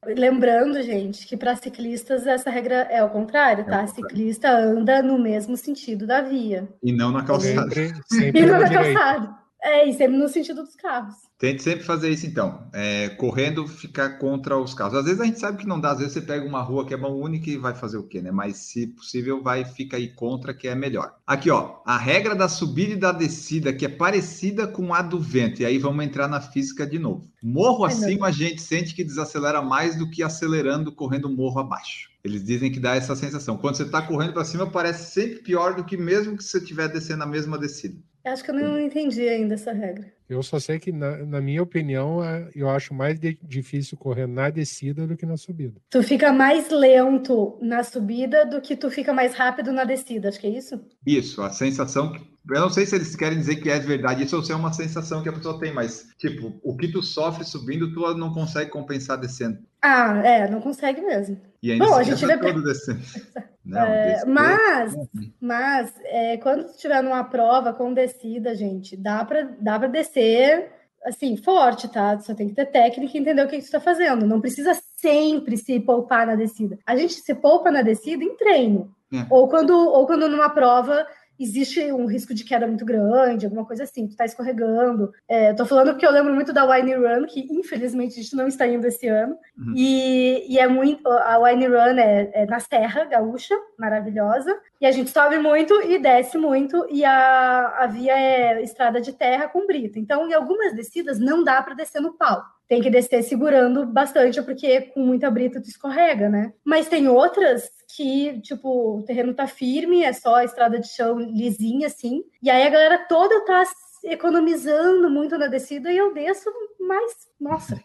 Lembrando, 0.05 0.83
gente, 0.83 1.27
que 1.27 1.37
para 1.37 1.55
ciclistas 1.55 2.27
essa 2.27 2.51
regra 2.51 2.89
é 2.91 3.05
o 3.05 3.09
contrário, 3.09 3.65
tá? 3.65 3.83
É 3.83 3.87
Ciclista 3.87 4.51
anda 4.51 5.01
no 5.01 5.17
mesmo 5.17 5.57
sentido 5.57 6.07
da 6.09 6.21
via. 6.21 6.69
E 6.83 6.93
não 6.93 7.13
na 7.13 7.23
calçada. 7.23 7.73
Sempre, 7.73 7.93
sempre 8.09 8.41
e 8.43 8.47
não 8.47 8.59
na 8.59 8.69
calçada. 8.69 9.42
É, 9.63 9.89
e 9.89 9.95
sempre 9.95 10.17
no 10.17 10.29
sentido 10.29 10.65
dos 10.65 10.75
carros. 10.75 11.15
Tente 11.39 11.63
sempre 11.63 11.85
fazer 11.85 12.11
isso, 12.11 12.27
então. 12.27 12.69
É, 12.73 13.11
correndo, 13.11 13.67
ficar 13.67 14.19
contra 14.19 14.59
os 14.59 14.75
carros. 14.75 14.95
Às 14.95 15.05
vezes 15.05 15.21
a 15.21 15.25
gente 15.25 15.39
sabe 15.39 15.59
que 15.59 15.67
não 15.67 15.81
dá, 15.81 15.93
às 15.93 15.99
vezes 15.99 16.15
você 16.15 16.21
pega 16.21 16.45
uma 16.45 16.61
rua 16.61 16.85
que 16.85 16.93
é 16.93 16.97
mão 16.97 17.17
única 17.17 17.49
e 17.49 17.57
vai 17.57 17.73
fazer 17.75 17.97
o 17.97 18.03
quê, 18.03 18.21
né? 18.21 18.33
Mas 18.33 18.57
se 18.57 18.89
possível, 18.89 19.41
vai 19.41 19.65
fica 19.65 19.97
aí 19.97 20.09
contra, 20.09 20.53
que 20.53 20.67
é 20.67 20.75
melhor. 20.75 21.15
Aqui, 21.25 21.49
ó, 21.49 21.77
a 21.87 21.97
regra 21.97 22.35
da 22.35 22.49
subida 22.49 22.93
e 22.93 22.97
da 22.97 23.13
descida, 23.13 23.73
que 23.73 23.85
é 23.85 23.89
parecida 23.89 24.67
com 24.67 24.93
a 24.93 25.01
do 25.01 25.21
vento. 25.21 25.63
E 25.63 25.65
aí 25.65 25.79
vamos 25.79 26.05
entrar 26.05 26.27
na 26.27 26.41
física 26.41 26.85
de 26.85 26.99
novo. 26.99 27.31
Morro 27.41 27.85
acima, 27.85 28.29
a 28.29 28.33
gente 28.33 28.61
sente 28.61 28.95
que 28.95 29.05
desacelera 29.05 29.63
mais 29.63 29.97
do 29.97 30.11
que 30.11 30.25
acelerando, 30.25 30.93
correndo 30.93 31.31
morro 31.31 31.61
abaixo. 31.61 32.11
Eles 32.25 32.45
dizem 32.45 32.71
que 32.71 32.79
dá 32.79 32.95
essa 32.95 33.17
sensação. 33.17 33.57
Quando 33.57 33.77
você 33.77 33.83
está 33.83 34.03
correndo 34.03 34.33
para 34.33 34.45
cima, 34.45 34.71
parece 34.71 35.13
sempre 35.13 35.41
pior 35.41 35.75
do 35.75 35.85
que 35.85 35.97
mesmo 35.97 36.37
que 36.37 36.45
você 36.45 36.59
estiver 36.59 36.89
descendo 36.89 37.25
a 37.25 37.27
mesma 37.27 37.59
descida. 37.59 37.97
Acho 38.25 38.45
que 38.45 38.51
eu 38.51 38.55
não 38.55 38.79
entendi 38.79 39.29
ainda 39.29 39.55
essa 39.55 39.73
regra. 39.73 40.13
Eu 40.29 40.43
só 40.43 40.59
sei 40.59 40.79
que, 40.79 40.93
na, 40.93 41.19
na 41.19 41.41
minha 41.41 41.63
opinião, 41.63 42.25
é, 42.25 42.49
eu 42.55 42.71
acho 42.71 42.95
mais 42.95 43.19
de, 43.19 43.39
difícil 43.43 43.99
correr 43.99 44.27
na 44.27 44.49
descida 44.49 45.07
do 45.07 45.17
que 45.17 45.27
na 45.27 45.37
subida. 45.37 45.81
Tu 45.91 46.03
fica 46.03 46.33
mais 46.33 46.71
lento 46.71 47.59
na 47.61 47.83
subida 47.85 48.47
do 48.47 48.61
que 48.61 48.77
tu 48.77 48.91
fica 48.91 49.13
mais 49.13 49.35
rápido 49.35 49.73
na 49.73 49.85
descida, 49.85 50.29
acho 50.29 50.41
que 50.41 50.47
é 50.47 50.51
isso? 50.51 50.81
Isso, 51.05 51.43
a 51.43 51.51
sensação 51.51 52.13
que 52.13 52.32
eu 52.51 52.61
não 52.61 52.71
sei 52.71 52.85
se 52.85 52.97
eles 52.97 53.15
querem 53.15 53.39
dizer 53.39 53.57
que 53.57 53.71
é 53.71 53.79
verdade, 53.79 54.25
isso 54.25 54.37
ou 54.37 54.43
se 54.43 54.53
é 54.53 54.57
uma 54.57 54.73
sensação 54.73 55.23
que 55.23 55.29
a 55.29 55.33
pessoa 55.33 55.59
tem, 55.59 55.73
mas, 55.73 56.09
tipo, 56.19 56.59
o 56.63 56.77
que 56.77 56.89
tu 56.89 57.03
sofre 57.03 57.45
subindo, 57.45 57.93
tu 57.93 58.01
não 58.15 58.33
consegue 58.33 58.71
compensar 58.71 59.19
descendo. 59.19 59.59
Ah, 59.81 60.21
é, 60.25 60.51
não 60.51 60.61
consegue 60.61 61.01
mesmo. 61.01 61.41
E 61.63 61.73
ainda 61.73 61.85
Bom, 61.85 61.95
a 61.95 62.03
gente 62.03 62.25
vê... 62.25 62.37
todo 62.39 62.63
descendo. 62.63 63.01
Não, 63.65 63.81
é, 63.81 64.25
mas, 64.27 64.93
mas 65.41 65.95
é, 66.03 66.37
quando 66.39 66.65
tu 66.65 66.71
estiver 66.71 67.01
numa 67.01 67.23
prova 67.23 67.73
com 67.73 67.95
descida, 67.95 68.57
gente, 68.57 68.97
dá 68.97 69.25
para 69.25 69.55
dá 69.61 69.79
descer 69.79 70.69
assim, 71.05 71.37
forte, 71.37 71.89
tá? 71.89 72.19
Só 72.21 72.35
tem 72.35 72.49
que 72.49 72.55
ter 72.55 72.67
técnica 72.67 73.17
e 73.17 73.21
entender 73.21 73.43
o 73.43 73.49
que, 73.49 73.57
que 73.57 73.63
tu 73.63 73.67
está 73.67 73.81
fazendo. 73.81 74.27
Não 74.27 74.41
precisa 74.41 74.73
sempre 74.97 75.57
se 75.57 75.79
poupar 75.81 76.27
na 76.27 76.35
descida. 76.35 76.79
A 76.87 76.97
gente 76.97 77.15
se 77.15 77.35
poupa 77.35 77.71
na 77.71 77.83
descida 77.83 78.23
em 78.23 78.37
treino. 78.37 78.95
É. 79.13 79.27
Ou, 79.29 79.49
quando, 79.49 79.73
ou 79.73 80.07
quando 80.07 80.29
numa 80.29 80.51
prova 80.51 81.07
existe 81.43 81.93
um 81.93 82.07
risco 82.07 82.33
de 82.35 82.45
queda 82.45 82.67
muito 82.67 82.85
grande, 82.85 83.47
alguma 83.47 83.65
coisa 83.65 83.85
assim, 83.85 84.07
tu 84.07 84.17
tá 84.17 84.25
escorregando. 84.25 85.13
É, 85.29 85.53
tô 85.53 85.65
falando 85.67 85.93
porque 85.93 86.07
eu 86.07 86.13
lembro 86.13 86.35
muito 86.35 86.53
da 86.53 86.65
Wine 86.65 86.95
Run, 86.95 87.27
que 87.27 87.47
infelizmente 87.51 88.19
a 88.19 88.23
gente 88.23 88.37
não 88.37 88.47
está 88.47 88.67
indo 88.67 88.87
esse 88.87 89.09
ano. 89.09 89.37
Uhum. 89.57 89.75
E, 89.77 90.47
e 90.49 90.59
é 90.59 90.69
muito. 90.69 91.09
A 91.09 91.39
Wine 91.39 91.67
Run 91.67 91.99
é, 91.99 92.31
é 92.33 92.47
na 92.47 92.61
Serra 92.61 93.05
Gaúcha, 93.05 93.55
maravilhosa. 93.79 94.59
E 94.81 94.87
a 94.87 94.91
gente 94.91 95.11
sobe 95.11 95.39
muito 95.39 95.75
e 95.83 95.99
desce 95.99 96.37
muito, 96.37 96.87
e 96.91 97.05
a, 97.05 97.77
a 97.79 97.87
via 97.87 98.19
é 98.19 98.63
estrada 98.63 99.01
de 99.01 99.13
terra 99.13 99.49
com 99.49 99.67
brita. 99.67 99.99
Então, 99.99 100.29
em 100.29 100.35
algumas 100.35 100.75
descidas, 100.75 101.19
não 101.19 101.45
dá 101.45 101.63
para 101.63 101.75
descer 101.75 102.01
no 102.01 102.15
pau 102.15 102.43
tem 102.73 102.81
que 102.81 102.89
descer 102.89 103.23
segurando 103.23 103.85
bastante, 103.85 104.41
porque 104.41 104.81
com 104.95 105.01
muita 105.05 105.31
brita 105.31 105.61
tu 105.61 105.69
escorrega, 105.69 106.31
né? 106.31 106.55
Mas 106.65 106.89
tem 106.89 107.07
outras 107.07 107.69
que, 107.95 108.41
tipo, 108.41 108.97
o 108.97 109.03
terreno 109.03 109.35
tá 109.35 109.47
firme, 109.47 110.03
é 110.03 110.15
só 110.15 110.37
a 110.37 110.45
estrada 110.45 110.81
de 110.81 110.89
chão 110.89 111.19
lisinha, 111.19 111.89
assim, 111.89 112.23
e 112.43 112.49
aí 112.49 112.67
a 112.67 112.71
galera 112.71 113.07
toda 113.07 113.45
tá 113.45 113.63
economizando 114.05 115.11
muito 115.11 115.37
na 115.37 115.49
descida 115.49 115.93
e 115.93 115.99
eu 115.99 116.15
desço 116.15 116.49
mais, 116.81 117.13
nossa, 117.39 117.79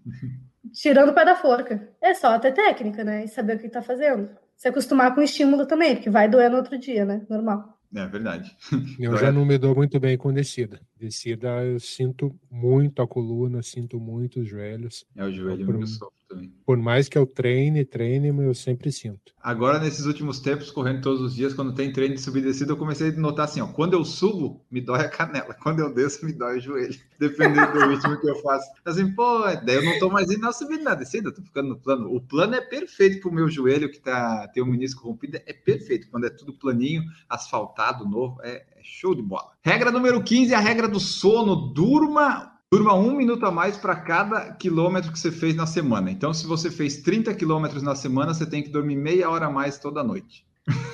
tirando 0.72 1.10
o 1.10 1.14
pé 1.14 1.26
da 1.26 1.36
forca. 1.36 1.90
É 2.00 2.14
só 2.14 2.38
ter 2.38 2.54
técnica, 2.54 3.04
né? 3.04 3.24
E 3.24 3.28
saber 3.28 3.56
o 3.56 3.58
que 3.58 3.68
tá 3.68 3.82
fazendo. 3.82 4.30
Se 4.56 4.66
acostumar 4.66 5.14
com 5.14 5.20
o 5.20 5.24
estímulo 5.24 5.66
também, 5.66 5.94
porque 5.94 6.08
vai 6.08 6.26
doer 6.26 6.48
no 6.48 6.56
outro 6.56 6.78
dia, 6.78 7.04
né? 7.04 7.20
Normal. 7.28 7.78
É 7.94 8.06
verdade. 8.06 8.56
Eu 8.98 9.14
já 9.18 9.30
não 9.30 9.44
me 9.44 9.58
dou 9.58 9.74
muito 9.74 10.00
bem 10.00 10.16
com 10.16 10.32
descida. 10.32 10.80
Descida 11.02 11.64
eu 11.64 11.80
sinto 11.80 12.32
muito 12.48 13.02
a 13.02 13.08
coluna, 13.08 13.60
sinto 13.60 13.98
muito 13.98 14.38
os 14.38 14.48
joelhos. 14.48 15.04
É 15.16 15.24
o 15.24 15.32
joelho 15.32 15.66
Por- 15.66 15.76
meu 15.76 15.86
sofro 15.88 16.12
também. 16.28 16.52
Por 16.64 16.78
mais 16.78 17.08
que 17.08 17.18
eu 17.18 17.26
treine, 17.26 17.84
treine, 17.84 18.28
eu 18.28 18.54
sempre 18.54 18.92
sinto. 18.92 19.32
Agora, 19.42 19.80
nesses 19.80 20.06
últimos 20.06 20.38
tempos, 20.38 20.70
correndo 20.70 21.02
todos 21.02 21.20
os 21.20 21.34
dias, 21.34 21.54
quando 21.54 21.74
tem 21.74 21.92
treino 21.92 22.14
de 22.14 22.20
subida 22.20 22.46
e 22.46 22.52
descida, 22.52 22.70
eu 22.70 22.76
comecei 22.76 23.10
a 23.10 23.12
notar 23.12 23.46
assim, 23.46 23.60
ó, 23.60 23.66
quando 23.66 23.94
eu 23.94 24.04
subo, 24.04 24.64
me 24.70 24.80
dói 24.80 25.00
a 25.00 25.08
canela. 25.08 25.54
Quando 25.54 25.80
eu 25.80 25.92
desço, 25.92 26.24
me 26.24 26.32
dói 26.32 26.58
o 26.58 26.60
joelho. 26.60 26.96
Dependendo 27.18 27.72
do 27.72 27.88
ritmo 27.88 28.20
que 28.20 28.30
eu 28.30 28.36
faço. 28.36 28.70
Assim, 28.84 29.12
pô, 29.12 29.42
daí 29.64 29.74
eu 29.74 29.84
não 29.84 29.98
tô 29.98 30.08
mais 30.08 30.30
indo 30.30 30.40
na 30.40 30.52
subida 30.52 30.84
na 30.84 30.94
descida, 30.94 31.32
tô 31.32 31.42
ficando 31.42 31.70
no 31.70 31.78
plano. 31.80 32.14
O 32.14 32.20
plano 32.20 32.54
é 32.54 32.60
perfeito 32.60 33.20
pro 33.20 33.32
meu 33.32 33.48
joelho, 33.48 33.90
que 33.90 33.98
tá, 33.98 34.46
tem 34.54 34.62
o 34.62 34.66
menisco 34.66 35.06
rompido, 35.06 35.36
é 35.44 35.52
perfeito. 35.52 36.08
Quando 36.08 36.26
é 36.26 36.30
tudo 36.30 36.52
planinho, 36.52 37.02
asfaltado, 37.28 38.08
novo, 38.08 38.40
é, 38.42 38.64
é 38.71 38.71
show 38.82 39.14
de 39.14 39.22
bola. 39.22 39.52
Regra 39.62 39.90
número 39.90 40.22
15, 40.22 40.54
a 40.54 40.60
regra 40.60 40.88
do 40.88 41.00
sono. 41.00 41.56
Durma 41.56 42.52
Durma 42.72 42.94
um 42.94 43.14
minuto 43.14 43.44
a 43.44 43.50
mais 43.50 43.76
para 43.76 43.94
cada 43.94 44.54
quilômetro 44.54 45.12
que 45.12 45.18
você 45.18 45.30
fez 45.30 45.54
na 45.54 45.66
semana. 45.66 46.10
Então, 46.10 46.32
se 46.32 46.46
você 46.46 46.70
fez 46.70 47.02
30 47.02 47.34
quilômetros 47.34 47.82
na 47.82 47.94
semana, 47.94 48.32
você 48.32 48.48
tem 48.48 48.62
que 48.62 48.70
dormir 48.70 48.96
meia 48.96 49.28
hora 49.28 49.44
a 49.44 49.50
mais 49.50 49.76
toda 49.76 50.02
noite. 50.02 50.46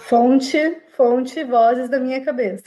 Fonte, 0.08 0.58
fonte, 0.96 1.44
vozes 1.44 1.88
da 1.88 2.00
minha 2.00 2.20
cabeça. 2.24 2.64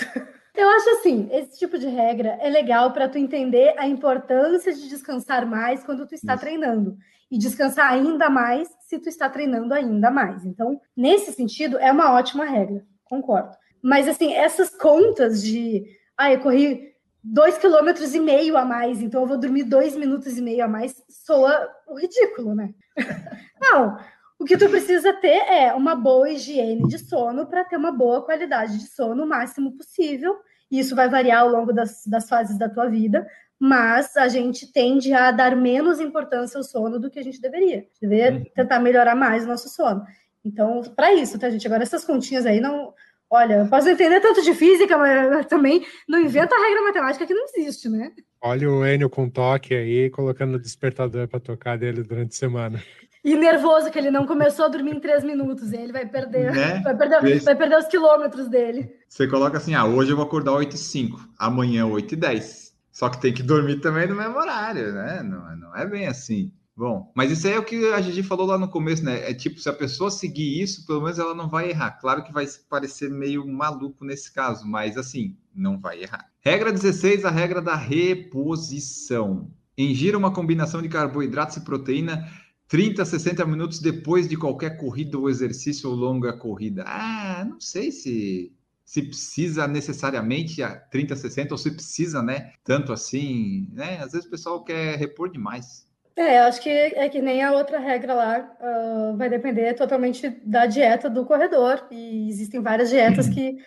Eu 0.56 0.70
acho 0.70 0.90
assim, 0.92 1.28
esse 1.30 1.60
tipo 1.60 1.78
de 1.78 1.88
regra 1.88 2.38
é 2.40 2.50
legal 2.50 2.94
para 2.94 3.10
tu 3.10 3.18
entender 3.18 3.74
a 3.78 3.86
importância 3.86 4.74
de 4.74 4.88
descansar 4.88 5.46
mais 5.46 5.84
quando 5.84 6.08
tu 6.08 6.16
está 6.16 6.36
Isso. 6.36 6.44
treinando 6.44 6.98
e 7.30 7.38
descansar 7.38 7.92
ainda 7.92 8.30
mais 8.30 8.70
se 8.80 8.98
tu 8.98 9.10
está 9.10 9.30
treinando 9.30 9.74
ainda 9.74 10.10
mais. 10.10 10.46
Então, 10.46 10.80
nesse 10.96 11.34
sentido, 11.34 11.78
é 11.80 11.92
uma 11.92 12.14
ótima 12.14 12.46
regra, 12.46 12.86
concordo. 13.04 13.58
Mas 13.82 14.08
assim, 14.08 14.34
essas 14.34 14.70
contas 14.70 15.42
de, 15.44 15.86
ah, 16.18 16.32
eu 16.32 16.40
corri 16.40 16.92
dois 17.24 17.58
quilômetros 17.58 18.14
e 18.16 18.20
meio 18.20 18.58
a 18.58 18.66
mais, 18.66 19.02
então 19.02 19.22
eu 19.22 19.28
vou 19.28 19.38
dormir 19.38 19.64
dois 19.64 19.96
minutos 19.96 20.38
e 20.38 20.42
meio 20.42 20.64
a 20.66 20.68
mais, 20.68 21.04
soa 21.10 21.70
o 21.88 21.96
ridículo, 22.00 22.56
né? 22.56 22.74
Não, 23.62 23.98
o 24.40 24.46
que 24.46 24.58
tu 24.58 24.68
precisa 24.70 25.14
ter 25.14 25.38
é 25.52 25.74
uma 25.74 25.96
boa 25.96 26.30
higiene 26.30 26.88
de 26.88 26.98
sono 26.98 27.46
para 27.46 27.64
ter 27.64 27.78
uma 27.78 27.92
boa 27.92 28.24
qualidade 28.24 28.78
de 28.80 28.88
sono 28.88 29.24
o 29.24 29.28
máximo 29.28 29.72
possível. 29.78 30.36
E 30.72 30.80
isso 30.80 30.96
vai 30.96 31.10
variar 31.10 31.42
ao 31.42 31.50
longo 31.50 31.72
das, 31.74 32.04
das 32.08 32.28
fases 32.30 32.58
da 32.58 32.68
tua 32.70 32.88
vida, 32.88 33.28
mas 33.60 34.16
a 34.18 34.28
gente 34.28 34.72
tende 34.72 35.14
a 35.14 35.30
dar 35.30 35.56
menos 35.56 36.00
importância 36.00 36.58
ao 36.58 36.64
sono 36.64 36.98
do 36.98 37.10
que 37.12 37.20
a 37.20 37.24
gente 37.24 37.40
deveria. 37.42 37.86
Deveria 38.02 38.32
Uhum. 38.40 38.44
tentar 38.56 38.80
melhorar 38.80 39.14
mais 39.16 39.44
o 39.44 39.48
nosso 39.48 39.70
sono. 39.70 40.04
Então, 40.44 40.82
para 40.96 41.14
isso, 41.14 41.38
tá, 41.38 41.50
gente? 41.50 41.68
Agora, 41.68 41.84
essas 41.84 42.04
continhas 42.04 42.46
aí 42.48 42.60
não. 42.60 42.94
Olha, 43.32 43.54
eu 43.60 43.66
posso 43.68 43.88
entender 43.88 44.20
tanto 44.20 44.42
de 44.42 44.54
física, 44.54 44.98
mas 44.98 45.46
também 45.46 45.86
não 46.06 46.20
inventa 46.20 46.54
a 46.54 46.60
regra 46.60 46.82
matemática 46.82 47.26
que 47.26 47.34
não 47.34 47.46
existe, 47.46 47.88
né? 47.88 48.12
Olha 48.42 48.70
o 48.70 48.86
Enio 48.86 49.10
com 49.10 49.30
toque 49.30 49.74
aí, 49.74 50.10
colocando 50.10 50.56
o 50.56 50.60
despertador 50.60 51.30
para 51.30 51.40
tocar 51.40 51.78
dele 51.78 52.04
durante 52.04 52.32
a 52.32 52.38
semana. 52.38 52.84
E 53.24 53.36
nervoso 53.36 53.90
que 53.92 54.00
ele 54.00 54.12
não 54.12 54.26
começou 54.26 54.66
a 54.66 54.68
dormir 54.68 54.96
em 54.96 55.00
três 55.00 55.24
minutos, 55.24 55.72
e 55.72 55.78
ele 55.78 55.94
vai 55.94 56.06
perder, 56.08 56.52
Né? 56.52 56.82
vai 56.84 56.98
perder, 56.98 57.40
vai 57.40 57.56
perder 57.56 57.78
os 57.78 57.86
quilômetros 57.86 58.50
dele. 58.50 58.94
Você 59.08 59.28
coloca 59.28 59.58
assim, 59.58 59.76
ah, 59.76 59.86
hoje 59.86 60.12
eu 60.12 60.18
vou 60.18 60.26
acordar 60.26 60.54
8 60.54 60.76
e 60.76 60.80
5, 60.80 61.20
amanhã 61.38 61.86
8 61.86 62.16
e 62.16 62.18
10. 62.18 62.74
Só 62.92 63.08
que 63.10 63.22
tem 63.22 63.32
que 63.34 63.44
dormir 63.44 63.80
também 63.80 64.08
no 64.08 64.16
mesmo 64.16 64.36
horário, 64.38 64.92
né? 64.92 65.24
Não, 65.24 65.56
não 65.56 65.76
é 65.78 65.86
bem 65.86 66.08
assim. 66.08 66.52
Bom, 66.82 67.12
mas 67.16 67.32
isso 67.32 67.46
aí 67.46 67.54
é 67.54 67.60
o 67.60 67.64
que 67.64 67.94
a 67.94 68.02
Gigi 68.02 68.24
falou 68.24 68.48
lá 68.48 68.58
no 68.58 68.68
começo, 68.68 69.06
né? 69.06 69.30
É 69.30 69.36
tipo, 69.36 69.60
se 69.60 69.70
a 69.70 69.74
pessoa 69.74 70.10
seguir 70.10 70.60
isso, 70.60 70.84
pelo 70.88 71.04
menos 71.04 71.20
ela 71.20 71.36
não 71.36 71.48
vai 71.48 71.70
errar. 71.70 71.92
Claro 71.92 72.24
que 72.24 72.34
vai 72.34 72.48
parecer 72.68 73.08
meio 73.08 73.48
maluco 73.48 74.04
nesse 74.04 74.34
caso, 74.34 74.68
mas 74.68 74.98
assim, 74.98 75.38
não 75.54 75.80
vai 75.80 76.02
errar. 76.02 76.32
Regra 76.40 76.74
16, 76.74 77.24
a 77.24 77.30
regra 77.30 77.62
da 77.62 77.76
reposição. 77.76 79.54
Ingira 79.78 80.18
uma 80.18 80.34
combinação 80.34 80.82
de 80.82 80.90
carboidratos 80.90 81.58
e 81.58 81.62
proteína 81.62 82.28
30 82.68 83.04
a 83.04 83.06
60 83.06 83.46
minutos 83.46 83.78
depois 83.78 84.28
de 84.28 84.36
qualquer 84.36 84.76
corrida 84.78 85.20
ou 85.20 85.30
exercício 85.30 85.88
ou 85.88 85.96
longa 85.96 86.34
corrida. 86.34 86.84
Ah, 86.88 87.46
não 87.48 87.62
sei 87.62 87.92
se 87.92 88.52
se 88.84 89.04
precisa 89.04 89.68
necessariamente 89.68 90.64
a 90.64 90.76
30 90.76 91.14
a 91.14 91.18
60 91.18 91.54
ou 91.54 91.58
se 91.60 91.72
precisa, 91.72 92.22
né, 92.24 92.52
tanto 92.62 92.92
assim, 92.92 93.70
né? 93.72 94.00
Às 94.00 94.12
vezes 94.12 94.28
o 94.28 94.32
pessoal 94.32 94.64
quer 94.66 94.98
repor 94.98 95.32
demais. 95.32 95.91
É, 96.16 96.40
eu 96.40 96.44
acho 96.44 96.62
que 96.62 96.70
é 96.70 97.08
que 97.08 97.22
nem 97.22 97.42
a 97.42 97.54
outra 97.54 97.80
regra 97.80 98.14
lá, 98.14 98.58
ah, 98.60 99.14
vai 99.16 99.30
depender 99.30 99.74
totalmente 99.74 100.30
da 100.44 100.66
dieta 100.66 101.10
do 101.10 101.26
corredor, 101.26 101.88
e 101.90 102.30
existem 102.30 102.62
várias 102.62 102.90
dietas 102.90 103.30
que... 103.30 103.58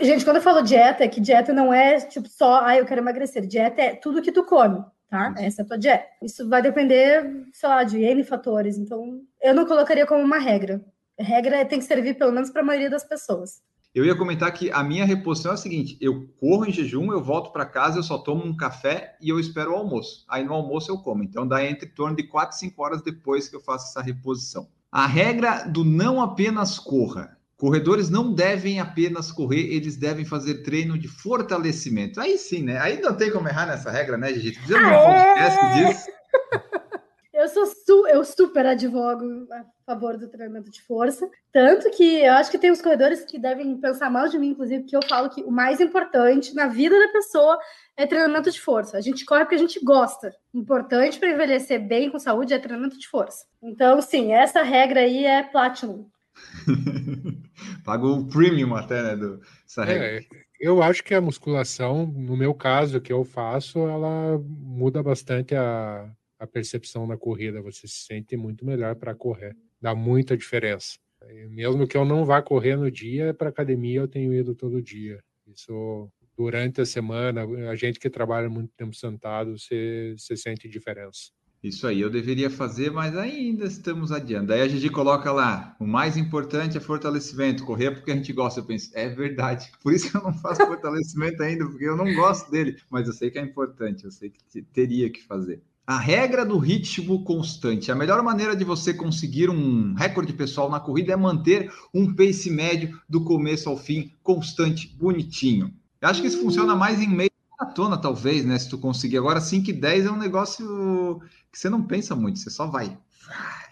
Gente, 0.00 0.24
quando 0.24 0.36
eu 0.36 0.42
falo 0.42 0.62
dieta, 0.62 1.04
é 1.04 1.08
que 1.08 1.20
dieta 1.20 1.52
não 1.52 1.72
é 1.72 2.00
tipo 2.00 2.28
só, 2.28 2.64
ah, 2.64 2.76
eu 2.76 2.84
quero 2.84 3.00
emagrecer, 3.00 3.46
dieta 3.46 3.80
é 3.80 3.94
tudo 3.94 4.20
que 4.20 4.32
tu 4.32 4.44
come, 4.44 4.84
tá? 5.08 5.34
Essa 5.38 5.62
é 5.62 5.64
a 5.64 5.66
tua 5.66 5.78
dieta. 5.78 6.06
Isso 6.20 6.48
vai 6.48 6.60
depender, 6.60 7.46
sei 7.52 7.68
lá, 7.68 7.84
de 7.84 8.02
N 8.02 8.24
fatores, 8.24 8.78
então 8.78 9.20
eu 9.40 9.54
não 9.54 9.64
colocaria 9.64 10.06
como 10.06 10.22
uma 10.22 10.38
regra. 10.38 10.80
Regra 11.18 11.64
tem 11.64 11.78
que 11.78 11.84
servir 11.84 12.14
pelo 12.14 12.32
menos 12.32 12.50
para 12.50 12.62
a 12.62 12.64
maioria 12.64 12.90
das 12.90 13.04
pessoas. 13.04 13.62
Eu 13.94 14.06
ia 14.06 14.16
comentar 14.16 14.50
que 14.52 14.70
a 14.70 14.82
minha 14.82 15.04
reposição 15.04 15.52
é 15.52 15.54
a 15.54 15.58
seguinte: 15.58 15.98
eu 16.00 16.26
corro 16.40 16.64
em 16.64 16.72
jejum, 16.72 17.12
eu 17.12 17.22
volto 17.22 17.52
para 17.52 17.66
casa, 17.66 17.98
eu 17.98 18.02
só 18.02 18.16
tomo 18.16 18.44
um 18.44 18.56
café 18.56 19.16
e 19.20 19.28
eu 19.28 19.38
espero 19.38 19.72
o 19.72 19.76
almoço. 19.76 20.24
Aí 20.28 20.42
no 20.42 20.54
almoço 20.54 20.90
eu 20.90 20.98
como. 20.98 21.22
Então 21.22 21.46
dá 21.46 21.64
entre 21.64 21.86
torno 21.88 22.16
de 22.16 22.22
4 22.22 22.56
e 22.56 22.58
5 22.58 22.82
horas 22.82 23.02
depois 23.02 23.48
que 23.48 23.56
eu 23.56 23.60
faço 23.60 23.90
essa 23.90 24.00
reposição. 24.00 24.66
A 24.90 25.06
regra 25.06 25.64
do 25.64 25.84
não 25.84 26.22
apenas 26.22 26.78
corra. 26.78 27.36
Corredores 27.56 28.10
não 28.10 28.34
devem 28.34 28.80
apenas 28.80 29.30
correr, 29.30 29.72
eles 29.72 29.96
devem 29.96 30.24
fazer 30.24 30.62
treino 30.62 30.98
de 30.98 31.06
fortalecimento. 31.06 32.20
Aí 32.20 32.36
sim, 32.36 32.62
né? 32.62 32.78
Aí 32.78 33.00
não 33.00 33.14
tem 33.14 33.30
como 33.30 33.46
errar 33.46 33.66
nessa 33.66 33.90
regra, 33.90 34.16
né, 34.16 34.32
Gigi? 34.32 34.54
Fizemos 34.54 34.88
um 34.88 34.90
podcast 34.90 35.60
disso. 35.74 36.21
Eu 37.54 37.66
sou 37.66 37.66
su 37.66 38.06
eu 38.08 38.24
super 38.24 38.64
advogo 38.64 39.46
a 39.52 39.64
favor 39.84 40.16
do 40.16 40.26
treinamento 40.28 40.70
de 40.70 40.82
força, 40.82 41.28
tanto 41.52 41.90
que 41.90 42.20
eu 42.20 42.32
acho 42.32 42.50
que 42.50 42.58
tem 42.58 42.70
os 42.70 42.80
corredores 42.80 43.24
que 43.26 43.38
devem 43.38 43.76
pensar 43.78 44.10
mal 44.10 44.26
de 44.26 44.38
mim, 44.38 44.48
inclusive, 44.48 44.82
porque 44.82 44.96
eu 44.96 45.06
falo 45.06 45.28
que 45.28 45.42
o 45.42 45.50
mais 45.50 45.78
importante 45.78 46.54
na 46.54 46.66
vida 46.66 46.98
da 46.98 47.12
pessoa 47.12 47.58
é 47.94 48.06
treinamento 48.06 48.50
de 48.50 48.58
força. 48.58 48.96
A 48.96 49.02
gente 49.02 49.26
corre 49.26 49.44
porque 49.44 49.56
a 49.56 49.58
gente 49.58 49.78
gosta. 49.84 50.34
Importante 50.54 51.18
para 51.18 51.30
envelhecer 51.30 51.86
bem 51.86 52.10
com 52.10 52.18
saúde 52.18 52.54
é 52.54 52.58
treinamento 52.58 52.98
de 52.98 53.06
força. 53.06 53.44
Então, 53.62 54.00
sim, 54.00 54.32
essa 54.32 54.62
regra 54.62 55.00
aí 55.00 55.26
é 55.26 55.42
platinum. 55.42 56.08
Pagou 57.84 58.18
o 58.18 58.26
premium 58.26 58.74
até, 58.74 59.02
né? 59.02 59.16
Do, 59.16 59.40
essa 59.66 59.84
regra. 59.84 60.06
É, 60.06 60.20
eu 60.58 60.82
acho 60.82 61.04
que 61.04 61.14
a 61.14 61.20
musculação, 61.20 62.06
no 62.06 62.34
meu 62.34 62.54
caso, 62.54 63.00
que 63.00 63.12
eu 63.12 63.24
faço, 63.24 63.78
ela 63.80 64.38
muda 64.38 65.02
bastante 65.02 65.54
a, 65.54 66.08
a 66.42 66.46
percepção 66.46 67.06
na 67.06 67.16
corrida. 67.16 67.62
Você 67.62 67.86
se 67.86 68.04
sente 68.06 68.36
muito 68.36 68.66
melhor 68.66 68.96
para 68.96 69.14
correr. 69.14 69.56
Dá 69.80 69.94
muita 69.94 70.36
diferença. 70.36 70.98
Mesmo 71.50 71.86
que 71.86 71.96
eu 71.96 72.04
não 72.04 72.24
vá 72.24 72.42
correr 72.42 72.76
no 72.76 72.90
dia, 72.90 73.32
para 73.32 73.48
academia 73.48 74.00
eu 74.00 74.08
tenho 74.08 74.34
ido 74.34 74.54
todo 74.54 74.82
dia. 74.82 75.22
Isso 75.46 76.10
durante 76.36 76.80
a 76.80 76.86
semana, 76.86 77.44
a 77.70 77.76
gente 77.76 78.00
que 78.00 78.10
trabalha 78.10 78.48
muito 78.48 78.72
tempo 78.76 78.94
sentado, 78.94 79.56
você, 79.56 80.14
você 80.18 80.36
sente 80.36 80.68
diferença. 80.68 81.30
Isso 81.62 81.86
aí, 81.86 82.00
eu 82.00 82.10
deveria 82.10 82.50
fazer, 82.50 82.90
mas 82.90 83.16
ainda 83.16 83.64
estamos 83.64 84.10
adiando. 84.10 84.48
Daí 84.48 84.62
a 84.62 84.66
Gigi 84.66 84.88
coloca 84.88 85.30
lá: 85.30 85.76
o 85.78 85.86
mais 85.86 86.16
importante 86.16 86.76
é 86.76 86.80
fortalecimento, 86.80 87.64
correr 87.64 87.92
porque 87.92 88.10
a 88.10 88.16
gente 88.16 88.32
gosta. 88.32 88.58
Eu 88.58 88.64
penso, 88.64 88.90
é 88.94 89.08
verdade, 89.08 89.70
por 89.80 89.94
isso 89.94 90.10
que 90.10 90.16
eu 90.16 90.22
não 90.24 90.34
faço 90.34 90.66
fortalecimento 90.66 91.40
ainda, 91.40 91.64
porque 91.64 91.84
eu 91.84 91.96
não 91.96 92.12
gosto 92.14 92.50
dele, 92.50 92.76
mas 92.90 93.06
eu 93.06 93.12
sei 93.12 93.30
que 93.30 93.38
é 93.38 93.42
importante, 93.42 94.04
eu 94.04 94.10
sei 94.10 94.30
que 94.30 94.60
teria 94.60 95.08
que 95.08 95.22
fazer. 95.22 95.62
A 95.86 95.98
regra 95.98 96.44
do 96.44 96.58
ritmo 96.58 97.24
constante. 97.24 97.90
A 97.90 97.94
melhor 97.94 98.22
maneira 98.22 98.54
de 98.54 98.64
você 98.64 98.94
conseguir 98.94 99.50
um 99.50 99.94
recorde 99.94 100.32
pessoal 100.32 100.70
na 100.70 100.78
corrida 100.78 101.12
é 101.12 101.16
manter 101.16 101.72
um 101.92 102.14
pace 102.14 102.50
médio 102.50 103.00
do 103.08 103.24
começo 103.24 103.68
ao 103.68 103.76
fim, 103.76 104.12
constante, 104.22 104.88
bonitinho. 104.96 105.72
Eu 106.00 106.08
acho 106.08 106.20
que 106.20 106.28
isso 106.28 106.40
funciona 106.40 106.76
mais 106.76 107.00
em 107.00 107.08
meio 107.08 107.30
maratona, 107.58 107.96
talvez, 107.96 108.44
né? 108.44 108.58
Se 108.58 108.68
tu 108.68 108.78
conseguir. 108.78 109.18
Agora, 109.18 109.40
5 109.40 109.70
e 109.70 109.72
10 109.72 110.06
é 110.06 110.10
um 110.10 110.16
negócio 110.16 111.20
que 111.50 111.58
você 111.58 111.68
não 111.68 111.82
pensa 111.82 112.14
muito, 112.14 112.38
você 112.38 112.50
só 112.50 112.66
vai. 112.66 112.96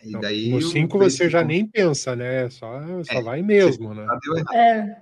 E 0.02 0.12
daí, 0.18 0.50
no 0.50 0.62
5 0.62 0.98
você 0.98 1.28
já 1.28 1.44
nem 1.44 1.66
pensa, 1.66 2.16
né? 2.16 2.48
Só, 2.50 2.80
só 3.04 3.12
é, 3.12 3.22
vai 3.22 3.42
mesmo, 3.42 3.94
né? 3.94 4.06
É. 4.52 4.96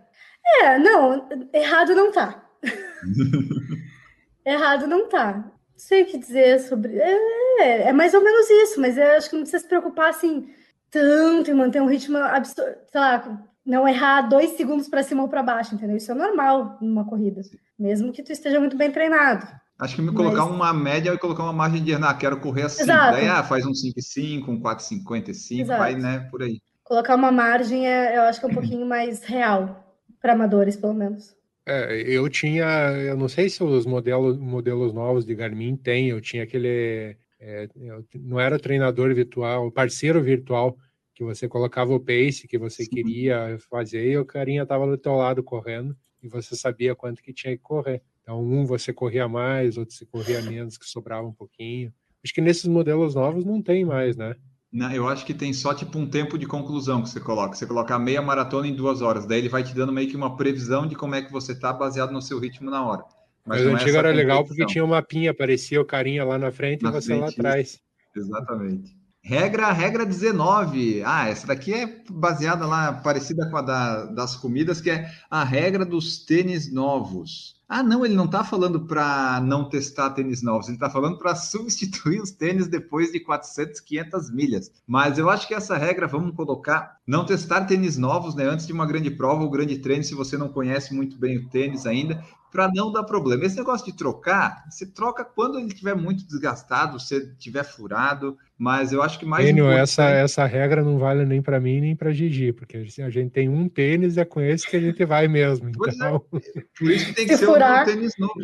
é, 0.64 0.78
não, 0.78 1.28
errado 1.53 1.95
não 1.95 2.11
tá. 2.12 2.45
errado 4.45 4.87
não 4.87 5.09
tá. 5.09 5.53
Sei 5.79 6.03
o 6.03 6.07
que 6.07 6.18
dizer 6.18 6.61
sobre. 6.61 6.99
É, 6.99 7.89
é 7.89 7.93
mais 7.93 8.12
ou 8.12 8.22
menos 8.22 8.51
isso, 8.51 8.81
mas 8.81 8.99
eu 8.99 9.12
acho 9.12 9.31
que 9.31 9.37
não 9.37 9.43
precisa 9.43 9.62
se 9.62 9.68
preocupar 9.68 10.11
assim 10.11 10.49
tanto 10.91 11.51
em 11.51 11.55
manter 11.55 11.81
um 11.81 11.87
ritmo 11.87 12.16
absurdo, 12.18 12.76
sei 12.91 13.01
lá, 13.01 13.47
não 13.64 13.87
errar 13.87 14.22
dois 14.22 14.51
segundos 14.53 14.89
para 14.89 15.03
cima 15.03 15.22
ou 15.22 15.29
para 15.29 15.43
baixo, 15.43 15.74
entendeu? 15.74 15.97
Isso 15.97 16.11
é 16.11 16.14
normal 16.14 16.79
numa 16.81 17.05
corrida, 17.05 17.43
mesmo 17.79 18.12
que 18.12 18.22
tu 18.22 18.33
esteja 18.33 18.59
muito 18.59 18.76
bem 18.76 18.91
treinado. 18.91 19.47
Acho 19.79 19.95
que 19.95 20.03
me 20.03 20.12
colocar 20.12 20.45
Mas... 20.45 20.55
uma 20.55 20.72
média 20.72 21.12
e 21.12 21.18
colocar 21.18 21.45
uma 21.45 21.53
margem 21.53 21.85
de 21.85 21.95
ah, 21.95 22.14
quero 22.14 22.41
correr 22.41 22.62
assim. 22.62 22.85
Daí 22.85 23.29
ah, 23.29 23.45
faz 23.45 23.64
um 23.64 23.70
5,5, 23.70 24.49
um 24.49 24.61
4,55, 24.61 25.66
vai, 25.66 25.95
né, 25.95 26.26
por 26.31 26.43
aí. 26.43 26.61
Colocar 26.83 27.14
uma 27.14 27.31
margem, 27.31 27.87
é, 27.87 28.16
eu 28.16 28.22
acho 28.22 28.41
que 28.41 28.47
é 28.47 28.49
um 28.49 28.55
pouquinho 28.55 28.87
mais 28.87 29.22
real, 29.22 29.97
para 30.20 30.33
amadores, 30.33 30.74
pelo 30.74 30.95
menos. 30.95 31.37
É, 31.69 32.03
eu 32.03 32.29
tinha, 32.29 32.64
eu 32.93 33.16
não 33.16 33.29
sei 33.29 33.49
se 33.51 33.62
os 33.62 33.85
modelos, 33.85 34.39
modelos 34.39 34.93
novos 34.93 35.25
de 35.25 35.35
Garmin 35.35 35.77
têm, 35.77 36.09
eu 36.09 36.21
tinha 36.21 36.45
aquele, 36.45 37.16
é, 37.39 37.69
não 38.14 38.41
era 38.41 38.59
treinador 38.59 39.14
virtual, 39.14 39.71
parceiro 39.71 40.23
virtual, 40.23 40.79
que 41.14 41.23
você 41.23 41.47
colocava 41.47 41.93
o 41.93 42.01
pace 42.01 42.49
que 42.49 42.57
você 42.57 42.85
Sim. 42.85 42.91
queria 42.91 43.59
fazer 43.69 44.11
e 44.11 44.16
o 44.16 44.25
carinha 44.25 44.62
estava 44.62 44.87
do 44.87 44.97
teu 44.97 45.14
lado 45.14 45.43
correndo 45.43 45.95
e 46.23 46.29
você 46.29 46.57
sabia 46.57 46.95
quanto 46.95 47.23
que 47.23 47.33
tinha 47.33 47.57
que 47.57 47.62
correr. 47.62 48.01
Então, 48.23 48.41
um 48.41 48.64
você 48.64 48.93
corria 48.93 49.29
mais, 49.29 49.77
outro 49.77 49.95
você 49.95 50.07
corria 50.07 50.41
menos, 50.41 50.79
que 50.79 50.87
sobrava 50.87 51.27
um 51.27 51.33
pouquinho. 51.33 51.93
Acho 52.25 52.33
que 52.33 52.41
nesses 52.41 52.66
modelos 52.66 53.14
novos 53.14 53.45
não 53.45 53.61
tem 53.61 53.85
mais, 53.85 54.16
né? 54.16 54.37
Não, 54.71 54.93
eu 54.93 55.09
acho 55.09 55.25
que 55.25 55.33
tem 55.33 55.53
só 55.53 55.73
tipo 55.73 55.99
um 55.99 56.07
tempo 56.09 56.39
de 56.39 56.47
conclusão 56.47 57.03
que 57.03 57.09
você 57.09 57.21
coloca. 57.21 57.55
Você 57.55 57.66
coloca 57.66 57.95
a 57.95 57.99
meia 57.99 58.21
maratona 58.21 58.66
em 58.66 58.75
duas 58.75 59.01
horas, 59.01 59.27
daí 59.27 59.39
ele 59.39 59.49
vai 59.49 59.62
te 59.62 59.75
dando 59.75 59.93
meio 59.93 60.09
que 60.09 60.16
uma 60.16 60.37
previsão 60.37 60.87
de 60.87 60.95
como 60.95 61.14
é 61.14 61.23
que 61.23 61.33
você 61.33 61.59
tá 61.59 61.73
baseado 61.73 62.12
no 62.12 62.21
seu 62.21 62.39
ritmo 62.39 62.71
na 62.71 62.85
hora. 62.85 63.05
Mas, 63.47 63.62
Mas 63.62 63.66
o 63.66 63.71
é 63.71 63.73
antigo 63.73 63.97
é 63.97 63.99
era 63.99 64.12
legal 64.12 64.45
porque 64.45 64.66
tinha 64.66 64.85
uma 64.85 65.03
pinha, 65.03 65.31
aparecia 65.31 65.81
o 65.81 65.85
carinha 65.85 66.23
lá 66.23 66.39
na 66.39 66.53
frente 66.53 66.83
na 66.83 66.91
e 66.91 66.93
você 66.93 67.07
frente, 67.07 67.21
lá 67.21 67.29
atrás. 67.29 67.81
Exatamente. 68.14 68.97
Regra, 69.29 69.70
regra 69.72 70.07
19. 70.07 71.03
Ah, 71.05 71.29
essa 71.29 71.47
daqui 71.47 71.74
é 71.74 72.03
baseada 72.09 72.64
lá, 72.64 72.95
parecida 72.95 73.47
com 73.51 73.59
a 73.59 73.61
da, 73.61 74.07
das 74.07 74.35
comidas, 74.35 74.81
que 74.81 74.89
é 74.89 75.12
a 75.31 75.45
regra 75.45 75.85
dos 75.85 76.24
tênis 76.24 76.72
novos. 76.72 77.55
Ah, 77.68 77.83
não, 77.83 78.07
ele 78.07 78.14
não 78.14 78.24
está 78.24 78.43
falando 78.43 78.87
para 78.87 79.39
não 79.43 79.68
testar 79.68 80.09
tênis 80.11 80.41
novos, 80.41 80.68
ele 80.68 80.79
está 80.79 80.89
falando 80.89 81.18
para 81.18 81.35
substituir 81.35 82.22
os 82.22 82.31
tênis 82.31 82.66
depois 82.68 83.12
de 83.12 83.20
400, 83.20 83.81
500 83.81 84.31
milhas. 84.31 84.72
Mas 84.87 85.18
eu 85.18 85.29
acho 85.29 85.47
que 85.47 85.53
essa 85.53 85.76
regra, 85.76 86.07
vamos 86.07 86.35
colocar, 86.35 86.97
não 87.07 87.26
testar 87.26 87.66
tênis 87.66 87.99
novos, 87.99 88.35
né, 88.35 88.47
antes 88.47 88.66
de 88.66 88.72
uma 88.72 88.87
grande 88.87 89.11
prova 89.11 89.43
ou 89.43 89.51
grande 89.51 89.76
treino, 89.76 90.03
se 90.03 90.14
você 90.14 90.39
não 90.39 90.49
conhece 90.49 90.95
muito 90.95 91.18
bem 91.18 91.37
o 91.37 91.47
tênis 91.51 91.85
ainda, 91.85 92.24
para 92.51 92.70
não 92.74 92.90
dar 92.90 93.05
problema. 93.05 93.44
Esse 93.44 93.57
negócio 93.57 93.86
de 93.86 93.96
trocar, 93.96 94.64
você 94.68 94.86
troca 94.86 95.24
quando 95.24 95.59
ele 95.59 95.68
estiver 95.68 95.94
muito 95.94 96.26
desgastado, 96.26 96.99
se 96.99 97.16
estiver 97.16 97.64
furado, 97.64 98.36
mas 98.57 98.92
eu 98.92 99.03
acho 99.03 99.18
que 99.18 99.26
mais. 99.26 99.46
Enio, 99.46 99.70
essa, 99.70 100.05
essa 100.05 100.44
regra 100.44 100.82
não 100.82 100.99
vale 100.99 101.24
nem 101.24 101.42
para 101.42 101.61
mim 101.61 101.80
nem 101.80 101.96
para 101.96 102.12
Gigi, 102.12 102.53
porque 102.53 102.76
a 102.76 103.11
gente 103.11 103.30
tem 103.30 103.49
um 103.49 103.68
tênis, 103.68 104.16
é 104.16 104.24
com 104.24 104.40
esse 104.40 104.68
que 104.68 104.76
a 104.76 104.80
gente 104.80 105.05
vai 105.05 105.28
mesmo. 105.28 105.68
É. 105.68 105.70
Então... 105.70 106.24
É. 106.34 106.61
Por 106.78 106.90
isso 106.90 107.07
que 107.07 107.14
tem 107.14 107.26
que 107.26 107.34
se 107.34 107.40
ser 107.40 107.46
furar, 107.46 107.82
um 107.82 107.86
tênis 107.86 108.14
novo. 108.18 108.34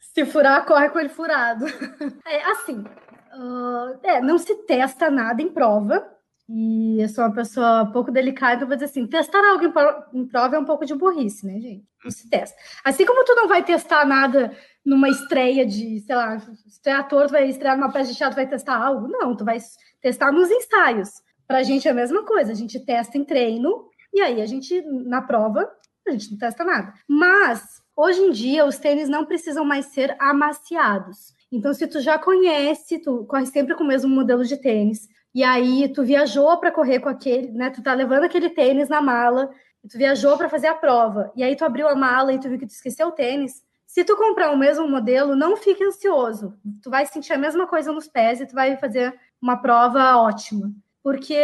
Se 0.00 0.26
furar, 0.26 0.66
corre 0.66 0.90
com 0.90 0.98
ele 0.98 1.08
furado. 1.08 1.64
É 2.26 2.50
assim, 2.50 2.78
uh, 2.78 3.98
é, 4.02 4.20
não 4.20 4.38
se 4.38 4.54
testa 4.66 5.10
nada 5.10 5.42
em 5.42 5.52
prova. 5.52 6.04
E 6.48 7.00
eu 7.00 7.08
sou 7.08 7.24
uma 7.24 7.32
pessoa 7.32 7.90
pouco 7.92 8.10
delicada, 8.10 8.56
então 8.56 8.68
vou 8.68 8.76
dizer 8.76 8.86
assim: 8.86 9.06
testar 9.06 9.42
algo 9.48 9.64
em 10.12 10.26
prova 10.26 10.56
é 10.56 10.58
um 10.58 10.64
pouco 10.64 10.84
de 10.84 10.94
burrice, 10.94 11.46
né, 11.46 11.60
gente? 11.60 11.84
Não 12.04 12.10
se 12.10 12.28
testa. 12.28 12.56
Assim 12.84 13.06
como 13.06 13.24
tu 13.24 13.34
não 13.34 13.48
vai 13.48 13.64
testar 13.64 14.04
nada 14.04 14.54
numa 14.84 15.08
estreia 15.08 15.64
de, 15.64 16.00
sei 16.00 16.16
lá, 16.16 16.36
estreator, 16.66 17.26
tu 17.26 17.32
vai 17.32 17.48
estrear 17.48 17.76
numa 17.76 17.92
peça 17.92 18.10
de 18.10 18.18
teatro, 18.18 18.36
vai 18.36 18.48
testar 18.48 18.76
algo? 18.76 19.06
Não, 19.06 19.36
tu 19.36 19.44
vai 19.44 19.58
testar 20.00 20.32
nos 20.32 20.50
ensaios. 20.50 21.22
Pra 21.46 21.62
gente 21.62 21.86
é 21.86 21.90
a 21.90 21.94
mesma 21.94 22.24
coisa, 22.24 22.52
a 22.52 22.54
gente 22.54 22.84
testa 22.84 23.16
em 23.16 23.24
treino, 23.24 23.88
e 24.12 24.20
aí 24.20 24.42
a 24.42 24.46
gente, 24.46 24.82
na 24.82 25.22
prova, 25.22 25.70
a 26.06 26.10
gente 26.10 26.32
não 26.32 26.38
testa 26.38 26.64
nada. 26.64 26.92
Mas, 27.06 27.80
hoje 27.96 28.20
em 28.20 28.30
dia, 28.32 28.66
os 28.66 28.78
tênis 28.78 29.08
não 29.08 29.24
precisam 29.24 29.64
mais 29.64 29.86
ser 29.86 30.16
amaciados. 30.18 31.34
Então, 31.52 31.72
se 31.72 31.86
tu 31.86 32.00
já 32.00 32.18
conhece, 32.18 32.98
tu 32.98 33.24
corre 33.26 33.46
sempre 33.46 33.74
com 33.74 33.84
o 33.84 33.86
mesmo 33.86 34.12
modelo 34.12 34.44
de 34.44 34.56
tênis, 34.56 35.08
e 35.34 35.42
aí 35.42 35.88
tu 35.92 36.02
viajou 36.02 36.56
para 36.58 36.70
correr 36.70 37.00
com 37.00 37.08
aquele, 37.08 37.50
né? 37.52 37.70
Tu 37.70 37.82
tá 37.82 37.94
levando 37.94 38.24
aquele 38.24 38.50
tênis 38.50 38.88
na 38.88 39.00
mala, 39.00 39.50
tu 39.90 39.96
viajou 39.96 40.36
para 40.36 40.48
fazer 40.48 40.66
a 40.66 40.74
prova, 40.74 41.32
e 41.34 41.42
aí 41.42 41.56
tu 41.56 41.64
abriu 41.64 41.88
a 41.88 41.94
mala 41.94 42.32
e 42.32 42.38
tu 42.38 42.48
viu 42.48 42.58
que 42.58 42.66
tu 42.66 42.70
esqueceu 42.70 43.08
o 43.08 43.12
tênis. 43.12 43.62
Se 43.86 44.04
tu 44.04 44.16
comprar 44.16 44.50
o 44.50 44.56
mesmo 44.56 44.88
modelo, 44.88 45.36
não 45.36 45.54
fique 45.54 45.84
ansioso. 45.84 46.54
Tu 46.82 46.88
vai 46.88 47.04
sentir 47.04 47.34
a 47.34 47.38
mesma 47.38 47.66
coisa 47.66 47.92
nos 47.92 48.08
pés 48.08 48.40
e 48.40 48.46
tu 48.46 48.54
vai 48.54 48.76
fazer 48.78 49.14
uma 49.40 49.56
prova 49.56 50.16
ótima. 50.16 50.72
Porque 51.02 51.36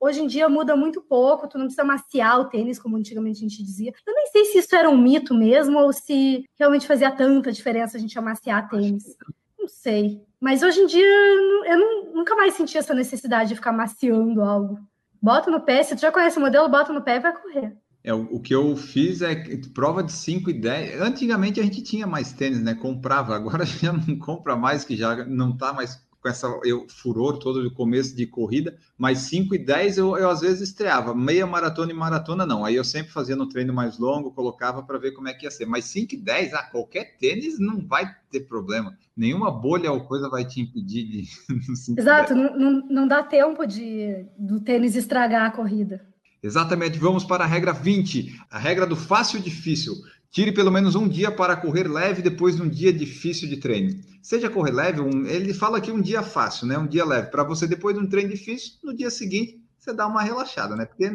hoje 0.00 0.22
em 0.22 0.26
dia 0.26 0.48
muda 0.48 0.74
muito 0.74 1.02
pouco, 1.02 1.46
tu 1.46 1.58
não 1.58 1.66
precisa 1.66 1.84
maciar 1.84 2.40
o 2.40 2.46
tênis, 2.46 2.78
como 2.78 2.96
antigamente 2.96 3.38
a 3.38 3.48
gente 3.48 3.62
dizia. 3.62 3.92
Eu 4.06 4.14
nem 4.14 4.26
sei 4.28 4.46
se 4.46 4.58
isso 4.58 4.74
era 4.74 4.90
um 4.90 4.96
mito 4.96 5.32
mesmo 5.32 5.78
ou 5.78 5.92
se 5.92 6.44
realmente 6.58 6.86
fazia 6.88 7.10
tanta 7.12 7.52
diferença 7.52 7.96
a 7.96 8.00
gente 8.00 8.18
amaciar 8.18 8.68
tênis. 8.68 9.16
Não 9.56 9.68
sei. 9.68 10.25
Mas 10.40 10.62
hoje 10.62 10.80
em 10.80 10.86
dia 10.86 11.06
eu 11.06 11.78
não, 11.78 12.14
nunca 12.14 12.34
mais 12.36 12.54
senti 12.54 12.76
essa 12.76 12.94
necessidade 12.94 13.50
de 13.50 13.54
ficar 13.54 13.72
maciando 13.72 14.42
algo. 14.42 14.78
Bota 15.20 15.50
no 15.50 15.60
pé, 15.60 15.82
se 15.82 15.96
tu 15.96 16.00
já 16.00 16.12
conhece 16.12 16.38
o 16.38 16.40
modelo, 16.40 16.68
bota 16.68 16.92
no 16.92 17.02
pé 17.02 17.16
e 17.16 17.20
vai 17.20 17.32
correr. 17.32 17.76
É, 18.04 18.14
o, 18.14 18.38
que 18.38 18.54
eu 18.54 18.76
fiz 18.76 19.20
é 19.20 19.34
prova 19.74 20.00
de 20.00 20.12
5 20.12 20.50
e 20.50 20.52
10. 20.52 21.00
Antigamente 21.00 21.58
a 21.58 21.64
gente 21.64 21.82
tinha 21.82 22.06
mais 22.06 22.32
tênis, 22.32 22.62
né? 22.62 22.72
Comprava, 22.72 23.34
agora 23.34 23.64
já 23.66 23.92
não 23.92 24.16
compra 24.16 24.54
mais, 24.54 24.84
que 24.84 24.96
já 24.96 25.24
não 25.24 25.50
está 25.50 25.72
mais 25.72 26.05
com 26.26 26.30
essa 26.30 26.60
eu, 26.64 26.86
furor 26.88 27.38
todo 27.38 27.62
do 27.62 27.70
começo 27.70 28.16
de 28.16 28.26
corrida, 28.26 28.76
mas 28.98 29.18
5 29.18 29.54
e 29.54 29.58
10 29.58 29.98
eu, 29.98 30.16
eu 30.16 30.28
às 30.28 30.40
vezes 30.40 30.70
estreava, 30.70 31.14
meia 31.14 31.46
maratona 31.46 31.92
e 31.92 31.94
maratona 31.94 32.44
não. 32.44 32.64
Aí 32.64 32.74
eu 32.74 32.82
sempre 32.82 33.12
fazia 33.12 33.36
no 33.36 33.48
treino 33.48 33.72
mais 33.72 33.96
longo, 33.96 34.32
colocava 34.32 34.82
para 34.82 34.98
ver 34.98 35.12
como 35.12 35.28
é 35.28 35.32
que 35.32 35.46
ia 35.46 35.50
ser. 35.52 35.66
Mas 35.66 35.84
5 35.84 36.14
e 36.14 36.16
10, 36.16 36.54
ah, 36.54 36.64
qualquer 36.64 37.16
tênis 37.16 37.60
não 37.60 37.86
vai 37.86 38.12
ter 38.28 38.40
problema. 38.40 38.98
Nenhuma 39.16 39.52
bolha 39.52 39.92
ou 39.92 40.00
coisa 40.00 40.28
vai 40.28 40.44
te 40.44 40.60
impedir 40.60 41.04
de. 41.04 41.24
Exato, 41.96 42.34
não, 42.34 42.58
não, 42.58 42.88
não 42.88 43.08
dá 43.08 43.22
tempo 43.22 43.64
de 43.64 44.26
do 44.36 44.60
tênis 44.60 44.96
estragar 44.96 45.46
a 45.46 45.52
corrida. 45.52 46.04
Exatamente, 46.42 46.98
vamos 46.98 47.24
para 47.24 47.44
a 47.44 47.46
regra 47.46 47.72
20, 47.72 48.40
a 48.50 48.58
regra 48.58 48.86
do 48.86 48.96
fácil 48.96 49.40
difícil. 49.40 49.94
Tire 50.30 50.52
pelo 50.52 50.70
menos 50.70 50.94
um 50.94 51.08
dia 51.08 51.30
para 51.30 51.56
correr 51.56 51.88
leve 51.88 52.22
depois 52.22 52.56
de 52.56 52.62
um 52.62 52.68
dia 52.68 52.92
difícil 52.92 53.48
de 53.48 53.56
treino. 53.56 53.98
Seja 54.22 54.50
correr 54.50 54.72
leve, 54.72 55.00
um, 55.00 55.24
ele 55.26 55.54
fala 55.54 55.78
aqui 55.78 55.90
um 55.90 56.00
dia 56.00 56.22
fácil, 56.22 56.66
né? 56.66 56.76
Um 56.76 56.86
dia 56.86 57.04
leve. 57.04 57.30
Para 57.30 57.44
você, 57.44 57.66
depois 57.66 57.96
de 57.96 58.02
um 58.02 58.08
treino 58.08 58.30
difícil, 58.30 58.72
no 58.82 58.94
dia 58.94 59.10
seguinte, 59.10 59.60
você 59.78 59.92
dá 59.92 60.06
uma 60.06 60.22
relaxada, 60.22 60.74
né? 60.74 60.84
Porque 60.84 61.10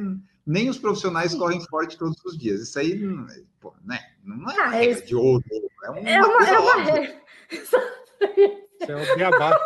nem 0.45 0.69
os 0.69 0.77
profissionais 0.77 1.31
Sim. 1.31 1.37
correm 1.37 1.61
forte 1.61 1.97
todos 1.97 2.23
os 2.25 2.37
dias. 2.37 2.61
Isso 2.61 2.79
aí, 2.79 2.99
pô, 3.59 3.73
né? 3.83 3.99
Não 4.23 4.49
é 4.49 4.55
ah, 4.57 4.63
uma 4.63 4.69
regra 4.69 5.01
de 5.01 5.15
ouro. 5.15 5.43
É 5.83 5.89
uma, 5.89 5.99
é 5.99 6.21
uma, 6.21 6.47
é 6.47 6.59
uma 6.59 6.83
regra. 6.83 7.21
Isso 7.51 7.75
é 7.75 9.15
beabá. 9.15 9.59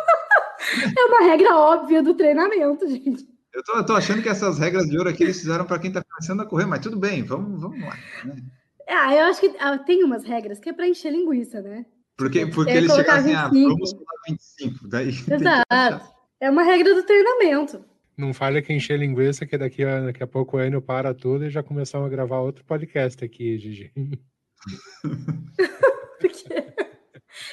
É 0.96 1.04
uma 1.04 1.30
regra 1.30 1.56
óbvia 1.56 2.02
do 2.02 2.14
treinamento, 2.14 2.88
gente. 2.88 3.28
Eu 3.54 3.62
tô, 3.62 3.72
eu 3.74 3.86
tô 3.86 3.94
achando 3.94 4.22
que 4.22 4.28
essas 4.28 4.58
regras 4.58 4.86
de 4.86 4.98
ouro 4.98 5.08
aqui 5.08 5.22
eles 5.22 5.38
fizeram 5.38 5.64
para 5.64 5.78
quem 5.78 5.88
está 5.88 6.02
começando 6.02 6.40
a 6.40 6.46
correr, 6.46 6.66
mas 6.66 6.80
tudo 6.80 6.98
bem, 6.98 7.22
vamos, 7.22 7.60
vamos 7.60 7.80
lá. 7.80 7.96
Né? 8.24 8.42
Ah, 8.88 9.14
eu 9.14 9.24
acho 9.24 9.40
que 9.40 9.54
ah, 9.58 9.78
tem 9.78 10.04
umas 10.04 10.24
regras 10.24 10.60
que 10.60 10.68
é 10.68 10.72
para 10.72 10.88
encher 10.88 11.12
linguiça, 11.12 11.60
né? 11.60 11.84
Porque, 12.16 12.46
porque 12.46 12.70
eles 12.70 12.92
chegam 12.92 13.14
assim, 13.14 13.34
ah, 13.34 13.48
vamos 13.48 13.92
falar 13.92 14.22
25. 14.28 14.88
Daí 14.88 15.08
Exato. 15.30 16.16
É 16.40 16.50
uma 16.50 16.62
regra 16.62 16.94
do 16.94 17.02
treinamento. 17.02 17.84
Não 18.16 18.32
falha 18.32 18.62
que 18.62 18.72
encher 18.72 18.98
linguiça, 18.98 19.44
que 19.44 19.58
daqui 19.58 19.84
a, 19.84 20.00
daqui 20.00 20.22
a 20.22 20.26
pouco 20.26 20.56
o 20.56 20.60
Enio 20.60 20.80
para 20.80 21.12
tudo 21.12 21.44
e 21.44 21.50
já 21.50 21.62
começamos 21.62 22.06
a 22.06 22.10
gravar 22.10 22.40
outro 22.40 22.64
podcast 22.64 23.22
aqui, 23.22 23.58
Gigi. 23.58 23.92
porque... 26.20 26.85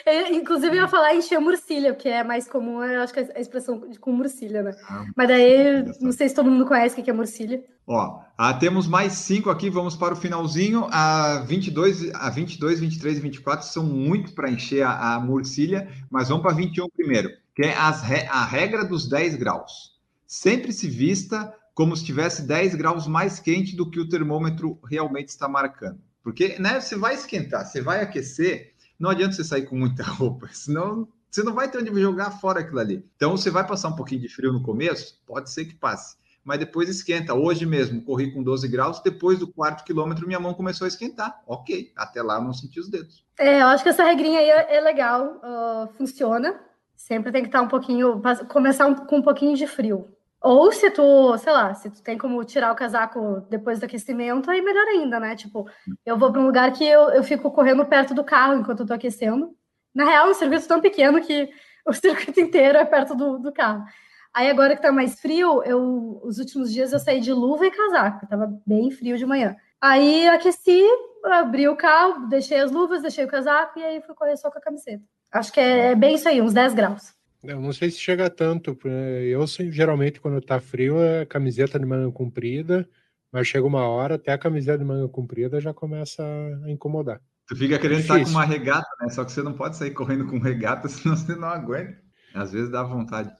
Eu, 0.06 0.34
inclusive, 0.36 0.78
eu 0.78 0.82
ia 0.82 0.88
falar 0.88 1.16
encher 1.16 1.40
murcilha, 1.40 1.94
que 1.94 2.08
é 2.08 2.24
mais 2.24 2.48
comum, 2.48 2.84
eu 2.84 3.02
acho 3.02 3.14
que 3.14 3.20
a 3.20 3.40
expressão 3.40 3.82
com 4.00 4.12
murcilha, 4.12 4.64
né? 4.64 4.76
Ah, 4.88 5.06
Mas 5.16 5.28
daí, 5.28 5.84
não 6.02 6.12
sei 6.12 6.30
se 6.30 6.36
todo 6.36 6.50
mundo 6.50 6.66
conhece 6.66 7.00
o 7.00 7.04
que 7.04 7.10
é 7.10 7.14
murcilha. 7.14 7.64
Ó, 7.86 8.22
ah, 8.38 8.54
temos 8.54 8.88
mais 8.88 9.14
cinco 9.14 9.50
aqui, 9.50 9.70
vamos 9.70 9.96
para 9.96 10.14
o 10.14 10.18
finalzinho. 10.18 10.88
A 10.92 11.40
22, 11.40 12.14
a 12.14 12.30
22, 12.30 12.80
23 12.80 13.18
e 13.18 13.22
24 13.22 13.68
são 13.68 13.84
muito 13.84 14.34
para 14.34 14.50
encher 14.50 14.84
a, 14.84 15.16
a 15.16 15.20
murcilha, 15.20 15.90
mas 16.10 16.30
vamos 16.30 16.44
para 16.44 16.56
21 16.56 16.88
primeiro. 16.90 17.30
que 17.56 17.64
é 17.64 17.76
as, 17.78 18.02
a 18.30 18.46
regra 18.46 18.86
dos 18.86 19.08
10 19.10 19.36
graus. 19.36 19.94
Sempre 20.26 20.72
se 20.72 20.88
vista 20.88 21.54
como 21.74 21.96
se 21.96 22.06
tivesse 22.06 22.44
10 22.44 22.76
graus 22.76 23.08
mais 23.08 23.40
quente 23.40 23.76
do 23.76 23.90
que 23.90 24.00
o 24.00 24.08
termômetro 24.08 24.80
realmente 24.90 25.30
está 25.30 25.48
marcando. 25.48 26.00
Porque 26.24 26.58
né, 26.60 26.80
você 26.80 26.96
vai 26.96 27.16
esquentar, 27.16 27.66
você 27.66 27.82
vai 27.82 28.02
aquecer, 28.02 28.73
não 29.00 29.10
adianta 29.10 29.34
você 29.34 29.44
sair 29.44 29.66
com 29.66 29.76
muita 29.76 30.04
roupa, 30.08 30.50
senão 30.52 31.08
você 31.30 31.42
não 31.42 31.54
vai 31.54 31.70
ter 31.70 31.80
onde 31.80 32.00
jogar 32.00 32.32
fora 32.32 32.60
aquilo 32.60 32.80
ali. 32.80 33.06
Então 33.16 33.32
você 33.32 33.50
vai 33.50 33.66
passar 33.66 33.90
um 33.90 33.96
pouquinho 33.96 34.22
de 34.22 34.30
frio 34.30 34.54
no 34.54 34.62
começo, 34.62 35.20
pode 35.26 35.50
ser 35.50 35.66
que 35.66 35.74
passe, 35.74 36.16
mas 36.44 36.60
depois 36.60 36.88
esquenta. 36.90 37.34
Hoje 37.34 37.66
mesmo, 37.66 38.04
corri 38.04 38.32
com 38.32 38.44
12 38.44 38.68
graus, 38.68 39.02
depois 39.02 39.40
do 39.40 39.48
quarto 39.48 39.84
quilômetro, 39.84 40.28
minha 40.28 40.40
mão 40.40 40.54
começou 40.54 40.86
a 40.86 40.88
esquentar. 40.88 41.42
Ok, 41.48 41.92
até 41.96 42.22
lá 42.22 42.36
eu 42.36 42.44
não 42.44 42.54
senti 42.54 42.80
os 42.80 42.90
dedos. 42.90 43.26
É, 43.40 43.62
eu 43.62 43.68
acho 43.68 43.84
que 43.84 43.90
essa 43.90 44.04
regrinha 44.04 44.40
aí 44.40 44.50
é, 44.50 44.76
é 44.76 44.82
legal, 44.82 45.42
uh, 45.44 45.88
funciona. 45.98 46.60
Sempre 46.96 47.32
tem 47.32 47.42
que 47.42 47.50
estar 47.50 47.62
um 47.62 47.68
pouquinho, 47.68 48.22
começar 48.48 48.94
com 49.08 49.18
um 49.18 49.22
pouquinho 49.22 49.58
de 49.58 49.66
frio. 49.66 50.08
Ou 50.44 50.74
se 50.74 50.92
tu, 50.92 51.38
sei 51.38 51.54
lá, 51.54 51.74
se 51.74 51.90
tu 51.90 52.04
tem 52.04 52.18
como 52.18 52.44
tirar 52.44 52.74
o 52.74 52.76
casaco 52.76 53.40
depois 53.50 53.80
do 53.80 53.86
aquecimento, 53.86 54.52
aí 54.52 54.62
melhor 54.62 54.86
ainda, 54.88 55.18
né? 55.18 55.38
Tipo, 55.38 55.66
eu 56.06 56.18
vou 56.18 56.34
para 56.34 56.42
um 56.42 56.46
lugar 56.46 56.74
que 56.74 56.86
eu, 56.86 57.10
eu 57.12 57.24
fico 57.24 57.50
correndo 57.50 57.86
perto 57.86 58.14
do 58.14 58.26
carro 58.26 58.56
enquanto 58.56 58.82
eu 58.82 58.86
tô 58.86 58.94
aquecendo. 58.94 59.56
Na 59.96 60.04
real, 60.04 60.28
é 60.28 60.32
um 60.32 60.34
circuito 60.34 60.68
tão 60.68 60.82
pequeno 60.82 61.22
que 61.22 61.50
o 61.88 61.94
circuito 61.94 62.42
inteiro 62.42 62.78
é 62.78 62.84
perto 62.84 63.16
do, 63.16 63.40
do 63.40 63.54
carro. 63.54 63.86
Aí 64.34 64.50
agora 64.50 64.76
que 64.76 64.82
tá 64.82 64.92
mais 64.92 65.18
frio, 65.18 65.64
eu 65.64 66.20
os 66.24 66.40
últimos 66.40 66.74
dias 66.74 66.92
eu 66.92 67.00
saí 67.00 67.22
de 67.22 67.32
luva 67.32 67.66
e 67.66 67.72
casaco, 67.72 68.28
tava 68.28 68.52
bem 68.66 68.92
frio 68.92 69.18
de 69.18 69.26
manhã. 69.26 69.56
Aí 69.80 70.28
aqueci, 70.28 70.84
abri 71.24 71.70
o 71.70 71.78
carro, 71.78 72.28
deixei 72.28 72.60
as 72.60 72.70
luvas, 72.70 73.02
deixei 73.02 73.24
o 73.24 73.30
casaco 73.30 73.80
e 73.80 73.84
aí 73.84 74.02
fui 74.02 74.14
correr 74.14 74.36
só 74.36 74.52
com 74.52 74.58
a 74.58 74.62
camiseta. 74.62 75.04
Acho 75.32 75.54
que 75.54 75.60
é, 75.62 75.92
é 75.92 75.96
bem 75.96 76.16
isso 76.16 76.28
aí, 76.28 76.42
uns 76.42 76.54
10 76.54 76.74
graus. 76.74 77.14
Eu 77.44 77.60
não 77.60 77.74
sei 77.74 77.92
se 77.92 78.00
chega 78.00 78.30
tanto. 78.30 78.78
Eu 78.86 79.46
geralmente, 79.70 80.20
quando 80.20 80.42
tá 80.42 80.60
frio, 80.60 81.00
é 81.02 81.26
camiseta 81.26 81.78
de 81.78 81.86
manga 81.86 82.12
comprida, 82.12 82.88
mas 83.32 83.48
chega 83.48 83.68
uma 83.68 83.86
hora, 83.86 84.16
até 84.16 84.32
a 84.32 84.38
camiseta 84.38 84.78
de 84.78 84.86
manga 84.86 85.08
comprida 85.10 85.60
já 85.60 85.74
começa 85.74 86.24
a 86.64 86.72
incomodar. 86.72 87.22
Tu 87.48 87.56
fica 87.58 87.78
querendo 87.78 88.00
estar 88.00 88.24
com 88.24 88.30
uma 88.30 88.46
regata, 88.46 88.88
né? 89.02 89.10
Só 89.10 89.26
que 89.26 89.32
você 89.32 89.44
não 89.44 89.54
pode 89.54 89.76
sair 89.76 89.92
correndo 89.92 90.26
com 90.26 90.40
regata, 90.40 90.88
senão 90.90 91.18
você 91.18 91.36
não 91.36 91.50
aguenta. 91.50 92.02
Às 92.34 92.54
vezes 92.54 92.72
dá 92.72 92.82
vontade. 92.82 93.32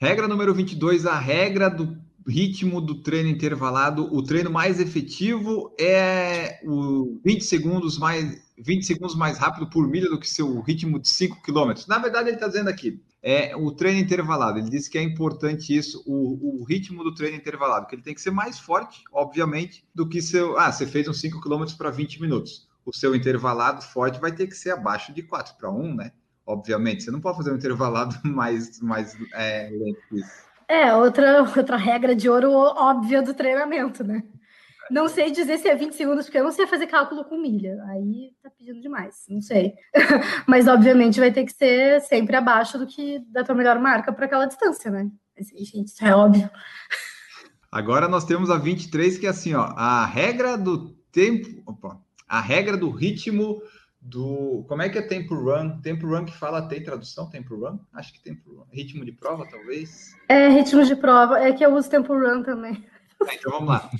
Regra 0.00 0.26
número 0.26 0.52
22, 0.52 1.06
a 1.06 1.18
regra 1.18 1.70
do 1.70 1.96
ritmo 2.26 2.80
do 2.80 3.02
treino 3.02 3.28
intervalado. 3.28 4.12
O 4.12 4.22
treino 4.22 4.50
mais 4.50 4.80
efetivo 4.80 5.74
é 5.78 6.58
o 6.64 7.20
20 7.24 7.44
segundos 7.44 7.98
mais 7.98 8.42
20 8.56 8.86
segundos 8.86 9.16
mais 9.16 9.38
rápido 9.38 9.68
por 9.68 9.88
milha 9.88 10.08
do 10.08 10.18
que 10.18 10.28
seu 10.28 10.60
ritmo 10.60 10.98
de 10.98 11.08
5 11.08 11.42
km. 11.42 11.72
Na 11.88 11.98
verdade, 11.98 12.28
ele 12.28 12.36
está 12.36 12.46
dizendo 12.46 12.70
aqui, 12.70 13.00
é 13.26 13.56
o 13.56 13.72
treino 13.72 14.00
intervalado. 14.00 14.58
Ele 14.58 14.68
disse 14.68 14.90
que 14.90 14.98
é 14.98 15.02
importante 15.02 15.74
isso, 15.74 16.04
o, 16.06 16.60
o, 16.60 16.64
ritmo 16.64 17.02
do 17.02 17.14
treino 17.14 17.38
intervalado, 17.38 17.86
que 17.86 17.94
ele 17.94 18.02
tem 18.02 18.14
que 18.14 18.20
ser 18.20 18.30
mais 18.30 18.58
forte, 18.58 19.02
obviamente, 19.10 19.82
do 19.94 20.06
que 20.06 20.20
seu. 20.20 20.58
Ah, 20.58 20.70
você 20.70 20.86
fez 20.86 21.08
uns 21.08 21.20
5 21.22 21.40
km 21.40 21.64
para 21.78 21.90
20 21.90 22.20
minutos. 22.20 22.68
O 22.84 22.94
seu 22.94 23.14
intervalado 23.14 23.82
forte 23.82 24.20
vai 24.20 24.30
ter 24.30 24.46
que 24.46 24.54
ser 24.54 24.72
abaixo 24.72 25.10
de 25.14 25.22
4 25.22 25.56
para 25.56 25.70
1, 25.70 25.94
né? 25.94 26.12
Obviamente. 26.46 27.02
Você 27.02 27.10
não 27.10 27.20
pode 27.20 27.38
fazer 27.38 27.50
um 27.50 27.56
intervalado 27.56 28.14
mais, 28.28 28.78
mais 28.82 29.16
é, 29.32 29.70
lento 29.72 30.00
que 30.10 30.16
isso. 30.16 30.44
É, 30.68 30.94
outra, 30.94 31.42
outra 31.42 31.78
regra 31.78 32.14
de 32.14 32.28
ouro 32.28 32.50
óbvia 32.52 33.22
do 33.22 33.32
treinamento, 33.32 34.04
né? 34.04 34.22
Não 34.90 35.08
sei 35.08 35.30
dizer 35.30 35.58
se 35.58 35.68
é 35.68 35.74
20 35.74 35.92
segundos, 35.92 36.26
porque 36.26 36.38
eu 36.38 36.44
não 36.44 36.52
sei 36.52 36.66
fazer 36.66 36.86
cálculo 36.86 37.24
com 37.24 37.38
milha. 37.38 37.82
Aí 37.88 38.32
tá 38.42 38.50
pedindo 38.50 38.80
demais, 38.80 39.24
não 39.28 39.40
sei. 39.40 39.74
Mas, 40.46 40.68
obviamente, 40.68 41.20
vai 41.20 41.32
ter 41.32 41.44
que 41.44 41.52
ser 41.52 42.00
sempre 42.02 42.36
abaixo 42.36 42.78
do 42.78 42.86
que 42.86 43.20
da 43.30 43.44
tua 43.44 43.54
melhor 43.54 43.78
marca 43.78 44.12
para 44.12 44.26
aquela 44.26 44.46
distância, 44.46 44.90
né? 44.90 45.08
Gente, 45.38 45.86
isso 45.86 46.04
é 46.04 46.14
óbvio. 46.14 46.48
Agora 47.70 48.06
nós 48.06 48.24
temos 48.24 48.50
a 48.50 48.56
23, 48.56 49.18
que 49.18 49.26
é 49.26 49.30
assim, 49.30 49.54
ó. 49.54 49.72
A 49.76 50.06
regra 50.06 50.56
do 50.56 50.90
tempo. 51.10 51.62
Opa, 51.66 52.00
a 52.28 52.40
regra 52.40 52.76
do 52.76 52.90
ritmo 52.90 53.60
do. 54.00 54.64
Como 54.68 54.82
é 54.82 54.88
que 54.88 54.98
é 54.98 55.02
tempo 55.02 55.34
run? 55.34 55.80
Tempo 55.80 56.06
run 56.06 56.24
que 56.24 56.36
fala, 56.36 56.68
tem 56.68 56.84
tradução? 56.84 57.28
Tempo 57.28 57.56
run? 57.56 57.78
Acho 57.92 58.12
que 58.12 58.22
tempo 58.22 58.42
run. 58.48 58.64
Ritmo 58.70 59.04
de 59.04 59.10
prova, 59.12 59.44
talvez? 59.50 60.14
É, 60.28 60.48
ritmo 60.48 60.84
de 60.84 60.94
prova. 60.94 61.40
É 61.40 61.52
que 61.52 61.64
eu 61.64 61.74
uso 61.74 61.90
tempo 61.90 62.12
run 62.12 62.42
também. 62.42 62.84
Então 63.22 63.52
vamos 63.52 63.68
lá. 63.68 63.90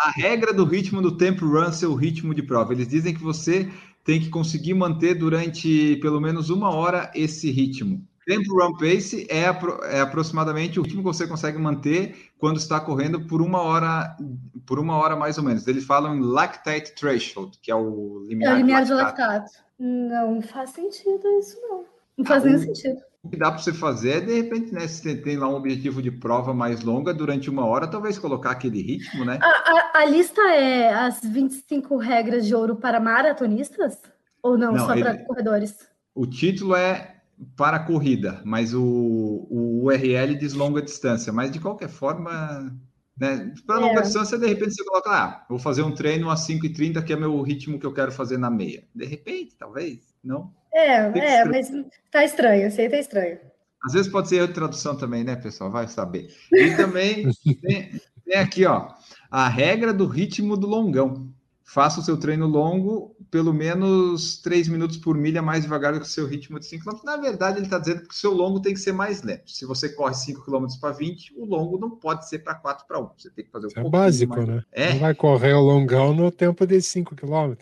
A 0.00 0.10
regra 0.10 0.52
do 0.52 0.64
ritmo 0.64 1.00
do 1.00 1.16
tempo 1.16 1.46
run 1.46 1.72
seu 1.72 1.94
ritmo 1.94 2.34
de 2.34 2.42
prova. 2.42 2.72
Eles 2.72 2.88
dizem 2.88 3.14
que 3.14 3.22
você 3.22 3.70
tem 4.04 4.20
que 4.20 4.28
conseguir 4.28 4.74
manter 4.74 5.14
durante 5.14 5.96
pelo 5.96 6.20
menos 6.20 6.50
uma 6.50 6.70
hora 6.70 7.10
esse 7.14 7.50
ritmo. 7.50 8.06
Tempo 8.26 8.54
run 8.54 8.76
pace 8.76 9.26
é, 9.28 9.42
é, 9.42 10.00
aproximadamente 10.00 10.80
o 10.80 10.82
ritmo 10.82 11.00
que 11.00 11.04
você 11.04 11.26
consegue 11.26 11.58
manter 11.58 12.30
quando 12.38 12.56
está 12.56 12.80
correndo 12.80 13.26
por 13.26 13.42
uma 13.42 13.60
hora, 13.60 14.16
por 14.64 14.78
uma 14.78 14.96
hora 14.96 15.14
mais 15.14 15.36
ou 15.36 15.44
menos. 15.44 15.66
Eles 15.66 15.84
falam 15.84 16.16
em 16.16 16.20
lactate 16.20 16.94
threshold, 16.94 17.58
que 17.60 17.70
é 17.70 17.74
o 17.74 18.24
limiar, 18.26 18.52
é 18.52 18.54
o 18.54 18.58
limiar 18.58 18.84
de 18.84 18.94
lactato. 18.94 19.52
Não 19.78 20.40
faz 20.40 20.70
sentido 20.70 21.26
isso 21.38 21.58
não. 21.60 21.84
Não 22.16 22.24
faz 22.24 22.44
ah, 22.44 22.46
nenhum 22.46 22.60
sentido. 22.60 23.00
O 23.24 23.30
que 23.30 23.38
dá 23.38 23.50
para 23.50 23.58
você 23.58 23.72
fazer 23.72 24.10
é, 24.10 24.20
de 24.20 24.34
repente, 24.34 24.72
né, 24.72 24.86
se 24.86 25.16
tem 25.16 25.38
lá 25.38 25.48
um 25.48 25.54
objetivo 25.54 26.02
de 26.02 26.10
prova 26.10 26.52
mais 26.52 26.82
longa, 26.82 27.14
durante 27.14 27.48
uma 27.48 27.64
hora, 27.64 27.86
talvez 27.86 28.18
colocar 28.18 28.50
aquele 28.50 28.82
ritmo, 28.82 29.24
né? 29.24 29.38
A, 29.42 29.98
a, 29.98 30.02
a 30.02 30.04
lista 30.04 30.42
é 30.42 30.92
as 30.92 31.20
25 31.24 31.96
regras 31.96 32.46
de 32.46 32.54
ouro 32.54 32.76
para 32.76 33.00
maratonistas? 33.00 33.98
Ou 34.42 34.58
não, 34.58 34.72
não 34.72 34.86
só 34.86 34.94
para 34.94 35.16
corredores? 35.24 35.74
O 36.14 36.26
título 36.26 36.76
é 36.76 37.22
para 37.56 37.78
corrida, 37.78 38.42
mas 38.44 38.74
o, 38.74 38.82
o 38.82 39.84
URL 39.84 40.34
diz 40.34 40.52
longa 40.52 40.82
distância. 40.82 41.32
Mas, 41.32 41.50
de 41.50 41.58
qualquer 41.58 41.88
forma, 41.88 42.76
né, 43.18 43.54
para 43.66 43.78
longa 43.78 44.00
é. 44.00 44.02
distância, 44.02 44.38
de 44.38 44.46
repente, 44.46 44.74
você 44.74 44.84
coloca, 44.84 45.10
ah, 45.10 45.46
vou 45.48 45.58
fazer 45.58 45.82
um 45.82 45.94
treino 45.94 46.28
a 46.28 46.34
5h30, 46.34 47.02
que 47.02 47.12
é 47.14 47.16
meu 47.16 47.40
ritmo 47.40 47.78
que 47.78 47.86
eu 47.86 47.94
quero 47.94 48.12
fazer 48.12 48.36
na 48.36 48.50
meia. 48.50 48.84
De 48.94 49.06
repente, 49.06 49.56
talvez, 49.56 50.14
não? 50.22 50.52
É, 50.74 50.96
é, 51.18 51.44
mas 51.44 51.70
tá 52.10 52.24
estranho, 52.24 52.70
sei 52.70 52.88
tá 52.88 52.98
estranho. 52.98 53.38
Às 53.84 53.92
vezes 53.92 54.10
pode 54.10 54.28
ser 54.28 54.36
erro 54.36 54.48
de 54.48 54.54
tradução 54.54 54.96
também, 54.96 55.22
né, 55.22 55.36
pessoal? 55.36 55.70
Vai 55.70 55.86
saber. 55.86 56.34
E 56.50 56.74
também 56.74 57.28
tem, 57.62 58.00
tem, 58.24 58.38
aqui, 58.38 58.64
ó, 58.64 58.88
a 59.30 59.48
regra 59.48 59.92
do 59.92 60.06
ritmo 60.06 60.56
do 60.56 60.66
longão. 60.66 61.32
Faça 61.62 62.00
o 62.00 62.02
seu 62.02 62.16
treino 62.18 62.46
longo 62.46 63.14
pelo 63.30 63.52
menos 63.52 64.38
3 64.38 64.68
minutos 64.68 64.96
por 64.96 65.16
milha 65.16 65.42
mais 65.42 65.62
devagar 65.62 65.92
do 65.92 65.98
que 65.98 66.06
o 66.06 66.08
seu 66.08 66.24
ritmo 66.24 66.60
de 66.60 66.66
5 66.66 66.84
km. 66.84 67.00
Na 67.02 67.16
verdade, 67.16 67.58
ele 67.58 67.66
está 67.66 67.80
dizendo 67.80 68.02
que 68.02 68.14
o 68.14 68.16
seu 68.16 68.32
longo 68.32 68.60
tem 68.60 68.72
que 68.72 68.78
ser 68.78 68.92
mais 68.92 69.22
lento. 69.22 69.50
Se 69.50 69.66
você 69.66 69.88
corre 69.88 70.14
5 70.14 70.44
km 70.44 70.66
para 70.80 70.92
20, 70.92 71.34
o 71.36 71.44
longo 71.44 71.76
não 71.76 71.90
pode 71.90 72.28
ser 72.28 72.40
para 72.40 72.54
4 72.54 72.86
para 72.86 73.00
1. 73.00 73.10
Você 73.18 73.30
tem 73.30 73.44
que 73.44 73.50
fazer 73.50 73.66
um 73.66 73.68
Isso 73.70 73.80
é 73.80 73.90
básico, 73.90 74.36
mais... 74.36 74.48
né? 74.48 74.62
É. 74.70 74.92
Não 74.92 75.00
vai 75.00 75.14
correr 75.16 75.52
o 75.54 75.60
longão 75.60 76.14
no 76.14 76.30
tempo 76.30 76.64
de 76.64 76.80
5 76.80 77.16
km. 77.16 77.54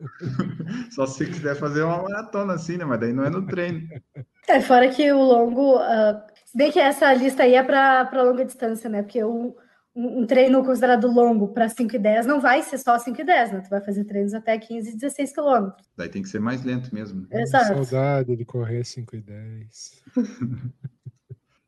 Só 0.90 1.06
se 1.06 1.26
quiser 1.26 1.56
fazer 1.56 1.82
uma 1.82 2.02
maratona 2.02 2.54
assim, 2.54 2.76
né? 2.76 2.84
Mas 2.84 3.00
daí 3.00 3.12
não 3.12 3.24
é 3.24 3.30
no 3.30 3.46
treino. 3.46 3.88
É, 4.48 4.60
fora 4.60 4.88
que 4.88 5.10
o 5.12 5.18
longo. 5.18 5.76
Uh, 5.76 6.20
se 6.44 6.56
bem 6.56 6.72
que 6.72 6.78
essa 6.78 7.12
lista 7.12 7.42
aí 7.42 7.54
é 7.54 7.62
para 7.62 8.22
longa 8.22 8.44
distância, 8.44 8.88
né? 8.88 9.02
Porque 9.02 9.22
um, 9.24 9.54
um 9.94 10.26
treino 10.26 10.64
considerado 10.64 11.08
longo 11.08 11.48
para 11.48 11.68
5 11.68 11.96
e 11.96 11.98
10 11.98 12.26
não 12.26 12.40
vai 12.40 12.62
ser 12.62 12.78
só 12.78 12.98
5 12.98 13.20
e 13.20 13.24
10, 13.24 13.52
né? 13.52 13.60
Tu 13.60 13.68
vai 13.68 13.80
fazer 13.80 14.04
treinos 14.04 14.34
até 14.34 14.56
15 14.56 14.90
e 14.90 14.92
16 14.94 15.32
quilômetros. 15.32 15.86
Daí 15.96 16.08
tem 16.08 16.22
que 16.22 16.28
ser 16.28 16.40
mais 16.40 16.64
lento 16.64 16.94
mesmo. 16.94 17.26
Exato. 17.30 17.84
Saudade 17.84 18.36
de 18.36 18.44
correr 18.44 18.84
5 18.84 19.16
e 19.16 19.20
10. 19.20 20.02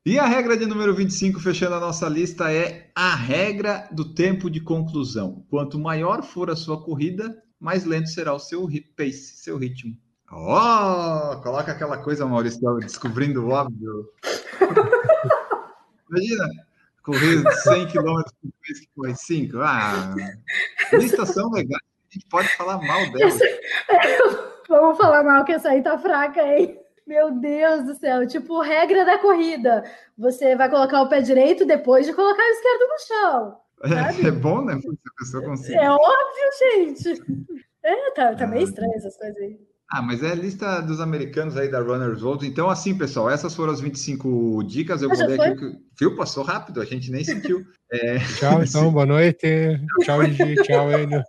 E 0.04 0.18
a 0.18 0.26
regra 0.26 0.56
de 0.56 0.64
número 0.64 0.94
25, 0.94 1.38
fechando 1.40 1.74
a 1.74 1.80
nossa 1.80 2.08
lista, 2.08 2.50
é 2.50 2.90
a 2.94 3.14
regra 3.14 3.86
do 3.92 4.14
tempo 4.14 4.50
de 4.50 4.58
conclusão. 4.58 5.44
Quanto 5.50 5.78
maior 5.78 6.22
for 6.22 6.48
a 6.50 6.56
sua 6.56 6.82
corrida, 6.82 7.36
mais 7.60 7.84
lento 7.84 8.08
será 8.08 8.32
o 8.32 8.38
seu 8.38 8.66
pace, 8.96 9.36
seu 9.36 9.58
ritmo. 9.58 9.94
Ó, 10.32 11.32
oh, 11.32 11.42
coloca 11.42 11.72
aquela 11.72 11.98
coisa, 11.98 12.24
Maurício, 12.24 12.78
descobrindo 12.78 13.44
o 13.44 13.50
óbvio. 13.50 14.08
Imagina, 16.08 16.48
correr 17.02 17.52
100 17.52 17.88
km 17.88 18.22
por 18.40 18.52
vez 18.66 18.80
que 18.80 18.88
corre 18.96 19.14
5. 19.14 19.58
Ah, 19.58 20.14
estação 20.92 21.50
legal, 21.50 21.80
a 21.80 22.14
gente 22.14 22.26
pode 22.26 22.48
falar 22.56 22.78
mal 22.78 23.10
dela. 23.12 23.32
Vamos 24.68 24.98
falar 24.98 25.24
mal 25.24 25.44
que 25.44 25.52
essa 25.52 25.70
aí 25.70 25.82
tá 25.82 25.98
fraca, 25.98 26.42
hein? 26.42 26.80
Meu 27.06 27.32
Deus 27.32 27.84
do 27.84 27.94
céu, 27.96 28.24
tipo 28.24 28.60
regra 28.60 29.04
da 29.04 29.18
corrida. 29.18 29.84
Você 30.16 30.54
vai 30.54 30.70
colocar 30.70 31.02
o 31.02 31.08
pé 31.08 31.20
direito 31.20 31.66
depois 31.66 32.06
de 32.06 32.14
colocar 32.14 32.42
o 32.42 32.52
esquerdo 32.52 32.88
no 32.88 32.98
chão. 33.00 33.60
É, 33.82 33.88
é, 34.28 34.30
bom, 34.30 34.64
né? 34.64 34.80
Se 34.80 34.88
a 34.88 35.18
pessoa 35.18 35.44
conseguir. 35.44 35.78
É 35.78 35.90
óbvio, 35.90 36.50
gente. 36.58 37.22
É, 37.82 38.10
tá, 38.12 38.34
tá 38.34 38.46
meio 38.46 38.62
ah, 38.62 38.64
estranho 38.64 38.92
essas 38.94 39.16
coisas 39.16 39.36
aí. 39.38 39.69
Ah, 39.92 40.00
mas 40.00 40.22
é 40.22 40.30
a 40.30 40.34
lista 40.36 40.80
dos 40.80 41.00
americanos 41.00 41.56
aí 41.56 41.68
da 41.68 41.80
Runners 41.80 42.22
World. 42.22 42.46
Então, 42.46 42.70
assim, 42.70 42.96
pessoal, 42.96 43.28
essas 43.28 43.56
foram 43.56 43.72
as 43.72 43.80
25 43.80 44.62
dicas. 44.62 45.02
Eu 45.02 45.08
vou 45.08 45.18
ler 45.26 45.40
aqui. 45.40 45.76
Viu? 45.98 46.14
Passou 46.14 46.44
rápido, 46.44 46.80
a 46.80 46.84
gente 46.84 47.10
nem 47.10 47.24
sentiu. 47.24 47.66
É... 47.92 48.20
Tchau, 48.20 48.62
então, 48.62 48.92
boa 48.92 49.04
noite. 49.04 49.80
Tchau, 50.04 50.24
Gigi. 50.24 50.54
Tchau, 50.62 50.92
Enio. 50.92 51.24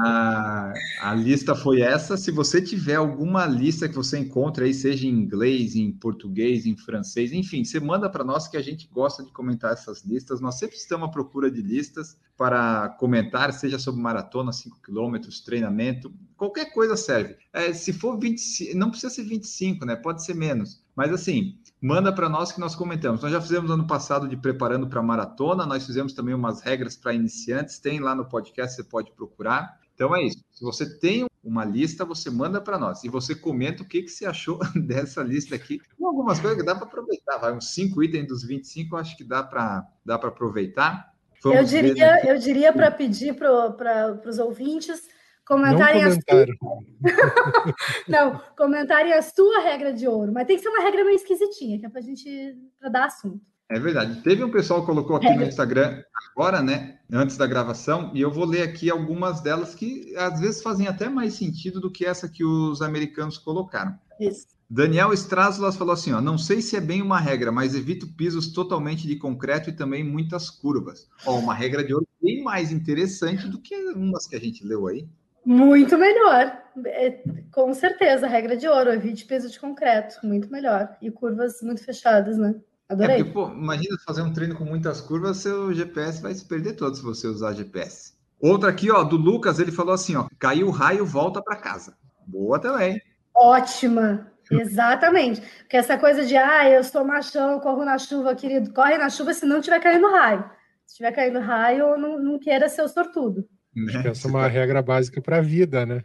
a, 0.00 0.72
a 1.02 1.14
lista 1.14 1.54
foi 1.54 1.82
essa. 1.82 2.16
Se 2.16 2.32
você 2.32 2.60
tiver 2.60 2.96
alguma 2.96 3.46
lista 3.46 3.88
que 3.88 3.94
você 3.94 4.18
encontre 4.18 4.64
aí, 4.64 4.74
seja 4.74 5.06
em 5.06 5.10
inglês, 5.10 5.76
em 5.76 5.92
português, 5.92 6.66
em 6.66 6.76
francês, 6.76 7.32
enfim, 7.32 7.62
você 7.64 7.78
manda 7.78 8.10
para 8.10 8.24
nós 8.24 8.48
que 8.48 8.56
a 8.56 8.62
gente 8.62 8.88
gosta 8.92 9.22
de 9.22 9.30
comentar 9.30 9.72
essas 9.72 10.04
listas. 10.04 10.40
Nós 10.40 10.58
sempre 10.58 10.74
estamos 10.74 11.08
à 11.08 11.12
procura 11.12 11.48
de 11.48 11.62
listas 11.62 12.18
para 12.36 12.88
comentar, 12.98 13.52
seja 13.52 13.78
sobre 13.78 14.02
maratona, 14.02 14.52
5 14.52 14.80
quilômetros, 14.82 15.42
treinamento, 15.42 16.12
qualquer 16.40 16.72
coisa 16.72 16.96
serve. 16.96 17.36
É, 17.52 17.70
se 17.74 17.92
for 17.92 18.18
25, 18.18 18.74
não 18.74 18.88
precisa 18.88 19.12
ser 19.12 19.24
25, 19.24 19.84
né? 19.84 19.94
Pode 19.94 20.24
ser 20.24 20.34
menos. 20.34 20.82
Mas 20.96 21.12
assim, 21.12 21.58
manda 21.78 22.10
para 22.10 22.30
nós 22.30 22.50
que 22.50 22.58
nós 22.58 22.74
comentamos. 22.74 23.20
Nós 23.20 23.30
já 23.30 23.42
fizemos 23.42 23.70
ano 23.70 23.86
passado 23.86 24.26
de 24.26 24.38
preparando 24.38 24.88
para 24.88 25.02
maratona, 25.02 25.66
nós 25.66 25.84
fizemos 25.84 26.14
também 26.14 26.34
umas 26.34 26.62
regras 26.62 26.96
para 26.96 27.12
iniciantes, 27.12 27.78
tem 27.78 28.00
lá 28.00 28.14
no 28.14 28.24
podcast, 28.24 28.74
você 28.74 28.82
pode 28.82 29.12
procurar. 29.12 29.78
Então 29.94 30.16
é 30.16 30.24
isso. 30.24 30.42
Se 30.50 30.64
você 30.64 30.98
tem 30.98 31.26
uma 31.44 31.62
lista, 31.62 32.06
você 32.06 32.30
manda 32.30 32.58
para 32.58 32.78
nós. 32.78 33.04
E 33.04 33.10
você 33.10 33.34
comenta 33.34 33.82
o 33.82 33.86
que, 33.86 34.00
que 34.00 34.08
você 34.08 34.24
achou 34.24 34.58
dessa 34.74 35.22
lista 35.22 35.54
aqui. 35.54 35.78
Tem 35.78 36.06
algumas 36.06 36.40
coisas 36.40 36.58
que 36.58 36.64
dá 36.64 36.74
para 36.74 36.86
aproveitar. 36.86 37.36
Vai 37.36 37.52
uns 37.52 37.74
cinco 37.74 38.02
itens 38.02 38.26
dos 38.26 38.42
25, 38.42 38.94
eu 38.94 38.98
acho 38.98 39.14
que 39.14 39.24
dá 39.24 39.42
para 39.42 39.86
dá 40.06 40.14
aproveitar. 40.14 41.12
Vamos 41.44 41.58
eu 41.58 41.64
diria, 41.82 42.26
eu 42.26 42.38
diria 42.38 42.72
para 42.72 42.90
pedir 42.90 43.34
para 43.34 44.22
os 44.26 44.38
ouvintes 44.38 45.19
comentarem 45.50 46.04
não 46.04 46.10
comentário. 46.10 46.56
As... 47.04 48.04
não, 48.08 48.40
comentarem 48.56 49.12
a 49.12 49.20
sua 49.20 49.60
regra 49.60 49.92
de 49.92 50.06
ouro, 50.06 50.32
mas 50.32 50.46
tem 50.46 50.56
que 50.56 50.62
ser 50.62 50.68
uma 50.68 50.82
regra 50.82 51.04
meio 51.04 51.16
esquisitinha, 51.16 51.78
que 51.78 51.86
é 51.86 51.88
para 51.88 51.98
a 51.98 52.04
gente 52.04 52.56
pra 52.78 52.88
dar 52.88 53.06
assunto. 53.06 53.50
É 53.68 53.78
verdade. 53.78 54.20
Teve 54.22 54.44
um 54.44 54.50
pessoal 54.50 54.80
que 54.80 54.86
colocou 54.86 55.16
aqui 55.16 55.30
no 55.30 55.44
Instagram 55.44 56.02
agora, 56.32 56.62
né? 56.62 56.98
Antes 57.12 57.36
da 57.36 57.46
gravação, 57.46 58.10
e 58.14 58.20
eu 58.20 58.30
vou 58.30 58.44
ler 58.44 58.62
aqui 58.62 58.90
algumas 58.90 59.40
delas 59.40 59.74
que 59.74 60.14
às 60.16 60.40
vezes 60.40 60.62
fazem 60.62 60.86
até 60.86 61.08
mais 61.08 61.34
sentido 61.34 61.80
do 61.80 61.90
que 61.90 62.04
essa 62.04 62.28
que 62.28 62.44
os 62.44 62.82
americanos 62.82 63.38
colocaram. 63.38 63.96
Isso. 64.20 64.46
Daniel 64.68 65.12
Strazulas 65.12 65.76
falou 65.76 65.94
assim: 65.94 66.12
ó, 66.12 66.20
não 66.20 66.38
sei 66.38 66.62
se 66.62 66.76
é 66.76 66.80
bem 66.80 67.02
uma 67.02 67.18
regra, 67.18 67.50
mas 67.50 67.74
evito 67.74 68.06
pisos 68.14 68.52
totalmente 68.52 69.06
de 69.06 69.16
concreto 69.16 69.70
e 69.70 69.72
também 69.72 70.04
muitas 70.04 70.48
curvas. 70.48 71.08
Ó, 71.26 71.38
uma 71.38 71.54
regra 71.54 71.84
de 71.84 71.92
ouro 71.92 72.06
bem 72.22 72.42
mais 72.42 72.70
interessante 72.70 73.48
do 73.48 73.60
que 73.60 73.74
umas 73.92 74.26
que 74.28 74.36
a 74.36 74.40
gente 74.40 74.64
leu 74.64 74.86
aí. 74.86 75.08
Muito 75.44 75.96
melhor. 75.98 76.58
É, 76.86 77.22
com 77.52 77.72
certeza, 77.74 78.26
regra 78.26 78.56
de 78.56 78.68
ouro, 78.68 78.92
evite 78.92 79.24
piso 79.24 79.50
de 79.50 79.58
concreto, 79.58 80.18
muito 80.22 80.50
melhor. 80.50 80.96
E 81.00 81.10
curvas 81.10 81.60
muito 81.62 81.84
fechadas, 81.84 82.36
né? 82.36 82.54
Adorei. 82.88 83.16
É 83.16 83.18
porque, 83.18 83.32
pô, 83.32 83.48
imagina 83.48 83.96
fazer 84.04 84.22
um 84.22 84.32
treino 84.32 84.56
com 84.56 84.64
muitas 84.64 85.00
curvas, 85.00 85.38
seu 85.38 85.72
GPS 85.72 86.20
vai 86.20 86.34
se 86.34 86.44
perder 86.44 86.74
todo 86.74 86.96
se 86.96 87.02
você 87.02 87.26
usar 87.26 87.52
GPS. 87.52 88.14
Outra 88.40 88.70
aqui, 88.70 88.90
ó, 88.90 89.04
do 89.04 89.16
Lucas, 89.16 89.58
ele 89.58 89.70
falou 89.70 89.94
assim, 89.94 90.16
ó, 90.16 90.26
caiu 90.38 90.68
o 90.68 90.70
raio, 90.70 91.04
volta 91.04 91.42
para 91.42 91.56
casa. 91.56 91.96
Boa 92.26 92.58
também. 92.58 93.00
Ótima. 93.34 94.30
Exatamente. 94.50 95.40
Porque 95.58 95.76
essa 95.76 95.96
coisa 95.96 96.24
de, 96.24 96.36
ah, 96.36 96.68
eu 96.68 96.82
sou 96.82 97.04
machão, 97.04 97.60
corro 97.60 97.84
na 97.84 97.98
chuva, 97.98 98.34
querido, 98.34 98.72
corre 98.72 98.98
na 98.98 99.08
chuva 99.08 99.32
se 99.32 99.46
não 99.46 99.60
tiver 99.60 99.80
caindo 99.80 100.10
raio. 100.10 100.50
Se 100.86 100.96
tiver 100.96 101.12
caindo 101.12 101.38
raio, 101.38 101.96
não, 101.96 102.18
não 102.18 102.38
queira 102.38 102.68
ser 102.68 102.82
o 102.82 102.88
sortudo. 102.88 103.46
Né? 103.74 104.02
Essa 104.06 104.26
é 104.26 104.30
uma 104.30 104.46
regra 104.46 104.82
básica 104.82 105.20
para 105.20 105.38
a 105.38 105.42
vida, 105.42 105.86
né? 105.86 106.04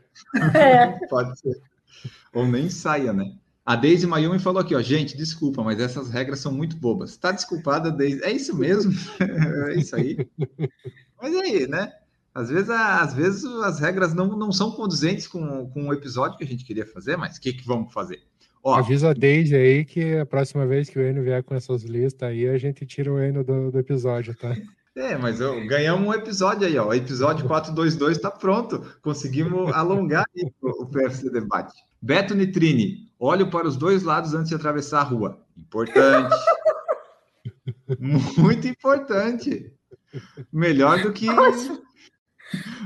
É. 0.54 0.88
Pode 1.08 1.40
ser. 1.40 1.60
Ou 2.34 2.48
nem 2.48 2.70
saia, 2.70 3.12
né? 3.12 3.34
A 3.66 3.76
Deise 3.76 4.06
Mayumi 4.06 4.38
falou 4.38 4.62
aqui, 4.62 4.76
ó, 4.76 4.82
gente, 4.82 5.18
desculpa, 5.18 5.64
mas 5.64 5.80
essas 5.80 6.12
regras 6.12 6.40
são 6.40 6.52
muito 6.52 6.78
bobas. 6.78 7.18
Tá 7.18 7.32
desculpada, 7.32 7.92
Deise. 7.92 8.24
É 8.24 8.32
isso 8.32 8.56
mesmo? 8.56 8.94
é 9.70 9.76
isso 9.76 9.96
aí. 9.96 10.18
Mas 11.20 11.34
é 11.34 11.40
aí, 11.40 11.68
né? 11.68 11.92
Às 12.34 12.50
vezes, 12.50 12.70
às 12.70 13.14
vezes 13.14 13.46
as 13.46 13.80
regras 13.80 14.14
não, 14.14 14.38
não 14.38 14.52
são 14.52 14.70
condizentes 14.70 15.26
com, 15.26 15.70
com 15.70 15.88
o 15.88 15.94
episódio 15.94 16.38
que 16.38 16.44
a 16.44 16.48
gente 16.48 16.66
queria 16.66 16.86
fazer, 16.86 17.18
mas 17.18 17.38
o 17.38 17.42
que, 17.42 17.54
que 17.54 17.66
vamos 17.66 17.94
fazer? 17.94 18.22
Ó, 18.62 18.76
Avisa 18.76 19.12
a 19.12 19.14
Deise 19.14 19.56
aí 19.56 19.86
que 19.86 20.18
a 20.18 20.26
próxima 20.26 20.68
vez 20.68 20.90
que 20.90 21.00
o 21.00 21.02
Eno 21.02 21.24
vier 21.24 21.42
com 21.44 21.56
essas 21.56 21.84
listas 21.84 22.30
aí, 22.30 22.48
a 22.48 22.58
gente 22.58 22.86
tira 22.86 23.12
o 23.12 23.20
Eno 23.20 23.44
do, 23.44 23.72
do 23.72 23.80
episódio, 23.80 24.36
tá? 24.36 24.56
É, 24.96 25.18
mas 25.18 25.42
eu, 25.42 25.68
ganhamos 25.68 26.08
um 26.08 26.14
episódio 26.14 26.66
aí, 26.66 26.78
ó. 26.78 26.88
O 26.88 26.94
episódio 26.94 27.46
422 27.46 28.16
está 28.16 28.32
pronto. 28.32 28.98
Conseguimos 29.02 29.74
alongar 29.74 30.26
o 30.62 30.86
PFC 30.86 31.30
Debate. 31.30 31.74
Beto 32.02 32.34
Nitrini, 32.34 33.12
olho 33.20 33.50
para 33.50 33.68
os 33.68 33.76
dois 33.76 34.04
lados 34.04 34.34
antes 34.34 34.50
de 34.50 34.56
atravessar 34.56 35.02
a 35.02 35.04
rua. 35.04 35.46
Importante. 35.58 36.34
Muito 38.38 38.68
importante. 38.68 39.74
Melhor 40.52 41.02
do 41.02 41.12
que. 41.12 41.30
Ótimo. 41.30 41.82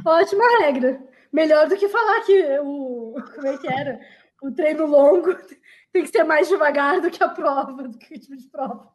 Ótima 0.04 0.44
regra. 0.62 1.00
Melhor 1.32 1.68
do 1.68 1.78
que 1.78 1.90
falar 1.90 2.22
que 2.22 2.60
o. 2.62 3.16
Como 3.36 3.48
é 3.48 3.58
que 3.58 3.68
era? 3.68 4.00
O 4.42 4.52
treino 4.52 4.88
longo 4.88 5.36
tem 5.94 6.04
que 6.04 6.10
ser 6.10 6.24
mais 6.24 6.48
devagar 6.48 7.02
do 7.02 7.12
que 7.12 7.24
a 7.24 7.30
prova, 7.30 7.84
do 7.84 7.98
que 8.00 8.16
o 8.16 8.20
tipo 8.20 8.36
de 8.36 8.48
prova. 8.48 8.88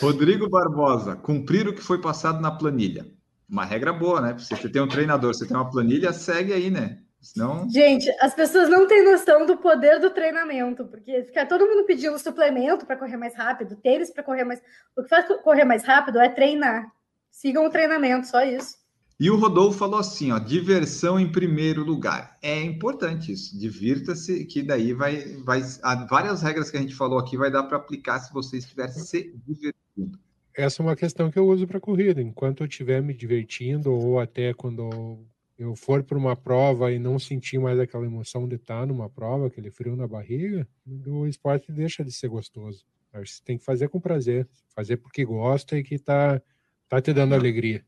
Rodrigo 0.00 0.48
Barbosa, 0.48 1.16
cumprir 1.16 1.68
o 1.68 1.74
que 1.74 1.82
foi 1.82 2.00
passado 2.00 2.40
na 2.40 2.50
planilha. 2.50 3.06
Uma 3.48 3.64
regra 3.64 3.92
boa, 3.92 4.20
né? 4.20 4.36
Se 4.38 4.56
você 4.56 4.68
tem 4.68 4.82
um 4.82 4.88
treinador, 4.88 5.34
você 5.34 5.46
tem 5.46 5.56
uma 5.56 5.70
planilha, 5.70 6.12
segue 6.12 6.52
aí, 6.52 6.70
né? 6.70 6.98
Senão... 7.20 7.68
Gente, 7.68 8.08
as 8.20 8.34
pessoas 8.34 8.68
não 8.68 8.86
têm 8.86 9.04
noção 9.04 9.46
do 9.46 9.56
poder 9.56 9.98
do 9.98 10.10
treinamento, 10.10 10.84
porque 10.86 11.24
fica 11.24 11.46
todo 11.46 11.66
mundo 11.66 11.84
pedindo 11.84 12.18
suplemento 12.18 12.86
para 12.86 12.96
correr 12.96 13.16
mais 13.16 13.34
rápido, 13.34 13.76
tênis 13.76 14.10
para 14.10 14.22
correr 14.22 14.44
mais. 14.44 14.60
O 14.96 15.02
que 15.02 15.08
faz 15.08 15.26
correr 15.42 15.64
mais 15.64 15.84
rápido 15.84 16.20
é 16.20 16.28
treinar. 16.28 16.86
Sigam 17.30 17.66
o 17.66 17.70
treinamento, 17.70 18.26
só 18.28 18.44
isso. 18.44 18.76
E 19.18 19.30
o 19.30 19.36
Rodolfo 19.36 19.78
falou 19.78 19.98
assim, 19.98 20.30
ó, 20.30 20.38
diversão 20.38 21.18
em 21.18 21.32
primeiro 21.32 21.82
lugar. 21.82 22.36
É 22.42 22.62
importante 22.62 23.32
isso, 23.32 23.58
divirta-se, 23.58 24.44
que 24.44 24.62
daí 24.62 24.92
vai, 24.92 25.22
vai, 25.42 25.62
várias 26.08 26.42
regras 26.42 26.70
que 26.70 26.76
a 26.76 26.80
gente 26.80 26.94
falou 26.94 27.18
aqui 27.18 27.34
vai 27.34 27.50
dar 27.50 27.62
para 27.62 27.78
aplicar 27.78 28.18
se 28.18 28.30
você 28.30 28.58
estiver 28.58 28.88
se 28.88 29.34
divertindo. 29.46 30.18
Essa 30.54 30.82
é 30.82 30.86
uma 30.86 30.96
questão 30.96 31.30
que 31.30 31.38
eu 31.38 31.46
uso 31.46 31.66
para 31.66 31.80
corrida. 31.80 32.20
Enquanto 32.20 32.62
eu 32.62 32.66
estiver 32.66 33.02
me 33.02 33.14
divertindo 33.14 33.90
ou 33.90 34.20
até 34.20 34.52
quando 34.52 35.18
eu 35.58 35.74
for 35.74 36.02
para 36.02 36.18
uma 36.18 36.36
prova 36.36 36.92
e 36.92 36.98
não 36.98 37.18
sentir 37.18 37.58
mais 37.58 37.78
aquela 37.78 38.04
emoção 38.04 38.46
de 38.46 38.56
estar 38.56 38.86
numa 38.86 39.08
prova, 39.08 39.46
aquele 39.46 39.70
frio 39.70 39.96
na 39.96 40.06
barriga, 40.06 40.68
o 41.06 41.26
esporte 41.26 41.72
deixa 41.72 42.04
de 42.04 42.12
ser 42.12 42.28
gostoso. 42.28 42.84
Você 43.14 43.40
tem 43.42 43.56
que 43.56 43.64
fazer 43.64 43.88
com 43.88 43.98
prazer, 43.98 44.46
fazer 44.74 44.98
porque 44.98 45.24
gosta 45.24 45.78
e 45.78 45.82
que 45.82 45.94
está 45.94 46.40
tá 46.86 47.00
te 47.00 47.14
dando 47.14 47.34
alegria. 47.34 47.82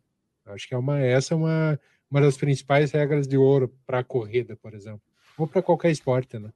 Acho 0.53 0.69
que 0.69 0.75
é 0.75 0.79
uma, 0.79 1.01
essa 1.01 1.35
é 1.35 1.37
uma, 1.37 1.81
uma 2.11 2.21
das 2.21 2.37
principais 2.37 2.91
regras 2.93 3.27
de 3.27 3.37
ouro 3.37 3.73
para 3.87 4.01
a 4.01 4.05
corrida, 4.05 4.57
por 4.57 4.75
exemplo, 4.75 5.03
ou 5.37 5.47
para 5.47 5.63
qualquer 5.63 5.91
esporte, 5.91 6.39
né? 6.39 6.51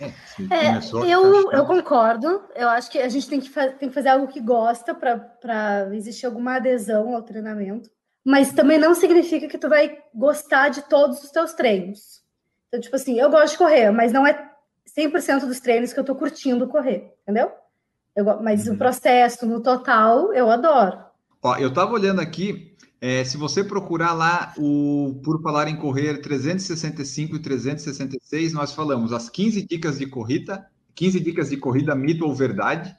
É, 0.00 0.06
é 0.06 1.12
eu, 1.12 1.50
eu 1.50 1.66
concordo. 1.66 2.44
Eu 2.54 2.68
acho 2.68 2.90
que 2.90 2.98
a 2.98 3.08
gente 3.08 3.28
tem 3.28 3.40
que, 3.40 3.50
tem 3.50 3.88
que 3.88 3.94
fazer 3.94 4.10
algo 4.10 4.28
que 4.28 4.40
gosta 4.40 4.94
para 4.94 5.88
existir 5.92 6.26
alguma 6.26 6.56
adesão 6.56 7.14
ao 7.14 7.22
treinamento. 7.22 7.90
Mas 8.24 8.52
também 8.52 8.78
não 8.78 8.94
significa 8.94 9.48
que 9.48 9.58
tu 9.58 9.68
vai 9.68 9.98
gostar 10.14 10.68
de 10.68 10.82
todos 10.82 11.22
os 11.22 11.30
teus 11.30 11.52
treinos. 11.54 12.22
Então, 12.68 12.80
tipo 12.80 12.94
assim, 12.94 13.18
eu 13.18 13.30
gosto 13.30 13.52
de 13.52 13.58
correr, 13.58 13.90
mas 13.90 14.12
não 14.12 14.26
é 14.26 14.50
100% 14.96 15.46
dos 15.46 15.60
treinos 15.60 15.92
que 15.92 15.98
eu 15.98 16.04
tô 16.04 16.14
curtindo 16.14 16.68
correr, 16.68 17.14
entendeu? 17.22 17.50
Eu, 18.14 18.24
mas 18.42 18.66
uhum. 18.66 18.74
o 18.74 18.78
processo, 18.78 19.46
no 19.46 19.62
total, 19.62 20.32
eu 20.32 20.50
adoro. 20.50 21.07
Ó, 21.42 21.56
eu 21.56 21.68
estava 21.68 21.92
olhando 21.92 22.20
aqui, 22.20 22.74
é, 23.00 23.22
se 23.24 23.36
você 23.36 23.62
procurar 23.62 24.12
lá 24.12 24.52
o 24.58 25.20
Por 25.22 25.40
Falar 25.40 25.68
em 25.68 25.76
Correr 25.76 26.20
365 26.20 27.36
e 27.36 27.38
366, 27.38 28.52
nós 28.52 28.72
falamos 28.72 29.12
as 29.12 29.30
15 29.30 29.66
dicas 29.66 29.98
de 29.98 30.06
corrida, 30.06 30.66
15 30.96 31.20
dicas 31.20 31.50
de 31.50 31.56
corrida, 31.56 31.94
mito 31.94 32.24
ou 32.26 32.34
verdade, 32.34 32.94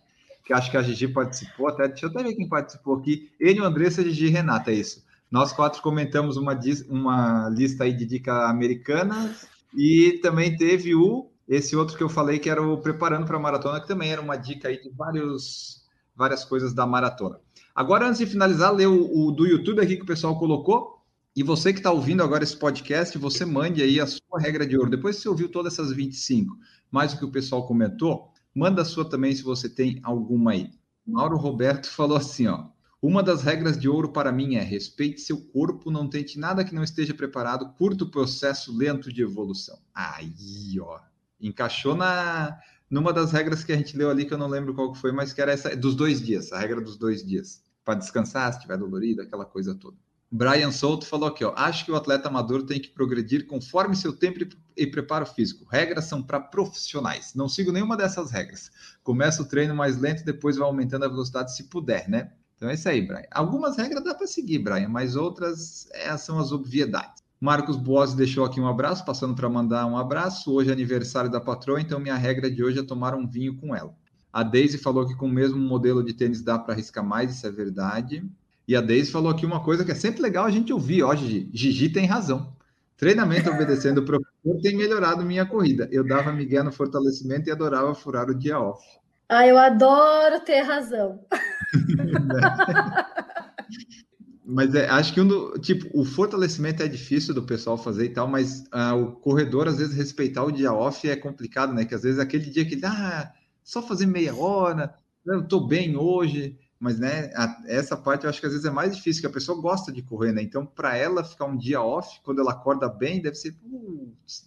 que 0.46 0.54
acho 0.54 0.72
que 0.72 0.78
a 0.78 0.82
Gigi 0.82 1.10
participou, 1.10 1.68
até, 1.68 1.90
deixa 1.90 2.06
eu 2.06 2.10
até 2.10 2.24
ver 2.24 2.34
quem 2.34 2.48
participou 2.48 2.96
aqui, 2.96 3.30
ele, 3.40 3.60
o 3.60 3.66
Andressa, 3.66 4.04
Gigi 4.04 4.28
e 4.28 4.30
Renata, 4.30 4.72
é 4.72 4.76
isso. 4.76 5.04
Nós 5.30 5.52
quatro 5.52 5.82
comentamos 5.82 6.38
uma, 6.38 6.58
uma 6.88 7.50
lista 7.50 7.84
aí 7.84 7.94
de 7.94 8.06
dicas 8.06 8.50
americanas 8.50 9.48
e 9.76 10.18
também 10.24 10.56
teve 10.56 10.96
o, 10.96 11.30
esse 11.48 11.76
outro 11.76 11.98
que 11.98 12.04
eu 12.04 12.10
falei, 12.10 12.40
que 12.40 12.50
era 12.50 12.62
o 12.62 12.78
Preparando 12.78 13.26
para 13.28 13.36
a 13.36 13.40
Maratona, 13.40 13.82
que 13.82 13.88
também 13.88 14.12
era 14.12 14.22
uma 14.22 14.38
dica 14.38 14.70
aí 14.70 14.82
de 14.82 14.90
vários, 14.90 15.84
várias 16.16 16.46
coisas 16.46 16.74
da 16.74 16.88
maratona. 16.88 17.40
Agora, 17.80 18.08
antes 18.08 18.20
de 18.20 18.26
finalizar, 18.26 18.74
ler 18.74 18.88
o, 18.88 19.28
o 19.28 19.32
do 19.32 19.48
YouTube 19.48 19.80
aqui 19.80 19.96
que 19.96 20.04
o 20.04 20.06
pessoal 20.06 20.38
colocou. 20.38 21.02
E 21.34 21.42
você 21.42 21.72
que 21.72 21.80
está 21.80 21.90
ouvindo 21.90 22.22
agora 22.22 22.44
esse 22.44 22.58
podcast, 22.58 23.18
você 23.18 23.46
mande 23.46 23.82
aí 23.82 24.02
a 24.02 24.06
sua 24.06 24.38
regra 24.38 24.68
de 24.68 24.78
ouro. 24.78 24.90
Depois 24.90 25.16
que 25.16 25.22
você 25.22 25.30
ouviu 25.30 25.48
todas 25.48 25.72
essas 25.72 25.94
25, 25.94 26.58
mais 26.92 27.14
o 27.14 27.18
que 27.18 27.24
o 27.24 27.32
pessoal 27.32 27.66
comentou, 27.66 28.34
manda 28.54 28.82
a 28.82 28.86
sua 28.86 29.10
também 29.10 29.34
se 29.34 29.44
você 29.44 29.70
tem 29.70 29.98
alguma 30.04 30.52
aí. 30.52 30.72
Mauro 31.08 31.38
Roberto 31.38 31.88
falou 31.96 32.18
assim, 32.18 32.48
ó. 32.48 32.66
Uma 33.02 33.24
das 33.24 33.44
regras 33.44 33.80
de 33.80 33.88
ouro 33.88 34.10
para 34.10 34.30
mim 34.30 34.56
é 34.56 34.62
respeite 34.62 35.22
seu 35.22 35.40
corpo, 35.40 35.90
não 35.90 36.10
tente 36.10 36.38
nada 36.38 36.66
que 36.66 36.76
não 36.76 36.84
esteja 36.84 37.14
preparado, 37.14 37.74
curta 37.78 38.04
o 38.04 38.12
processo 38.12 38.78
lento 38.78 39.10
de 39.10 39.22
evolução. 39.22 39.80
Aí, 39.96 40.78
ó. 40.82 41.00
Encaixou 41.40 41.96
na 41.96 42.60
numa 42.90 43.14
das 43.14 43.32
regras 43.32 43.64
que 43.64 43.72
a 43.72 43.78
gente 43.78 43.96
leu 43.96 44.10
ali, 44.10 44.26
que 44.26 44.34
eu 44.34 44.38
não 44.38 44.48
lembro 44.50 44.74
qual 44.74 44.92
que 44.92 45.00
foi, 45.00 45.14
mas 45.14 45.32
que 45.32 45.40
era 45.40 45.54
essa 45.54 45.78
dos 45.78 45.96
dois 45.96 46.22
dias, 46.22 46.52
a 46.52 46.60
regra 46.60 46.82
dos 46.82 46.98
dois 46.98 47.26
dias 47.26 47.69
para 47.90 47.98
descansar, 47.98 48.52
se 48.52 48.60
estiver 48.60 48.78
dolorido, 48.78 49.24
aquela 49.24 49.44
coisa 49.46 49.74
toda. 49.74 49.98
Brian 50.32 50.72
Souto 50.72 51.08
falou 51.08 51.28
aqui, 51.28 51.44
ó. 51.44 51.54
Acho 51.56 51.84
que 51.84 51.92
o 51.92 51.96
atleta 51.96 52.28
amador 52.28 52.62
tem 52.62 52.80
que 52.80 52.90
progredir 52.90 53.48
conforme 53.48 53.96
seu 53.96 54.14
tempo 54.14 54.38
e 54.78 54.86
preparo 54.86 55.26
físico. 55.26 55.66
Regras 55.68 56.06
são 56.06 56.22
para 56.22 56.40
profissionais. 56.40 57.34
Não 57.34 57.50
sigo 57.50 57.72
nenhuma 57.72 57.98
dessas 57.98 58.30
regras. 58.30 58.70
Começa 59.02 59.42
o 59.42 59.46
treino 59.46 59.74
mais 59.74 59.98
lento, 59.98 60.24
depois 60.24 60.56
vai 60.56 60.68
aumentando 60.68 61.06
a 61.06 61.08
velocidade 61.08 61.56
se 61.56 61.64
puder, 61.64 62.08
né? 62.08 62.32
Então 62.56 62.70
é 62.70 62.76
isso 62.76 62.88
aí, 62.88 63.02
Brian. 63.02 63.26
Algumas 63.32 63.76
regras 63.76 64.04
dá 64.04 64.14
para 64.14 64.28
seguir, 64.28 64.60
Brian, 64.60 64.90
mas 64.90 65.16
outras 65.16 65.88
essas 65.92 66.22
são 66.22 66.38
as 66.38 66.52
obviedades. 66.52 67.24
Marcos 67.42 67.76
Boas 67.76 68.14
deixou 68.14 68.46
aqui 68.46 68.62
um 68.62 68.68
abraço, 68.68 69.04
passando 69.04 69.34
para 69.34 69.50
mandar 69.50 69.88
um 69.88 69.98
abraço. 69.98 70.54
Hoje 70.54 70.70
é 70.70 70.74
aniversário 70.74 71.32
da 71.32 71.42
patroa, 71.42 71.82
então 71.82 72.00
minha 72.00 72.18
regra 72.18 72.52
de 72.52 72.64
hoje 72.64 72.78
é 72.78 72.84
tomar 72.84 73.16
um 73.16 73.28
vinho 73.28 73.58
com 73.58 73.76
ela. 73.76 73.96
A 74.32 74.44
Daisy 74.44 74.78
falou 74.78 75.08
que 75.08 75.16
com 75.16 75.26
o 75.26 75.32
mesmo 75.32 75.58
modelo 75.58 76.04
de 76.04 76.14
tênis 76.14 76.42
dá 76.42 76.58
para 76.58 76.74
arriscar 76.74 77.04
mais, 77.04 77.36
isso 77.36 77.48
é 77.48 77.52
verdade. 77.52 78.24
E 78.68 78.76
a 78.76 78.82
Daisy 78.82 79.12
falou 79.12 79.32
aqui 79.32 79.46
uma 79.46 79.64
coisa 79.64 79.84
que 79.84 79.92
é 79.92 79.96
sempre 79.96 80.22
legal 80.22 80.46
a 80.46 80.52
gente 80.52 80.72
ouvir, 80.72 81.04
ó, 81.04 81.16
Gigi. 81.16 81.50
Gigi 81.52 81.90
tem 81.90 82.06
razão. 82.06 82.54
Treinamento 82.96 83.50
obedecendo 83.50 84.00
o 84.00 84.06
professor 84.06 84.62
tem 84.62 84.76
melhorado 84.76 85.24
minha 85.24 85.46
corrida. 85.46 85.88
Eu 85.92 86.06
dava 86.06 86.34
migué 86.34 86.62
no 86.62 86.72
fortalecimento 86.72 87.50
e 87.50 87.52
adorava 87.52 87.96
furar 87.96 88.30
o 88.30 88.36
dia 88.36 88.60
off. 88.60 88.84
Ah, 89.28 89.48
eu 89.48 89.58
adoro 89.58 90.40
ter 90.42 90.62
razão. 90.62 91.24
mas 94.44 94.74
é, 94.76 94.90
acho 94.90 95.14
que 95.14 95.22
um 95.22 95.28
do, 95.28 95.58
tipo, 95.60 95.88
o 95.94 96.04
fortalecimento 96.04 96.84
é 96.84 96.88
difícil 96.88 97.34
do 97.34 97.44
pessoal 97.44 97.78
fazer 97.78 98.06
e 98.06 98.10
tal, 98.10 98.28
mas 98.28 98.66
ah, 98.72 98.96
o 98.96 99.14
corredor, 99.14 99.68
às 99.68 99.78
vezes, 99.78 99.96
respeitar 99.96 100.44
o 100.44 100.52
dia 100.52 100.74
off 100.74 101.08
é 101.08 101.16
complicado, 101.16 101.74
né? 101.74 101.86
Que 101.86 101.96
às 101.96 102.04
vezes 102.04 102.20
aquele 102.20 102.50
dia 102.50 102.66
que, 102.66 102.80
ah, 102.84 103.32
só 103.70 103.84
fazer 103.84 104.08
meia 104.08 104.36
hora, 104.36 104.96
eu 105.24 105.48
tô 105.48 105.60
bem 105.60 105.96
hoje, 105.96 106.58
mas 106.80 107.00
né, 107.00 107.32
a, 107.36 107.62
essa 107.68 107.96
parte 107.96 108.24
eu 108.24 108.30
acho 108.30 108.40
que 108.40 108.48
às 108.48 108.52
vezes 108.52 108.66
é 108.66 108.72
mais 108.72 108.96
difícil, 108.96 109.22
que 109.22 109.28
a 109.28 109.32
pessoa 109.32 109.62
gosta 109.62 109.92
de 109.92 110.02
correr, 110.02 110.32
né? 110.32 110.42
Então, 110.42 110.66
para 110.66 110.98
ela 110.98 111.24
ficar 111.24 111.46
um 111.46 111.56
dia 111.56 111.80
off, 111.80 112.20
quando 112.24 112.42
ela 112.42 112.54
acorda 112.54 112.90
bem, 112.90 113.22
deve 113.22 113.36
ser, 113.36 113.56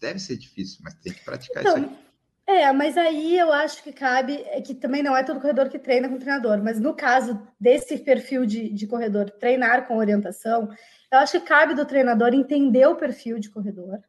deve 0.01 0.19
ser 0.19 0.37
difícil, 0.37 0.81
mas 0.83 0.95
tem 0.95 1.13
que 1.13 1.25
praticar 1.25 1.63
então, 1.63 1.79
isso 1.79 1.89
aí. 1.89 1.99
É, 2.45 2.73
mas 2.73 2.99
aí 2.99 3.39
eu 3.39 3.53
acho 3.53 3.85
que 3.85 3.93
cabe, 3.93 4.43
é 4.47 4.61
que 4.61 4.75
também 4.75 5.05
não 5.05 5.17
é 5.17 5.23
todo 5.23 5.41
corredor 5.41 5.69
que 5.69 5.79
treina 5.79 6.09
com 6.09 6.19
treinador, 6.19 6.61
mas 6.61 6.81
no 6.81 6.93
caso 6.93 7.41
desse 7.61 7.99
perfil 7.99 8.45
de, 8.45 8.71
de 8.71 8.87
corredor, 8.89 9.31
treinar 9.31 9.87
com 9.87 9.99
orientação, 9.99 10.69
eu 11.13 11.19
acho 11.19 11.41
que 11.41 11.47
cabe 11.47 11.75
do 11.75 11.87
treinador 11.87 12.35
entender 12.35 12.87
o 12.87 12.97
perfil 12.97 13.39
de 13.39 13.49
corredor 13.49 14.01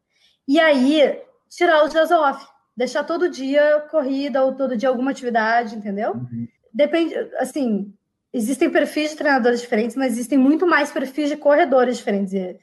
e 0.48 0.60
aí 0.60 1.22
tirar 1.48 1.86
os 1.86 1.92
dias 1.92 2.10
off, 2.10 2.44
deixar 2.76 3.04
todo 3.04 3.30
dia 3.30 3.82
corrida 3.92 4.44
ou 4.44 4.56
todo 4.56 4.78
dia 4.78 4.90
alguma 4.90 5.12
atividade, 5.12 5.76
entendeu? 5.76 6.14
Uhum. 6.14 6.48
Depende, 6.74 7.14
assim, 7.38 7.94
existem 8.34 8.70
perfis 8.70 9.12
de 9.12 9.18
treinadores 9.18 9.62
diferentes, 9.62 9.96
mas 9.96 10.14
existem 10.14 10.38
muito 10.38 10.66
mais 10.66 10.92
perfis 10.92 11.30
de 11.30 11.38
corredores 11.38 11.98
diferentes. 11.98 12.34
E 12.34 12.60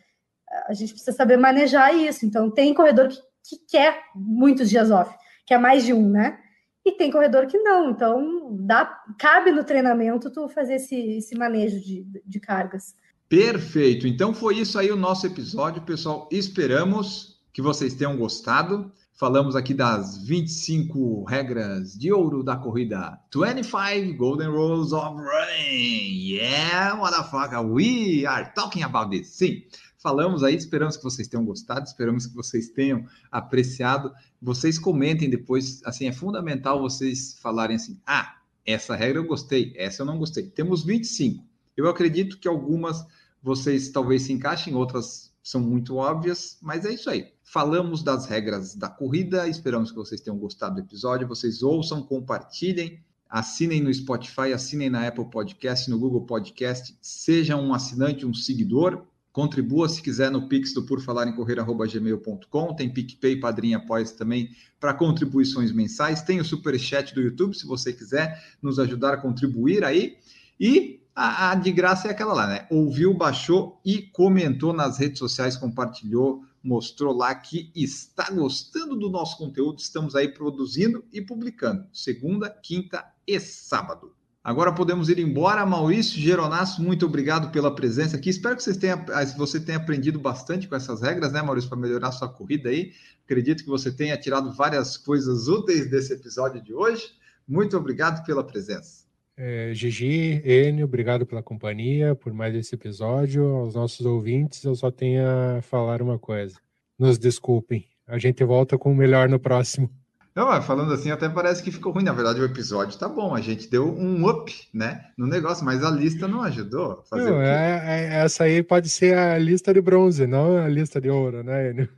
a 0.67 0.75
gente 0.75 0.93
precisa 0.93 1.13
saber 1.13 1.37
manejar 1.37 1.95
isso. 1.95 2.27
Então, 2.27 2.51
tem 2.51 2.75
corredor 2.75 3.09
que, 3.09 3.21
que 3.45 3.67
quer 3.69 4.03
muitos 4.15 4.69
dias 4.69 4.91
off, 4.91 5.17
que 5.47 5.55
é 5.55 5.59
mais 5.59 5.85
de 5.85 5.93
um, 5.93 6.11
né? 6.11 6.39
E 6.85 6.93
tem 6.93 7.11
corredor 7.11 7.47
que 7.47 7.59
não. 7.59 7.91
Então, 7.91 8.57
dá, 8.61 9.01
cabe 9.19 9.53
no 9.53 9.63
treinamento 9.63 10.31
tu 10.31 10.49
fazer 10.49 10.75
esse, 10.75 10.97
esse 11.19 11.37
manejo 11.37 11.79
de, 11.81 12.05
de 12.27 12.41
cargas. 12.41 12.95
Perfeito. 13.29 14.09
Então, 14.09 14.35
foi 14.35 14.57
isso 14.57 14.77
aí 14.77 14.91
o 14.91 14.97
nosso 14.97 15.27
episódio, 15.27 15.83
pessoal. 15.83 16.29
Esperamos 16.33 17.39
que 17.53 17.63
vocês 17.63 17.95
tenham 17.95 18.17
gostado. 18.17 18.91
Falamos 19.21 19.55
aqui 19.55 19.75
das 19.75 20.17
25 20.17 21.25
regras 21.25 21.93
de 21.93 22.11
ouro 22.11 22.43
da 22.43 22.57
corrida. 22.57 23.21
25 23.31 24.17
Golden 24.17 24.49
Rules 24.49 24.93
of 24.93 25.21
Running. 25.21 26.39
Yeah, 26.39 26.97
motherfucker, 26.97 27.61
we 27.61 28.25
are 28.25 28.51
talking 28.55 28.83
about 28.83 29.11
this. 29.11 29.29
Sim, 29.29 29.63
falamos 29.99 30.43
aí, 30.43 30.55
esperamos 30.55 30.97
que 30.97 31.05
vocês 31.05 31.29
tenham 31.29 31.45
gostado, 31.45 31.85
esperamos 31.85 32.29
que 32.29 32.35
vocês 32.35 32.71
tenham 32.71 33.05
apreciado. 33.31 34.11
Vocês 34.41 34.79
comentem 34.79 35.29
depois, 35.29 35.83
assim, 35.85 36.09
é 36.09 36.13
fundamental 36.13 36.81
vocês 36.81 37.37
falarem 37.43 37.77
assim: 37.77 38.01
ah, 38.07 38.37
essa 38.65 38.97
regra 38.97 39.19
eu 39.19 39.27
gostei, 39.27 39.75
essa 39.77 40.01
eu 40.01 40.07
não 40.07 40.17
gostei. 40.17 40.45
Temos 40.45 40.83
25. 40.83 41.45
Eu 41.77 41.91
acredito 41.91 42.39
que 42.39 42.49
algumas 42.49 43.05
vocês 43.43 43.91
talvez 43.91 44.23
se 44.23 44.33
encaixem, 44.33 44.75
outras 44.75 45.30
são 45.51 45.61
muito 45.61 45.97
óbvias, 45.97 46.57
mas 46.63 46.85
é 46.85 46.93
isso 46.93 47.11
aí. 47.11 47.33
Falamos 47.43 48.05
das 48.05 48.27
regras 48.27 48.77
da 48.77 48.89
corrida, 48.89 49.49
esperamos 49.49 49.91
que 49.91 49.97
vocês 49.97 50.21
tenham 50.21 50.39
gostado 50.39 50.77
do 50.77 50.81
episódio. 50.81 51.27
Vocês 51.27 51.61
ouçam, 51.61 52.03
compartilhem, 52.03 53.01
assinem 53.29 53.81
no 53.81 53.93
Spotify, 53.93 54.53
assinem 54.55 54.89
na 54.89 55.09
Apple 55.09 55.29
Podcast, 55.29 55.91
no 55.91 55.99
Google 55.99 56.25
Podcast, 56.25 56.97
seja 57.03 57.57
um 57.57 57.75
assinante, 57.75 58.25
um 58.25 58.33
seguidor. 58.33 59.05
Contribua 59.33 59.89
se 59.89 60.01
quiser 60.01 60.31
no 60.31 60.49
Pix 60.49 60.73
do 60.73 60.85
por 60.85 61.01
falar 61.01 61.27
em 61.27 61.35
correr@gmail.com. 61.35 62.75
Tem 62.75 62.89
PicPay, 62.89 63.41
Padrinha 63.41 63.79
Apoia 63.79 64.05
também 64.07 64.51
para 64.79 64.95
contribuições 64.95 65.73
mensais. 65.73 66.23
Tem 66.23 66.41
o 66.41 66.45
Super 66.45 66.79
Chat 66.79 67.13
do 67.13 67.21
YouTube, 67.21 67.57
se 67.57 67.67
você 67.67 67.93
quiser 67.93 68.41
nos 68.63 68.79
ajudar 68.79 69.15
a 69.15 69.17
contribuir 69.17 69.85
aí. 69.85 70.17
E 70.61 71.00
a, 71.23 71.51
a 71.51 71.55
de 71.55 71.71
graça 71.71 72.09
é 72.09 72.11
aquela 72.11 72.33
lá, 72.33 72.47
né? 72.47 72.67
Ouviu, 72.71 73.13
baixou 73.13 73.81
e 73.85 74.03
comentou 74.03 74.73
nas 74.73 74.99
redes 74.99 75.19
sociais, 75.19 75.57
compartilhou 75.57 76.45
mostrou 76.63 77.15
lá 77.15 77.35
que 77.35 77.71
está 77.75 78.31
gostando 78.31 78.97
do 78.97 79.09
nosso 79.09 79.39
conteúdo. 79.39 79.79
Estamos 79.79 80.15
aí 80.15 80.29
produzindo 80.29 81.05
e 81.13 81.21
publicando, 81.21 81.87
segunda, 81.93 82.51
quinta 82.51 83.05
e 83.27 83.39
sábado. 83.41 84.15
Agora 84.43 84.73
podemos 84.73 85.09
ir 85.09 85.19
embora. 85.19 85.67
Maurício 85.67 86.19
Geronasso, 86.19 86.83
muito 86.83 87.05
obrigado 87.05 87.51
pela 87.51 87.75
presença 87.75 88.17
aqui. 88.17 88.31
Espero 88.31 88.57
que 88.57 88.63
vocês 88.63 88.77
tenham, 88.77 89.05
você 89.37 89.61
tenha 89.61 89.79
aprendido 89.79 90.19
bastante 90.19 90.67
com 90.67 90.75
essas 90.75 91.03
regras, 91.03 91.33
né, 91.33 91.43
Maurício, 91.43 91.69
para 91.69 91.79
melhorar 91.79 92.13
sua 92.13 92.29
corrida 92.29 92.71
aí. 92.71 92.93
Acredito 93.25 93.63
que 93.63 93.69
você 93.69 93.93
tenha 93.93 94.17
tirado 94.17 94.53
várias 94.53 94.97
coisas 94.97 95.47
úteis 95.47 95.91
desse 95.91 96.15
episódio 96.15 96.63
de 96.63 96.73
hoje. 96.73 97.05
Muito 97.47 97.77
obrigado 97.77 98.25
pela 98.25 98.43
presença. 98.43 99.10
É, 99.43 99.73
Gigi, 99.73 100.43
Enio, 100.45 100.85
obrigado 100.85 101.25
pela 101.25 101.43
companhia, 101.43 102.15
por 102.15 102.31
mais 102.31 102.55
esse 102.55 102.75
episódio. 102.75 103.43
Aos 103.47 103.75
nossos 103.75 104.05
ouvintes, 104.05 104.63
eu 104.65 104.75
só 104.75 104.91
tenho 104.91 105.27
a 105.27 105.63
falar 105.63 106.03
uma 106.03 106.19
coisa. 106.19 106.59
Nos 106.99 107.19
desculpem. 107.19 107.87
A 108.07 108.19
gente 108.19 108.45
volta 108.45 108.77
com 108.77 108.93
o 108.93 108.95
melhor 108.95 109.31
no 109.31 109.41
próximo. 109.41 109.91
Não, 110.37 110.61
falando 110.61 110.93
assim, 110.93 111.11
até 111.11 111.27
parece 111.27 111.63
que 111.63 111.73
ficou 111.73 111.91
ruim. 111.91 112.05
Na 112.05 112.13
verdade, 112.13 112.39
o 112.39 112.45
episódio 112.45 112.99
tá 112.99 113.09
bom. 113.09 113.35
A 113.35 113.41
gente 113.41 113.67
deu 113.67 113.89
um 113.89 114.29
up, 114.29 114.53
né, 114.75 115.07
no 115.17 115.27
negócio, 115.27 115.65
mas 115.65 115.83
a 115.83 115.91
lista 115.91 116.29
não 116.29 116.43
ajudou. 116.43 117.03
Não, 117.11 117.41
é, 117.41 117.83
é, 117.87 118.23
essa 118.23 118.45
aí 118.45 118.63
pode 118.63 118.91
ser 118.91 119.17
a 119.17 119.39
lista 119.39 119.73
de 119.73 119.81
bronze, 119.81 120.27
não 120.27 120.59
a 120.59 120.69
lista 120.69 121.01
de 121.01 121.09
ouro, 121.09 121.43
né, 121.43 121.71
Enio? 121.71 121.89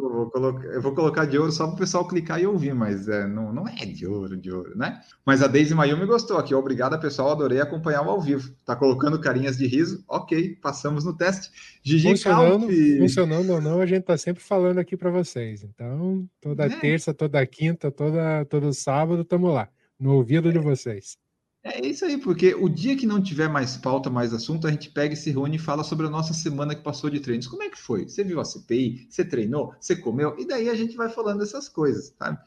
Vou 0.00 0.30
colocar, 0.30 0.66
eu 0.66 0.82
vou 0.82 0.94
colocar 0.94 1.24
de 1.24 1.38
ouro 1.38 1.52
só 1.52 1.66
para 1.66 1.74
o 1.74 1.78
pessoal 1.78 2.06
clicar 2.06 2.40
e 2.40 2.46
ouvir, 2.46 2.74
mas 2.74 3.08
é, 3.08 3.26
não, 3.26 3.52
não 3.52 3.68
é 3.68 3.84
de 3.84 4.06
ouro, 4.06 4.36
de 4.36 4.50
ouro, 4.50 4.76
né? 4.76 5.00
Mas 5.24 5.42
a 5.42 5.46
Daisy 5.46 5.74
Mayumi 5.74 6.06
gostou 6.06 6.38
aqui. 6.38 6.54
Obrigada, 6.54 6.98
pessoal. 6.98 7.30
Adorei 7.30 7.60
acompanhar 7.60 8.06
o 8.06 8.10
ao 8.10 8.20
vivo. 8.20 8.54
Tá 8.64 8.74
colocando 8.74 9.20
carinhas 9.20 9.56
de 9.56 9.66
riso. 9.66 10.02
Ok, 10.08 10.56
passamos 10.62 11.04
no 11.04 11.16
teste. 11.16 11.50
Gigi 11.82 12.08
funcionando, 12.08 12.68
funcionando 12.98 13.52
ou 13.52 13.60
não, 13.60 13.80
a 13.80 13.86
gente 13.86 14.04
tá 14.04 14.16
sempre 14.16 14.42
falando 14.42 14.78
aqui 14.78 14.96
para 14.96 15.10
vocês. 15.10 15.62
Então, 15.62 16.28
toda 16.40 16.66
é. 16.66 16.68
terça, 16.68 17.12
toda 17.12 17.46
quinta, 17.46 17.90
toda, 17.90 18.44
todo 18.46 18.72
sábado, 18.72 19.22
estamos 19.22 19.52
lá, 19.52 19.68
no 19.98 20.14
ouvido 20.14 20.48
é. 20.48 20.52
de 20.52 20.58
vocês. 20.58 21.16
É 21.64 21.86
isso 21.86 22.04
aí, 22.04 22.18
porque 22.18 22.54
o 22.54 22.68
dia 22.68 22.96
que 22.96 23.06
não 23.06 23.22
tiver 23.22 23.48
mais 23.48 23.76
pauta, 23.76 24.10
mais 24.10 24.34
assunto, 24.34 24.66
a 24.66 24.70
gente 24.70 24.90
pega 24.90 25.14
e 25.14 25.16
se 25.16 25.30
reúne 25.30 25.56
e 25.56 25.60
fala 25.60 25.84
sobre 25.84 26.06
a 26.06 26.10
nossa 26.10 26.34
semana 26.34 26.74
que 26.74 26.82
passou 26.82 27.08
de 27.08 27.20
treinos. 27.20 27.46
Como 27.46 27.62
é 27.62 27.68
que 27.68 27.78
foi? 27.78 28.08
Você 28.08 28.24
viu 28.24 28.40
a 28.40 28.44
CPI? 28.44 29.06
Você 29.08 29.24
treinou? 29.24 29.72
Você 29.78 29.94
comeu? 29.94 30.34
E 30.38 30.44
daí 30.44 30.68
a 30.68 30.74
gente 30.74 30.96
vai 30.96 31.08
falando 31.08 31.42
essas 31.42 31.68
coisas, 31.68 32.12
sabe? 32.18 32.38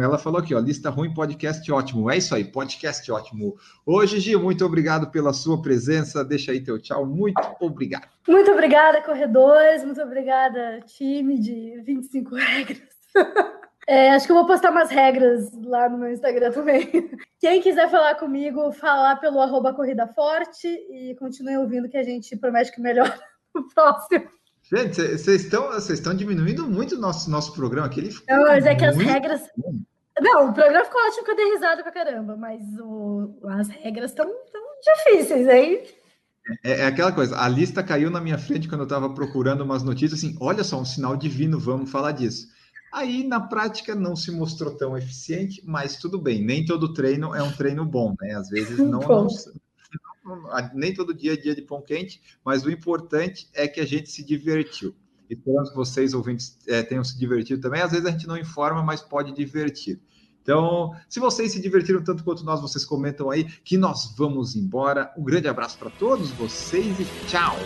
Ela 0.00 0.16
falou 0.16 0.38
aqui, 0.38 0.54
ó, 0.54 0.60
lista 0.60 0.90
ruim, 0.90 1.12
podcast 1.12 1.70
ótimo. 1.72 2.10
É 2.10 2.18
isso 2.18 2.34
aí, 2.34 2.44
podcast 2.44 3.10
ótimo. 3.10 3.56
Hoje, 3.84 4.20
Gil, 4.20 4.40
muito 4.40 4.64
obrigado 4.64 5.10
pela 5.10 5.32
sua 5.32 5.60
presença. 5.60 6.24
Deixa 6.24 6.52
aí 6.52 6.60
teu 6.60 6.78
tchau. 6.78 7.04
Muito 7.04 7.40
obrigado. 7.58 8.06
Muito 8.28 8.50
obrigada, 8.52 9.02
corredores. 9.02 9.82
Muito 9.82 10.00
obrigada, 10.00 10.80
time 10.86 11.38
de 11.38 11.80
25 11.84 12.34
regras. 12.36 12.82
É, 13.86 14.10
acho 14.10 14.26
que 14.26 14.32
eu 14.32 14.36
vou 14.36 14.46
postar 14.46 14.70
umas 14.70 14.90
regras 14.90 15.50
lá 15.62 15.88
no 15.88 15.98
meu 15.98 16.10
Instagram 16.10 16.50
também. 16.52 16.88
Quem 17.38 17.60
quiser 17.60 17.90
falar 17.90 18.14
comigo, 18.14 18.72
falar 18.72 19.16
pelo 19.16 19.40
arroba 19.40 19.74
Corrida 19.74 20.06
Forte 20.06 20.66
e 20.66 21.14
continue 21.16 21.56
ouvindo 21.58 21.88
que 21.88 21.96
a 21.96 22.02
gente 22.02 22.36
promete 22.36 22.72
que 22.72 22.80
melhora 22.80 23.18
no 23.54 23.68
próximo. 23.68 24.26
Gente, 24.62 24.96
vocês 24.96 25.44
estão, 25.44 25.68
vocês 25.68 25.98
estão 25.98 26.14
diminuindo 26.14 26.66
muito 26.66 26.94
o 26.94 26.98
nosso, 26.98 27.30
nosso 27.30 27.52
programa 27.52 27.86
aqui. 27.86 28.00
Ele 28.00 28.14
Não, 28.26 28.44
mas 28.44 28.64
é 28.64 28.74
que 28.74 28.84
as 28.84 28.96
regras. 28.96 29.42
Bom. 29.56 29.74
Não, 30.20 30.48
o 30.48 30.54
programa 30.54 30.84
ficou 30.84 31.06
ótimo 31.06 31.24
que 31.24 31.30
eu 31.32 31.36
dei 31.36 31.52
risada 31.52 31.82
pra 31.82 31.92
caramba, 31.92 32.36
mas 32.36 32.62
o... 32.80 33.36
as 33.48 33.68
regras 33.68 34.12
estão 34.12 34.30
difíceis, 34.82 35.46
hein? 35.48 35.82
É, 36.62 36.82
é, 36.82 36.86
aquela 36.86 37.10
coisa, 37.10 37.38
a 37.38 37.48
lista 37.48 37.82
caiu 37.82 38.10
na 38.10 38.20
minha 38.20 38.38
frente 38.38 38.68
quando 38.68 38.82
eu 38.82 38.86
estava 38.86 39.12
procurando 39.12 39.62
umas 39.62 39.82
notícias, 39.82 40.20
assim, 40.20 40.36
olha 40.40 40.62
só, 40.62 40.80
um 40.80 40.84
sinal 40.84 41.16
divino, 41.16 41.58
vamos 41.58 41.90
falar 41.90 42.12
disso. 42.12 42.46
Aí, 42.94 43.26
na 43.26 43.40
prática, 43.40 43.92
não 43.92 44.14
se 44.14 44.30
mostrou 44.30 44.72
tão 44.76 44.96
eficiente, 44.96 45.60
mas 45.66 45.96
tudo 45.96 46.16
bem. 46.16 46.40
Nem 46.40 46.64
todo 46.64 46.92
treino 46.92 47.34
é 47.34 47.42
um 47.42 47.50
treino 47.50 47.84
bom, 47.84 48.14
né? 48.20 48.36
Às 48.36 48.48
vezes 48.48 48.78
não, 48.78 49.00
não, 49.00 49.26
não 50.22 50.70
nem 50.72 50.94
todo 50.94 51.12
dia 51.12 51.32
é 51.32 51.36
dia 51.36 51.56
de 51.56 51.62
pão 51.62 51.82
quente, 51.82 52.22
mas 52.44 52.64
o 52.64 52.70
importante 52.70 53.48
é 53.52 53.66
que 53.66 53.80
a 53.80 53.84
gente 53.84 54.08
se 54.08 54.24
divertiu. 54.24 54.94
Esperamos 55.28 55.70
que 55.70 55.76
vocês, 55.76 56.14
ouvintes, 56.14 56.56
é, 56.68 56.84
tenham 56.84 57.02
se 57.02 57.18
divertido 57.18 57.60
também. 57.60 57.82
Às 57.82 57.90
vezes 57.90 58.06
a 58.06 58.12
gente 58.12 58.28
não 58.28 58.38
informa, 58.38 58.80
mas 58.80 59.02
pode 59.02 59.34
divertir. 59.34 60.00
Então, 60.40 60.94
se 61.08 61.18
vocês 61.18 61.50
se 61.50 61.60
divertiram 61.60 62.04
tanto 62.04 62.22
quanto 62.22 62.44
nós, 62.44 62.60
vocês 62.60 62.84
comentam 62.84 63.28
aí 63.28 63.44
que 63.64 63.76
nós 63.76 64.14
vamos 64.16 64.54
embora. 64.54 65.12
Um 65.18 65.24
grande 65.24 65.48
abraço 65.48 65.76
para 65.78 65.90
todos 65.90 66.30
vocês 66.30 67.00
e 67.00 67.04
tchau! 67.26 67.56